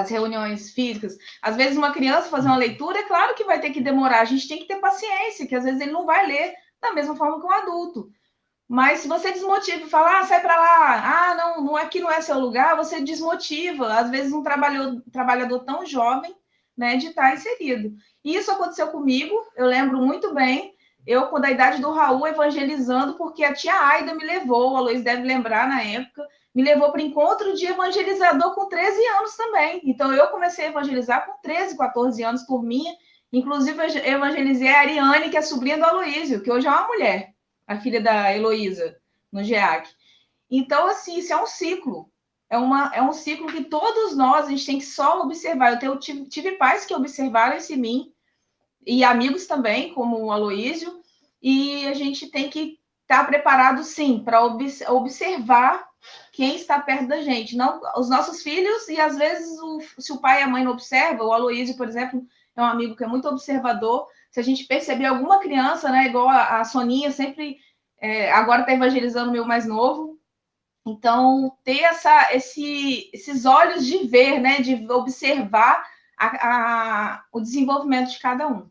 às 0.01 0.11
reuniões 0.11 0.71
físicas, 0.71 1.17
às 1.41 1.57
vezes 1.57 1.77
uma 1.77 1.93
criança 1.93 2.29
fazer 2.29 2.49
uma 2.49 2.57
leitura, 2.57 2.99
é 2.99 3.05
claro 3.05 3.35
que 3.35 3.45
vai 3.45 3.61
ter 3.61 3.71
que 3.71 3.81
demorar. 3.81 4.21
A 4.21 4.25
gente 4.25 4.49
tem 4.49 4.59
que 4.59 4.67
ter 4.67 4.81
paciência, 4.81 5.47
que 5.47 5.55
às 5.55 5.65
vezes 5.65 5.81
ele 5.81 5.93
não 5.93 6.05
vai 6.05 6.27
ler 6.27 6.53
da 6.83 6.93
mesma 6.93 7.17
forma 7.17 7.41
que 7.41 7.47
um 7.47 7.53
adulto. 7.53 8.11
Mas 8.69 9.01
se 9.01 9.09
você 9.09 9.31
desmotiva 9.31 9.85
e 9.85 9.89
fala, 9.89 10.21
ah, 10.21 10.25
sai 10.25 10.41
para 10.41 10.57
lá, 10.57 11.31
ah, 11.31 11.35
não, 11.35 11.65
não 11.65 11.77
aqui 11.77 12.01
não 12.01 12.11
é 12.11 12.21
seu 12.21 12.39
lugar, 12.39 12.77
você 12.77 13.01
desmotiva. 13.01 13.95
Às 13.95 14.11
vezes 14.11 14.33
um 14.33 14.43
trabalhador, 14.43 15.03
trabalhador 15.13 15.61
tão 15.61 15.87
jovem, 15.87 16.35
né, 16.77 16.97
de 16.97 17.09
estar 17.09 17.35
inserido. 17.35 17.95
E 18.25 18.35
isso 18.35 18.51
aconteceu 18.51 18.89
comigo, 18.89 19.35
eu 19.57 19.67
lembro 19.67 19.99
muito 19.99 20.35
bem 20.35 20.75
eu, 21.07 21.27
com 21.27 21.37
a 21.37 21.51
idade 21.51 21.81
do 21.81 21.93
Raul, 21.93 22.27
evangelizando, 22.27 23.15
porque 23.15 23.45
a 23.45 23.53
tia 23.53 23.75
Aida 23.75 24.15
me 24.15 24.25
levou, 24.25 24.77
a 24.77 24.81
Luiz 24.81 25.03
deve 25.03 25.23
lembrar 25.23 25.69
na 25.69 25.83
época, 25.83 26.27
me 26.55 26.63
levou 26.63 26.93
para 26.93 27.03
encontro 27.03 27.55
de 27.55 27.67
evangelizador 27.67 28.55
com 28.55 28.69
13 28.69 29.07
anos 29.07 29.37
também. 29.37 29.81
Então, 29.85 30.13
eu 30.13 30.29
comecei 30.29 30.67
a 30.67 30.69
evangelizar 30.69 31.27
com 31.27 31.33
13, 31.43 31.77
14 31.77 32.23
anos, 32.23 32.47
turminha, 32.47 32.95
Inclusive, 33.35 33.77
eu 33.83 34.15
evangelizei 34.15 34.69
a 34.69 34.79
Ariane, 34.79 35.29
que 35.29 35.37
é 35.37 35.43
sobrinha 35.43 35.77
do 35.77 35.85
Aloísio, 35.85 36.41
que 36.41 36.53
hoje 36.53 36.69
é 36.69 36.71
uma 36.71 36.87
mulher, 36.87 37.35
a 37.67 37.77
filha 37.81 38.01
da 38.01 38.33
Heloísa, 38.33 38.97
no 39.33 39.43
GEAC. 39.43 39.91
Então, 40.49 40.87
assim, 40.87 41.19
isso 41.19 41.33
é 41.33 41.43
um 41.43 41.47
ciclo. 41.47 42.09
É, 42.49 42.57
uma, 42.57 42.93
é 42.95 43.03
um 43.03 43.13
ciclo 43.13 43.49
que 43.49 43.65
todos 43.65 44.17
nós, 44.17 44.47
a 44.47 44.51
gente 44.51 44.65
tem 44.65 44.79
que 44.79 44.85
só 44.85 45.21
observar. 45.23 45.73
Eu 45.73 45.79
tenho, 45.81 45.97
tive, 45.99 46.29
tive 46.29 46.53
pais 46.53 46.87
que 46.87 46.95
observaram 46.95 47.57
isso 47.57 47.73
em 47.73 47.77
mim, 47.77 48.13
e 48.87 49.03
amigos 49.03 49.47
também, 49.47 49.93
como 49.93 50.17
o 50.17 50.31
Aloísio, 50.31 51.01
e 51.43 51.89
a 51.89 51.93
gente 51.95 52.29
tem 52.29 52.49
que 52.49 52.79
estar 53.03 53.25
preparado, 53.27 53.83
sim, 53.83 54.23
para 54.25 54.45
observar 54.45 55.89
quem 56.35 56.57
está 56.57 56.81
perto 56.81 57.07
da 57.07 57.23
gente. 57.23 57.57
Não 57.57 57.81
os 57.97 58.11
nossos 58.11 58.43
filhos, 58.43 58.89
e 58.89 59.01
às 59.01 59.17
vezes, 59.17 59.57
o, 59.61 59.81
se 59.99 60.13
o 60.13 60.21
pai 60.21 60.41
e 60.41 60.43
a 60.43 60.49
mãe 60.49 60.65
não 60.65 60.73
observam, 60.73 61.29
o 61.29 61.33
Aloísio, 61.33 61.77
por 61.77 61.89
exemplo, 61.89 62.27
é 62.57 62.61
um 62.61 62.67
amigo 62.67 62.97
que 62.97 63.05
é 63.05 63.07
muito 63.07 63.29
observador. 63.29 64.09
Se 64.31 64.41
a 64.41 64.43
gente 64.43 64.65
perceber 64.65 65.07
alguma 65.07 65.39
criança, 65.39 65.89
né, 65.91 66.07
igual 66.07 66.29
a, 66.29 66.61
a 66.61 66.65
Soninha, 66.65 67.13
sempre 67.13 67.59
é, 67.99 68.33
agora 68.33 68.63
está 68.63 68.73
evangelizando 68.73 69.31
o 69.31 69.33
meu 69.33 69.47
mais 69.47 69.65
novo. 69.65 70.19
Então, 70.85 71.57
ter 71.63 71.81
essa, 71.83 72.35
esse, 72.35 73.11
esses 73.13 73.47
olhos 73.47 73.87
de 73.87 73.99
ver, 74.07 74.41
né, 74.41 74.61
de 74.61 74.91
observar 74.91 75.87
a, 76.19 76.49
a, 76.49 77.25
o 77.33 77.41
desenvolvimento 77.41 78.11
de 78.11 78.19
cada 78.19 78.49
um. 78.49 78.69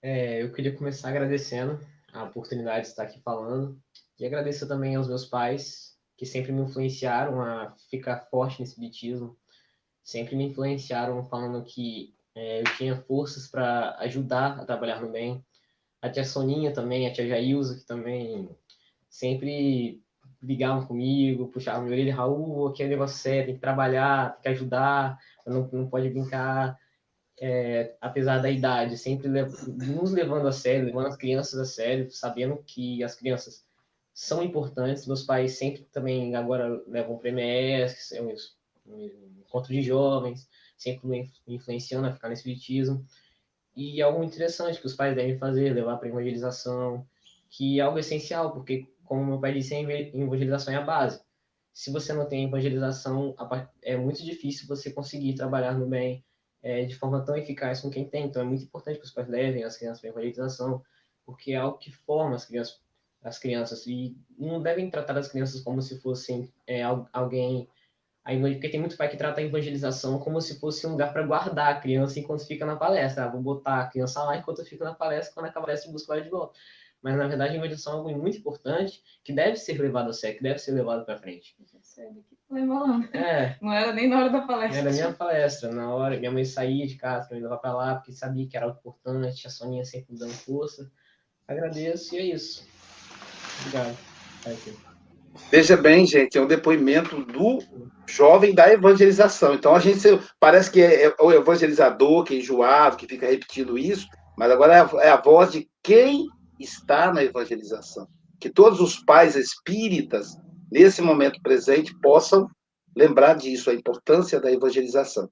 É, 0.00 0.42
eu 0.42 0.52
queria 0.52 0.74
começar 0.74 1.10
agradecendo 1.10 1.78
a 2.12 2.24
oportunidade 2.24 2.82
de 2.82 2.88
estar 2.88 3.04
aqui 3.04 3.20
falando 3.20 3.80
e 4.18 4.26
agradecer 4.26 4.66
também 4.66 4.94
aos 4.94 5.08
meus 5.08 5.24
pais 5.24 5.92
que 6.16 6.26
sempre 6.26 6.52
me 6.52 6.62
influenciaram 6.62 7.40
a 7.40 7.74
ficar 7.90 8.20
forte 8.30 8.60
nesse 8.60 8.78
bitismo, 8.78 9.36
sempre 10.04 10.36
me 10.36 10.44
influenciaram 10.44 11.24
falando 11.24 11.64
que 11.64 12.14
é, 12.34 12.60
eu 12.60 12.64
tinha 12.76 12.96
forças 12.96 13.48
para 13.48 13.96
ajudar 13.98 14.60
a 14.60 14.64
trabalhar 14.64 15.00
no 15.00 15.10
bem. 15.10 15.44
A 16.00 16.08
tia 16.08 16.24
Soninha 16.24 16.72
também, 16.72 17.06
a 17.06 17.12
tia 17.12 17.26
Jailza, 17.26 17.76
que 17.76 17.84
também 17.84 18.48
sempre 19.08 20.02
ligavam 20.42 20.86
comigo, 20.86 21.48
puxavam 21.48 21.82
minha 21.82 21.94
orelha, 21.94 22.14
Raul, 22.14 22.68
aqui 22.68 22.82
é 22.82 22.88
negócio 22.88 23.16
sério, 23.16 23.46
tem 23.46 23.54
que 23.54 23.60
trabalhar, 23.60 24.34
tem 24.34 24.42
que 24.42 24.48
ajudar, 24.48 25.18
não, 25.46 25.68
não 25.72 25.88
pode 25.88 26.08
brincar. 26.08 26.78
É, 27.40 27.96
apesar 28.00 28.38
da 28.38 28.50
idade, 28.50 28.96
sempre 28.96 29.28
nos 29.28 30.12
levando 30.12 30.46
a 30.46 30.52
sério, 30.52 30.86
levando 30.86 31.08
as 31.08 31.16
crianças 31.16 31.58
a 31.58 31.64
sério, 31.64 32.10
sabendo 32.10 32.62
que 32.64 33.02
as 33.02 33.14
crianças 33.14 33.64
são 34.12 34.42
importantes. 34.42 35.06
Meus 35.06 35.22
pais 35.22 35.58
sempre 35.58 35.82
também 35.92 36.34
agora 36.34 36.82
levam 36.86 37.18
para 37.18 37.30
MS, 37.30 38.16
é 38.16 38.22
um, 38.22 38.34
encontro 39.40 39.72
de 39.72 39.82
jovens, 39.82 40.48
sempre 40.76 41.06
me 41.06 41.30
influenciando 41.46 42.06
a 42.06 42.12
ficar 42.12 42.28
no 42.28 42.34
espiritismo. 42.34 43.04
E 43.74 44.00
é 44.00 44.04
algo 44.04 44.22
interessante 44.22 44.80
que 44.80 44.86
os 44.86 44.94
pais 44.94 45.14
devem 45.14 45.38
fazer, 45.38 45.72
levar 45.72 45.96
para 45.96 46.08
evangelização, 46.08 47.06
que 47.48 47.80
é 47.80 47.82
algo 47.82 47.98
essencial, 47.98 48.52
porque, 48.52 48.86
como 49.04 49.24
meu 49.24 49.40
pai 49.40 49.54
disse, 49.54 49.74
a 49.74 49.80
evangelização 49.80 50.74
é 50.74 50.76
a 50.76 50.82
base. 50.82 51.22
Se 51.72 51.90
você 51.90 52.12
não 52.12 52.26
tem 52.26 52.44
evangelização, 52.44 53.34
é 53.82 53.96
muito 53.96 54.22
difícil 54.22 54.66
você 54.68 54.90
conseguir 54.90 55.34
trabalhar 55.34 55.72
no 55.78 55.86
bem 55.86 56.22
é, 56.62 56.84
de 56.84 56.94
forma 56.94 57.24
tão 57.24 57.34
eficaz 57.36 57.80
com 57.80 57.90
quem 57.90 58.06
tem. 58.06 58.26
Então, 58.26 58.42
é 58.42 58.44
muito 58.44 58.64
importante 58.64 58.98
que 58.98 59.06
os 59.06 59.10
pais 59.10 59.28
levem 59.28 59.64
as 59.64 59.76
crianças 59.76 60.00
para 60.00 60.10
a 60.10 60.12
evangelização, 60.12 60.82
porque 61.24 61.52
é 61.52 61.56
algo 61.56 61.78
que 61.78 61.90
forma 61.90 62.36
as 62.36 62.44
crianças, 62.44 62.80
as 63.22 63.38
crianças 63.38 63.86
e 63.86 64.16
não 64.38 64.60
devem 64.60 64.90
tratar 64.90 65.16
as 65.16 65.28
crianças 65.28 65.60
como 65.60 65.80
se 65.80 66.00
fossem 66.00 66.52
é, 66.66 66.82
alguém 67.12 67.68
porque 68.24 68.68
tem 68.68 68.78
muito 68.78 68.96
pai 68.96 69.08
que 69.08 69.16
trata 69.16 69.40
a 69.40 69.44
evangelização 69.44 70.18
como 70.20 70.40
se 70.40 70.60
fosse 70.60 70.86
um 70.86 70.90
lugar 70.92 71.12
para 71.12 71.26
guardar 71.26 71.72
a 71.72 71.80
criança 71.80 72.20
enquanto 72.20 72.46
fica 72.46 72.64
na 72.64 72.76
palestra. 72.76 73.24
Ah, 73.24 73.28
vou 73.28 73.42
botar 73.42 73.80
a 73.80 73.86
criança 73.88 74.22
lá 74.22 74.36
enquanto 74.36 74.60
eu 74.60 74.64
fico 74.64 74.84
na 74.84 74.94
palestra, 74.94 75.34
quando 75.34 75.46
acabar 75.46 75.64
a 75.64 75.66
palestra, 75.66 75.90
busco 75.90 76.12
ela 76.12 76.22
de 76.22 76.30
volta. 76.30 76.56
Mas, 77.02 77.16
na 77.16 77.26
verdade, 77.26 77.54
a 77.54 77.56
evangelização 77.56 77.94
é 77.94 77.96
algo 77.96 78.22
muito 78.22 78.38
importante 78.38 79.02
que 79.24 79.32
deve 79.32 79.56
ser 79.56 79.76
levado 79.80 80.10
a 80.10 80.12
sério, 80.12 80.36
que 80.36 80.42
deve 80.44 80.60
ser 80.60 80.70
levado 80.70 81.04
para 81.04 81.18
frente. 81.18 81.56
É. 83.12 83.56
Não 83.60 83.72
era 83.72 83.92
nem 83.92 84.08
na 84.08 84.20
hora 84.20 84.30
da 84.30 84.42
palestra. 84.42 84.78
Era 84.78 84.92
nem 84.92 85.02
na 85.02 85.12
palestra. 85.12 85.72
Na 85.72 85.92
hora, 85.92 86.16
minha 86.16 86.30
mãe 86.30 86.44
saía 86.44 86.86
de 86.86 86.94
casa 86.94 87.26
para 87.26 87.36
me 87.36 87.42
levar 87.42 87.58
para 87.58 87.74
lá, 87.74 87.94
porque 87.96 88.12
sabia 88.12 88.46
que 88.46 88.56
era 88.56 88.66
algo 88.66 88.78
importante, 88.78 89.48
a 89.48 89.50
Soninha 89.50 89.84
sempre 89.84 90.12
me 90.12 90.18
dando 90.20 90.32
força. 90.32 90.88
Agradeço 91.48 92.14
e 92.14 92.18
é 92.18 92.22
isso. 92.22 92.71
Obrigado. 93.60 93.96
Veja 95.50 95.76
bem, 95.76 96.06
gente, 96.06 96.36
é 96.36 96.40
um 96.40 96.46
depoimento 96.46 97.24
do 97.24 97.58
jovem 98.06 98.54
da 98.54 98.70
evangelização. 98.72 99.54
Então 99.54 99.74
a 99.74 99.78
gente 99.78 100.00
parece 100.38 100.70
que 100.70 100.80
é, 100.80 101.04
é 101.04 101.14
o 101.20 101.32
evangelizador 101.32 102.24
que 102.24 102.34
é 102.34 102.38
enjoado, 102.38 102.96
que 102.96 103.06
fica 103.06 103.26
repetindo 103.26 103.78
isso, 103.78 104.06
mas 104.36 104.50
agora 104.50 104.74
é 104.74 104.80
a, 104.80 105.06
é 105.06 105.10
a 105.10 105.20
voz 105.20 105.52
de 105.52 105.68
quem 105.82 106.26
está 106.58 107.12
na 107.12 107.22
evangelização. 107.22 108.06
Que 108.40 108.50
todos 108.50 108.80
os 108.80 108.98
pais 109.04 109.36
espíritas, 109.36 110.36
nesse 110.70 111.00
momento 111.00 111.40
presente, 111.42 111.98
possam 112.00 112.46
lembrar 112.94 113.34
disso, 113.34 113.70
a 113.70 113.74
importância 113.74 114.40
da 114.40 114.52
evangelização. 114.52 115.28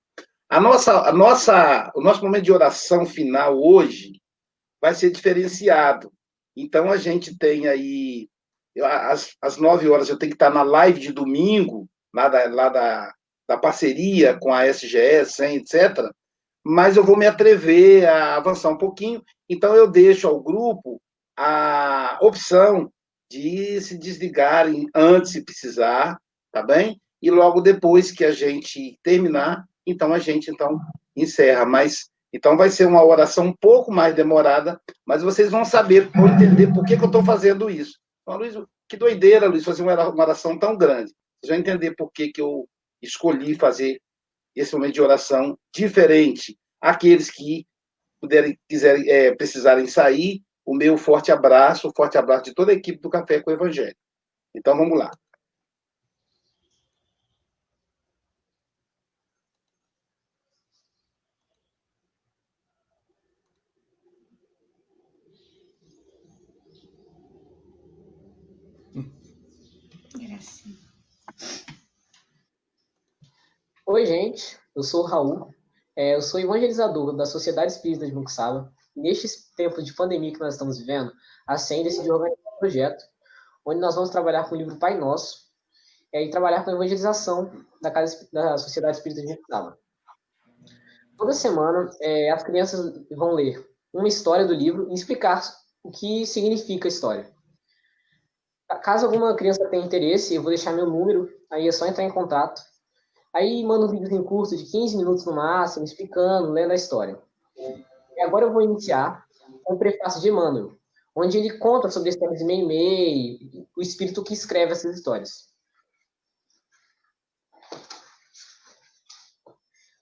A 0.48 0.60
nossa, 0.60 1.08
a 1.08 1.12
nossa, 1.12 1.92
o 1.94 2.00
nosso 2.00 2.22
momento 2.22 2.44
de 2.44 2.52
oração 2.52 3.04
final 3.04 3.58
hoje 3.60 4.12
vai 4.80 4.94
ser 4.94 5.10
diferenciado. 5.10 6.10
Então 6.56 6.90
a 6.90 6.96
gente 6.96 7.36
tem 7.36 7.68
aí 7.68 8.28
às, 8.82 9.36
às 9.40 9.56
9 9.56 9.88
horas 9.88 10.08
eu 10.08 10.18
tenho 10.18 10.30
que 10.30 10.36
estar 10.36 10.50
na 10.50 10.62
live 10.62 11.00
de 11.00 11.12
domingo, 11.12 11.88
lá 12.14 12.28
da, 12.28 12.48
lá 12.48 12.68
da, 12.68 13.14
da 13.48 13.58
parceria 13.58 14.38
com 14.38 14.52
a 14.52 14.66
SGS, 14.66 15.34
100, 15.34 15.56
etc. 15.56 16.10
Mas 16.64 16.96
eu 16.96 17.04
vou 17.04 17.16
me 17.16 17.26
atrever 17.26 18.06
a 18.08 18.36
avançar 18.36 18.70
um 18.70 18.78
pouquinho, 18.78 19.22
então 19.48 19.74
eu 19.74 19.90
deixo 19.90 20.28
ao 20.28 20.40
grupo 20.40 21.00
a 21.36 22.18
opção 22.20 22.92
de 23.30 23.80
se 23.80 23.96
desligarem 23.96 24.86
antes 24.94 25.32
se 25.32 25.44
precisar, 25.44 26.20
tá 26.52 26.62
bem? 26.62 27.00
E 27.22 27.30
logo 27.30 27.60
depois 27.60 28.10
que 28.10 28.24
a 28.24 28.32
gente 28.32 28.98
terminar, 29.02 29.64
então 29.86 30.12
a 30.12 30.18
gente 30.18 30.50
então 30.50 30.78
encerra. 31.16 31.64
Mas 31.64 32.09
então 32.32 32.56
vai 32.56 32.70
ser 32.70 32.86
uma 32.86 33.04
oração 33.04 33.46
um 33.46 33.52
pouco 33.52 33.90
mais 33.90 34.14
demorada, 34.14 34.80
mas 35.04 35.22
vocês 35.22 35.50
vão 35.50 35.64
saber, 35.64 36.08
vão 36.10 36.28
entender 36.28 36.72
por 36.72 36.84
que, 36.84 36.96
que 36.96 37.02
eu 37.02 37.06
estou 37.06 37.24
fazendo 37.24 37.68
isso. 37.68 37.98
Então, 38.22 38.38
Luiz, 38.38 38.54
que 38.88 38.96
doideira, 38.96 39.48
Luiz, 39.48 39.64
fazer 39.64 39.82
uma 39.82 40.22
oração 40.22 40.58
tão 40.58 40.76
grande. 40.76 41.12
Vocês 41.40 41.50
vão 41.50 41.58
entender 41.58 41.94
por 41.96 42.10
que, 42.12 42.28
que 42.28 42.40
eu 42.40 42.68
escolhi 43.02 43.54
fazer 43.54 44.00
esse 44.54 44.72
momento 44.74 44.94
de 44.94 45.02
oração 45.02 45.58
diferente. 45.74 46.56
Aqueles 46.80 47.30
que 47.30 47.66
puderem, 48.20 48.58
quiserem, 48.68 49.08
é, 49.08 49.34
precisarem 49.34 49.86
sair, 49.86 50.42
o 50.64 50.74
meu 50.74 50.96
forte 50.96 51.32
abraço, 51.32 51.88
o 51.88 51.92
forte 51.94 52.18
abraço 52.18 52.44
de 52.44 52.54
toda 52.54 52.70
a 52.70 52.74
equipe 52.74 53.00
do 53.00 53.10
Café 53.10 53.40
com 53.40 53.50
o 53.50 53.54
Evangelho. 53.54 53.96
Então, 54.54 54.76
vamos 54.76 54.98
lá. 54.98 55.10
Oi, 73.86 74.06
gente. 74.06 74.58
Eu 74.74 74.82
sou 74.82 75.02
o 75.02 75.06
Raul. 75.06 75.54
É, 75.96 76.14
eu 76.14 76.22
sou 76.22 76.38
evangelizador 76.38 77.16
da 77.16 77.26
Sociedade 77.26 77.72
Espírita 77.72 78.06
de 78.06 78.14
Muxaba. 78.14 78.72
Neste 78.94 79.28
tempo 79.56 79.82
de 79.82 79.92
pandemia 79.94 80.32
que 80.32 80.38
nós 80.40 80.54
estamos 80.54 80.78
vivendo, 80.78 81.12
a 81.46 81.58
SEM 81.58 81.82
decidiu 81.82 82.14
organizar 82.14 82.50
um 82.54 82.58
projeto 82.58 83.04
onde 83.66 83.80
nós 83.80 83.94
vamos 83.94 84.10
trabalhar 84.10 84.48
com 84.48 84.54
o 84.54 84.58
livro 84.58 84.78
Pai 84.78 84.96
Nosso 84.98 85.48
é, 86.12 86.22
e 86.22 86.30
trabalhar 86.30 86.64
com 86.64 86.70
a 86.70 86.74
evangelização 86.74 87.50
da, 87.82 87.90
casa, 87.90 88.28
da 88.32 88.56
Sociedade 88.58 88.96
Espírita 88.96 89.22
de 89.22 89.28
Muxaba. 89.28 89.78
Toda 91.18 91.32
semana, 91.32 91.90
é, 92.00 92.30
as 92.30 92.42
crianças 92.42 92.94
vão 93.10 93.32
ler 93.32 93.68
uma 93.92 94.08
história 94.08 94.46
do 94.46 94.54
livro 94.54 94.88
e 94.90 94.94
explicar 94.94 95.42
o 95.82 95.90
que 95.90 96.24
significa 96.26 96.86
a 96.86 96.88
história. 96.88 97.39
Caso 98.76 99.06
alguma 99.06 99.34
criança 99.34 99.68
tenha 99.68 99.84
interesse, 99.84 100.34
eu 100.34 100.42
vou 100.42 100.50
deixar 100.50 100.72
meu 100.72 100.86
número, 100.86 101.28
aí 101.50 101.66
é 101.66 101.72
só 101.72 101.86
entrar 101.86 102.04
em 102.04 102.10
contato 102.10 102.62
Aí 103.32 103.64
manda 103.64 103.86
um 103.86 103.88
vídeo 103.88 104.12
em 104.12 104.24
curso 104.24 104.56
de 104.56 104.64
15 104.64 104.96
minutos 104.96 105.24
no 105.24 105.34
máximo, 105.34 105.84
explicando, 105.84 106.50
lendo 106.50 106.72
a 106.72 106.74
história. 106.74 107.20
E 108.16 108.20
agora 108.20 108.46
eu 108.46 108.52
vou 108.52 108.62
iniciar 108.62 109.24
com 109.62 109.74
o 109.74 109.78
prefácio 109.78 110.20
de 110.20 110.28
Emmanuel, 110.28 110.76
onde 111.14 111.38
ele 111.38 111.58
conta 111.58 111.88
sobre 111.90 112.08
a 112.08 112.12
história 112.12 112.36
de 112.36 112.44
Meimei, 112.44 113.68
o 113.76 113.80
espírito 113.80 114.24
que 114.24 114.34
escreve 114.34 114.72
essas 114.72 114.96
histórias. 114.96 115.48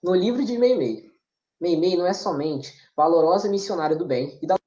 No 0.01 0.15
livro 0.15 0.43
de 0.43 0.57
Meimei, 0.57 1.11
Meimei 1.59 1.95
não 1.97 2.07
é 2.07 2.13
somente 2.13 2.73
valorosa 2.95 3.47
missionária 3.47 3.95
do 3.95 4.05
bem 4.05 4.39
e 4.41 4.47
da 4.47 4.57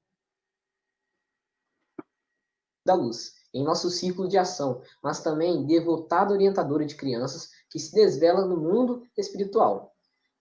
luz 2.93 3.42
em 3.53 3.63
nosso 3.63 3.89
círculo 3.89 4.27
de 4.27 4.37
ação, 4.37 4.81
mas 5.01 5.21
também 5.21 5.65
devotada 5.65 6.33
orientadora 6.33 6.85
de 6.85 6.95
crianças 6.95 7.49
que 7.69 7.79
se 7.79 7.93
desvela 7.93 8.45
no 8.45 8.57
mundo 8.57 9.03
espiritual. 9.17 9.91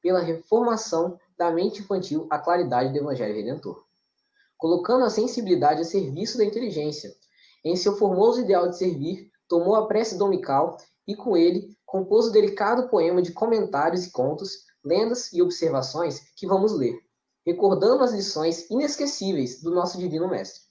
pela 0.03 0.21
reformação 0.21 1.17
da 1.39 1.51
mente 1.51 1.81
infantil 1.81 2.27
à 2.29 2.37
claridade 2.37 2.93
do 2.93 2.99
Evangelho 2.99 3.37
Redentor, 3.37 3.85
colocando 4.59 5.05
a 5.05 5.11
sensibilidade 5.11 5.81
a 5.81 5.85
serviço 5.85 6.39
da 6.39 6.45
inteligência. 6.45 7.15
Em 7.65 7.77
seu 7.77 7.97
formoso 7.97 8.41
ideal 8.41 8.69
de 8.69 8.77
servir, 8.77 9.31
tomou 9.49 9.77
a 9.77 9.87
prece 9.87 10.19
dominical 10.19 10.77
e, 11.07 11.15
com 11.15 11.37
ele, 11.37 11.77
compôs 11.87 12.27
o 12.27 12.33
delicado 12.33 12.89
poema 12.89 13.23
de 13.23 13.33
comentários 13.33 14.07
e 14.07 14.11
contos, 14.11 14.65
lendas 14.85 15.33
e 15.33 15.41
observações 15.41 16.21
que 16.35 16.47
vamos 16.47 16.73
ler, 16.73 16.99
recordando 17.47 18.03
as 18.03 18.13
lições 18.13 18.69
inesquecíveis 18.71 19.63
do 19.63 19.71
nosso 19.71 19.99
Divino 19.99 20.29
Mestre. 20.29 20.63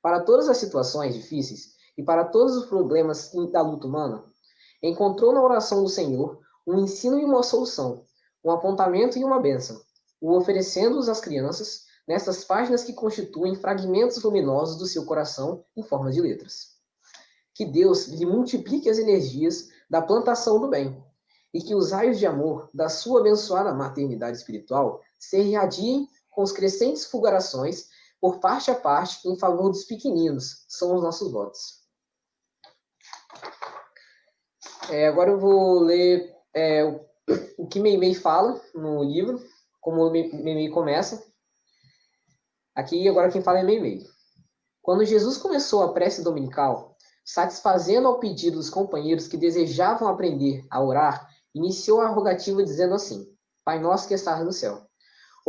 Para 0.00 0.20
todas 0.20 0.48
as 0.48 0.56
situações 0.58 1.14
difíceis 1.14 1.74
e 1.96 2.02
para 2.02 2.24
todos 2.24 2.56
os 2.56 2.66
problemas 2.66 3.32
da 3.52 3.60
luta 3.60 3.86
humana, 3.86 4.24
encontrou 4.82 5.32
na 5.32 5.42
oração 5.42 5.82
do 5.82 5.88
Senhor 5.88 6.38
um 6.66 6.78
ensino 6.78 7.18
e 7.18 7.24
uma 7.24 7.42
solução, 7.42 8.04
um 8.44 8.50
apontamento 8.50 9.18
e 9.18 9.24
uma 9.24 9.40
bênção, 9.40 9.80
o 10.20 10.36
oferecendo-os 10.36 11.08
às 11.08 11.20
crianças 11.20 11.86
nessas 12.06 12.44
páginas 12.44 12.84
que 12.84 12.92
constituem 12.92 13.54
fragmentos 13.54 14.22
luminosos 14.22 14.76
do 14.78 14.86
seu 14.86 15.04
coração 15.04 15.64
em 15.76 15.82
forma 15.82 16.10
de 16.10 16.20
letras. 16.20 16.78
Que 17.54 17.64
Deus 17.64 18.06
lhe 18.06 18.24
multiplique 18.24 18.88
as 18.88 18.98
energias 18.98 19.68
da 19.90 20.00
plantação 20.00 20.60
do 20.60 20.68
bem, 20.68 21.02
e 21.52 21.60
que 21.60 21.74
os 21.74 21.90
raios 21.90 22.18
de 22.18 22.26
amor 22.26 22.68
da 22.72 22.88
sua 22.88 23.20
abençoada 23.20 23.74
maternidade 23.74 24.36
espiritual 24.36 25.00
se 25.18 25.38
irradiem 25.40 26.08
com 26.30 26.42
os 26.42 26.52
crescentes 26.52 27.04
fulgurações 27.06 27.88
por 28.20 28.40
parte 28.40 28.70
a 28.70 28.74
parte 28.74 29.28
em 29.28 29.38
favor 29.38 29.70
dos 29.70 29.84
pequeninos, 29.84 30.64
são 30.68 30.94
os 30.94 31.02
nossos 31.02 31.30
votos. 31.30 31.78
É, 34.90 35.06
agora 35.06 35.30
eu 35.30 35.38
vou 35.38 35.80
ler 35.80 36.34
é, 36.54 36.84
o, 36.84 37.04
o, 37.58 37.66
que 37.66 37.78
Meimei 37.78 38.14
fala 38.14 38.60
no 38.74 39.02
livro, 39.02 39.38
como 39.80 40.10
Meimei 40.10 40.70
começa. 40.70 41.22
Aqui 42.74 43.06
agora 43.08 43.30
quem 43.30 43.42
fala 43.42 43.58
é 43.58 43.62
Meimei. 43.62 44.06
Quando 44.80 45.04
Jesus 45.04 45.36
começou 45.36 45.82
a 45.82 45.92
prece 45.92 46.22
dominical, 46.22 46.96
satisfazendo 47.22 48.08
ao 48.08 48.18
pedido 48.18 48.56
dos 48.56 48.70
companheiros 48.70 49.28
que 49.28 49.36
desejavam 49.36 50.08
aprender 50.08 50.64
a 50.70 50.82
orar, 50.82 51.28
iniciou 51.54 52.00
a 52.00 52.08
rogativa 52.08 52.64
dizendo 52.64 52.94
assim: 52.94 53.30
Pai 53.64 53.78
nosso 53.78 54.08
que 54.08 54.14
estás 54.14 54.42
no 54.42 54.52
céu. 54.52 54.87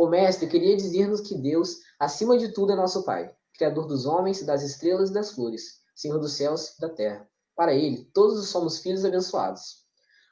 O 0.00 0.08
mestre 0.08 0.46
queria 0.46 0.74
dizer-nos 0.74 1.20
que 1.20 1.34
Deus, 1.34 1.80
acima 1.98 2.38
de 2.38 2.54
tudo, 2.54 2.72
é 2.72 2.74
nosso 2.74 3.04
Pai, 3.04 3.30
Criador 3.52 3.86
dos 3.86 4.06
homens, 4.06 4.42
das 4.42 4.62
estrelas 4.62 5.10
e 5.10 5.12
das 5.12 5.32
flores, 5.32 5.82
Senhor 5.94 6.18
dos 6.18 6.32
céus 6.32 6.70
e 6.70 6.80
da 6.80 6.88
terra. 6.88 7.28
Para 7.54 7.74
ele, 7.74 8.10
todos 8.14 8.48
somos 8.48 8.78
filhos 8.78 9.04
abençoados. 9.04 9.84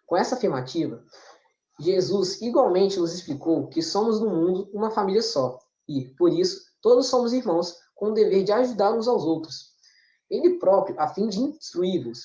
Com 0.07 0.17
essa 0.17 0.37
afirmativa, 0.37 1.05
Jesus 1.79 2.41
igualmente 2.41 2.99
nos 2.99 3.13
explicou 3.13 3.69
que 3.69 3.83
somos 3.83 4.19
no 4.21 4.31
mundo 4.31 4.71
uma 4.73 4.91
família 4.91 5.21
só 5.21 5.59
e, 5.87 6.07
por 6.17 6.33
isso, 6.33 6.63
todos 6.81 7.09
somos 7.09 7.35
irmãos 7.35 7.77
com 7.95 8.07
o 8.07 8.15
dever 8.15 8.45
de 8.45 8.53
ajudar 8.53 8.95
uns 8.95 9.07
aos 9.07 9.23
outros. 9.23 9.75
Ele 10.31 10.59
próprio, 10.59 10.99
a 10.99 11.09
fim 11.09 11.29
de 11.29 11.41
instruí-los, 11.41 12.23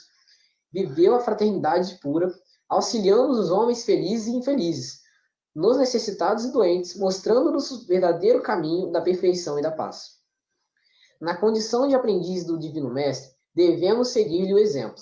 viveu 0.71 1.13
a 1.13 1.19
fraternidade 1.19 1.99
pura, 2.01 2.33
auxiliando 2.69 3.33
os 3.33 3.51
homens 3.51 3.83
felizes 3.83 4.27
e 4.27 4.37
infelizes, 4.37 5.02
nos 5.55 5.77
necessitados 5.77 6.45
e 6.45 6.51
doentes, 6.51 6.95
mostrando-nos 6.95 7.69
o 7.71 7.85
verdadeiro 7.85 8.41
caminho 8.41 8.91
da 8.91 9.01
perfeição 9.01 9.59
e 9.59 9.61
da 9.61 9.71
paz. 9.71 10.17
Na 11.21 11.37
condição 11.37 11.87
de 11.87 11.95
aprendiz 11.95 12.43
do 12.43 12.57
Divino 12.57 12.89
Mestre, 12.89 13.31
devemos 13.53 14.09
seguir-lhe 14.09 14.53
o 14.53 14.57
exemplo. 14.57 15.01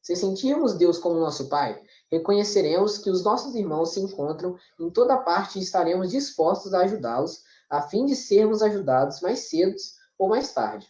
Se 0.00 0.16
sentirmos 0.16 0.74
Deus 0.74 0.98
como 0.98 1.20
nosso 1.20 1.48
Pai, 1.48 1.80
reconheceremos 2.10 2.98
que 2.98 3.10
os 3.10 3.22
nossos 3.22 3.54
irmãos 3.54 3.90
se 3.90 4.00
encontram 4.00 4.56
em 4.80 4.90
toda 4.90 5.16
parte 5.16 5.58
e 5.58 5.62
estaremos 5.62 6.10
dispostos 6.10 6.74
a 6.74 6.80
ajudá-los, 6.80 7.42
a 7.70 7.82
fim 7.82 8.04
de 8.04 8.16
sermos 8.16 8.62
ajudados 8.62 9.20
mais 9.20 9.48
cedo 9.48 9.76
ou 10.18 10.28
mais 10.28 10.52
tarde. 10.52 10.88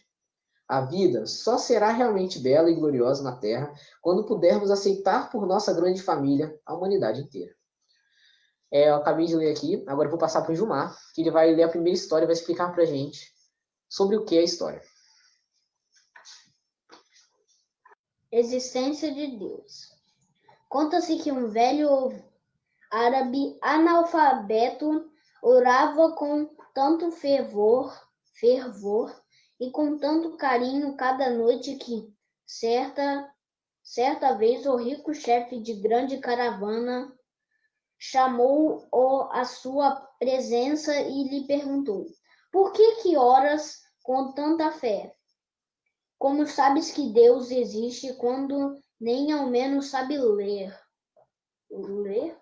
A 0.67 0.81
vida 0.81 1.25
só 1.27 1.57
será 1.57 1.91
realmente 1.91 2.39
bela 2.39 2.69
e 2.69 2.75
gloriosa 2.75 3.21
na 3.21 3.35
Terra 3.35 3.71
quando 4.01 4.25
pudermos 4.25 4.71
aceitar 4.71 5.29
por 5.29 5.45
nossa 5.45 5.73
grande 5.73 6.01
família 6.01 6.59
a 6.65 6.73
humanidade 6.73 7.21
inteira. 7.21 7.53
É, 8.73 8.89
eu 8.89 8.95
acabei 8.95 9.27
de 9.27 9.35
ler 9.35 9.51
aqui, 9.51 9.83
agora 9.85 10.07
eu 10.07 10.09
vou 10.09 10.19
passar 10.19 10.41
para 10.41 10.51
o 10.51 10.55
Gilmar, 10.55 10.97
que 11.13 11.21
ele 11.21 11.29
vai 11.29 11.53
ler 11.53 11.61
a 11.61 11.69
primeira 11.69 11.95
história 11.95 12.25
e 12.25 12.25
vai 12.25 12.33
explicar 12.33 12.73
para 12.73 12.81
a 12.81 12.87
gente 12.87 13.31
sobre 13.87 14.15
o 14.15 14.25
que 14.25 14.35
é 14.35 14.39
a 14.39 14.43
história. 14.43 14.81
Existência 18.31 19.13
de 19.13 19.37
Deus. 19.37 19.93
Conta-se 20.67 21.19
que 21.19 21.31
um 21.31 21.51
velho 21.51 22.19
árabe 22.89 23.59
analfabeto 23.61 25.07
orava 25.43 26.13
com 26.13 26.49
tanto 26.73 27.11
fervor, 27.11 27.95
fervor 28.39 29.15
e 29.59 29.69
com 29.69 29.99
tanto 29.99 30.35
carinho 30.35 30.97
cada 30.97 31.29
noite 31.29 31.75
que, 31.75 32.11
certa, 32.43 33.31
certa 33.83 34.33
vez, 34.33 34.65
o 34.65 34.75
rico 34.77 35.13
chefe 35.13 35.59
de 35.59 35.75
grande 35.75 36.17
caravana 36.17 37.15
chamou-o 38.05 39.29
à 39.31 39.45
sua 39.45 39.95
presença 40.19 40.93
e 40.99 41.23
lhe 41.23 41.47
perguntou: 41.47 42.05
Por 42.51 42.73
que 42.73 42.95
que 42.97 43.15
oras 43.15 43.81
com 44.03 44.33
tanta 44.33 44.69
fé? 44.71 45.15
Como 46.19 46.45
sabes 46.45 46.91
que 46.91 47.13
Deus 47.13 47.49
existe 47.49 48.13
quando 48.15 48.77
nem 48.99 49.31
ao 49.31 49.47
menos 49.47 49.89
sabe 49.89 50.17
ler? 50.17 50.77
Ler? 51.71 52.37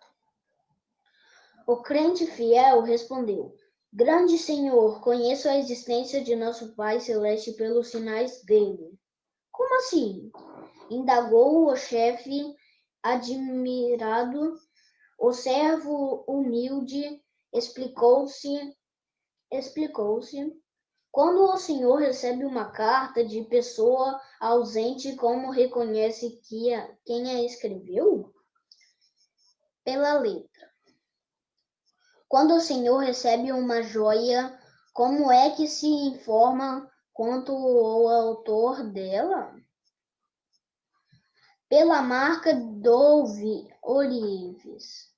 O 1.67 1.77
crente 1.77 2.25
fiel 2.25 2.81
respondeu: 2.81 3.55
Grande 3.93 4.39
Senhor, 4.39 4.99
conheço 5.01 5.47
a 5.47 5.57
existência 5.59 6.23
de 6.23 6.35
nosso 6.35 6.75
Pai 6.75 6.99
Celeste 6.99 7.51
pelos 7.51 7.89
sinais 7.91 8.43
dele. 8.43 8.97
Como 9.51 9.75
assim? 9.75 10.31
Indagou 10.89 11.71
o 11.71 11.75
chefe, 11.75 12.55
admirado. 13.03 14.59
O 15.23 15.33
servo 15.33 16.25
humilde 16.27 17.23
explicou-se, 17.53 18.75
explicou-se. 19.51 20.51
Quando 21.11 21.43
o 21.43 21.57
senhor 21.57 21.99
recebe 21.99 22.43
uma 22.43 22.71
carta 22.71 23.23
de 23.23 23.43
pessoa 23.43 24.19
ausente, 24.39 25.15
como 25.15 25.51
reconhece 25.51 26.41
que 26.41 26.73
a, 26.73 26.97
quem 27.05 27.29
a 27.29 27.43
escreveu? 27.43 28.33
Pela 29.83 30.17
letra. 30.17 30.73
Quando 32.27 32.55
o 32.55 32.59
senhor 32.59 32.97
recebe 32.97 33.51
uma 33.51 33.83
joia, 33.83 34.59
como 34.91 35.31
é 35.31 35.51
que 35.51 35.67
se 35.67 35.85
informa 35.85 36.91
quanto 37.13 37.53
o 37.53 38.07
autor 38.07 38.89
dela? 38.91 39.55
Pela 41.69 42.01
marca 42.01 42.55
Dove 42.55 43.71
Orives. 43.83 45.10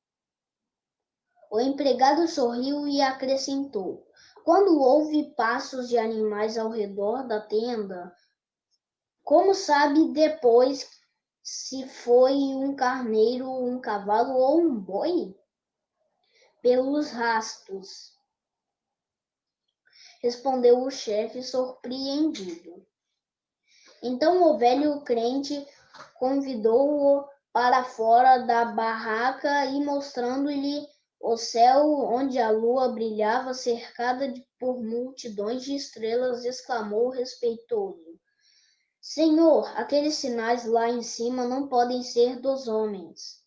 O 1.53 1.59
empregado 1.59 2.27
sorriu 2.27 2.87
e 2.87 2.99
acrescentou: 2.99 4.07
Quando 4.43 4.81
houve 4.81 5.35
passos 5.35 5.87
de 5.87 5.99
animais 5.99 6.57
ao 6.57 6.71
redor 6.71 7.27
da 7.27 7.39
tenda, 7.39 8.11
como 9.23 9.53
sabe 9.53 10.11
depois 10.13 10.89
se 11.43 11.87
foi 11.87 12.33
um 12.33 12.75
carneiro, 12.75 13.47
um 13.47 13.79
cavalo 13.79 14.33
ou 14.33 14.61
um 14.61 14.75
boi? 14.75 15.35
pelos 16.59 17.11
rastros, 17.11 18.17
respondeu 20.23 20.81
o 20.81 20.89
chefe 20.89 21.43
surpreendido. 21.43 22.87
Então 24.01 24.43
o 24.43 24.57
velho 24.57 25.01
crente 25.01 25.67
convidou-o 26.15 27.27
para 27.51 27.83
fora 27.83 28.39
da 28.39 28.65
barraca 28.65 29.65
e 29.65 29.83
mostrando-lhe 29.83 30.87
o 31.25 31.37
céu 31.37 31.85
onde 32.01 32.37
a 32.37 32.51
lua 32.51 32.89
brilhava 32.89 33.53
cercada 33.53 34.33
por 34.59 34.83
multidões 34.83 35.63
de 35.63 35.73
estrelas, 35.73 36.43
exclamou 36.43 37.09
respeitoso: 37.09 38.19
Senhor, 38.99 39.65
aqueles 39.77 40.15
sinais 40.15 40.65
lá 40.65 40.89
em 40.89 41.01
cima 41.01 41.45
não 41.47 41.69
podem 41.69 42.03
ser 42.03 42.41
dos 42.41 42.67
homens. 42.67 43.41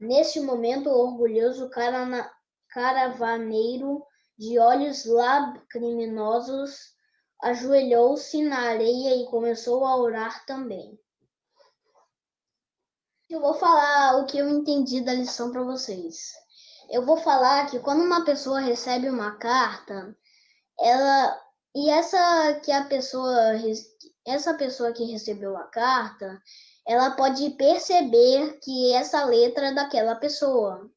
Neste 0.00 0.40
momento, 0.40 0.90
o 0.90 0.98
orgulhoso 0.98 1.70
cara 1.70 2.28
caravaneiro 2.68 4.04
de 4.36 4.58
olhos 4.58 5.04
lacriminosos 5.04 6.96
ajoelhou-se 7.40 8.42
na 8.42 8.58
areia 8.70 9.14
e 9.14 9.26
começou 9.26 9.86
a 9.86 9.96
orar 9.96 10.44
também. 10.46 10.98
Eu 13.30 13.40
vou 13.40 13.54
falar 13.54 14.18
o 14.18 14.26
que 14.26 14.36
eu 14.36 14.48
entendi 14.48 15.00
da 15.00 15.14
lição 15.14 15.52
para 15.52 15.62
vocês. 15.62 16.43
Eu 16.90 17.04
vou 17.04 17.16
falar 17.16 17.70
que 17.70 17.78
quando 17.80 18.02
uma 18.02 18.24
pessoa 18.24 18.60
recebe 18.60 19.08
uma 19.08 19.36
carta, 19.36 20.16
ela 20.78 21.40
e 21.74 21.90
essa 21.90 22.60
que 22.64 22.70
a 22.70 22.84
pessoa 22.84 23.54
essa 24.26 24.54
pessoa 24.54 24.92
que 24.92 25.04
recebeu 25.04 25.56
a 25.56 25.64
carta, 25.64 26.40
ela 26.86 27.10
pode 27.10 27.50
perceber 27.50 28.58
que 28.62 28.92
essa 28.94 29.24
letra 29.24 29.68
é 29.68 29.74
daquela 29.74 30.14
pessoa. 30.14 30.90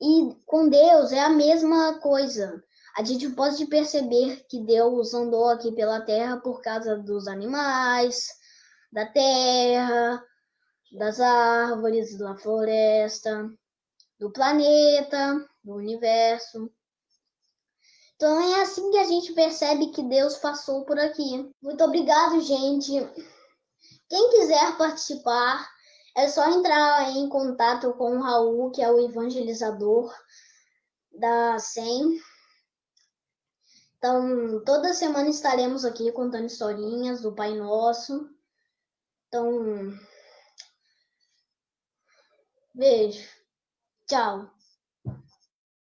E 0.00 0.34
com 0.46 0.68
Deus 0.68 1.12
é 1.12 1.20
a 1.20 1.30
mesma 1.30 1.98
coisa. 2.00 2.62
A 2.96 3.04
gente 3.04 3.28
pode 3.30 3.66
perceber 3.66 4.44
que 4.48 4.60
Deus 4.60 5.14
andou 5.14 5.48
aqui 5.48 5.72
pela 5.72 6.00
terra 6.00 6.38
por 6.38 6.60
causa 6.62 6.96
dos 6.96 7.28
animais, 7.28 8.28
da 8.92 9.06
terra, 9.06 10.22
das 10.92 11.20
árvores, 11.20 12.16
da 12.18 12.36
floresta, 12.36 13.50
do 14.18 14.30
planeta, 14.30 15.48
do 15.62 15.74
universo. 15.74 16.70
Então 18.16 18.40
é 18.40 18.62
assim 18.62 18.90
que 18.90 18.98
a 18.98 19.04
gente 19.04 19.32
percebe 19.32 19.92
que 19.92 20.02
Deus 20.02 20.36
passou 20.38 20.84
por 20.84 20.98
aqui. 20.98 21.48
Muito 21.62 21.84
obrigado, 21.84 22.40
gente. 22.40 22.92
Quem 24.08 24.30
quiser 24.30 24.76
participar, 24.76 25.68
é 26.16 26.26
só 26.26 26.50
entrar 26.50 27.10
em 27.12 27.28
contato 27.28 27.92
com 27.94 28.16
o 28.16 28.20
Raul, 28.20 28.72
que 28.72 28.82
é 28.82 28.90
o 28.90 28.98
evangelizador 28.98 30.12
da 31.12 31.58
SEM. 31.60 32.20
Então, 33.96 34.64
toda 34.64 34.94
semana 34.94 35.28
estaremos 35.28 35.84
aqui 35.84 36.10
contando 36.10 36.46
historinhas 36.46 37.20
do 37.20 37.34
Pai 37.34 37.54
Nosso. 37.54 38.28
Então, 39.28 39.96
beijo. 42.74 43.37
Chào. 44.08 44.46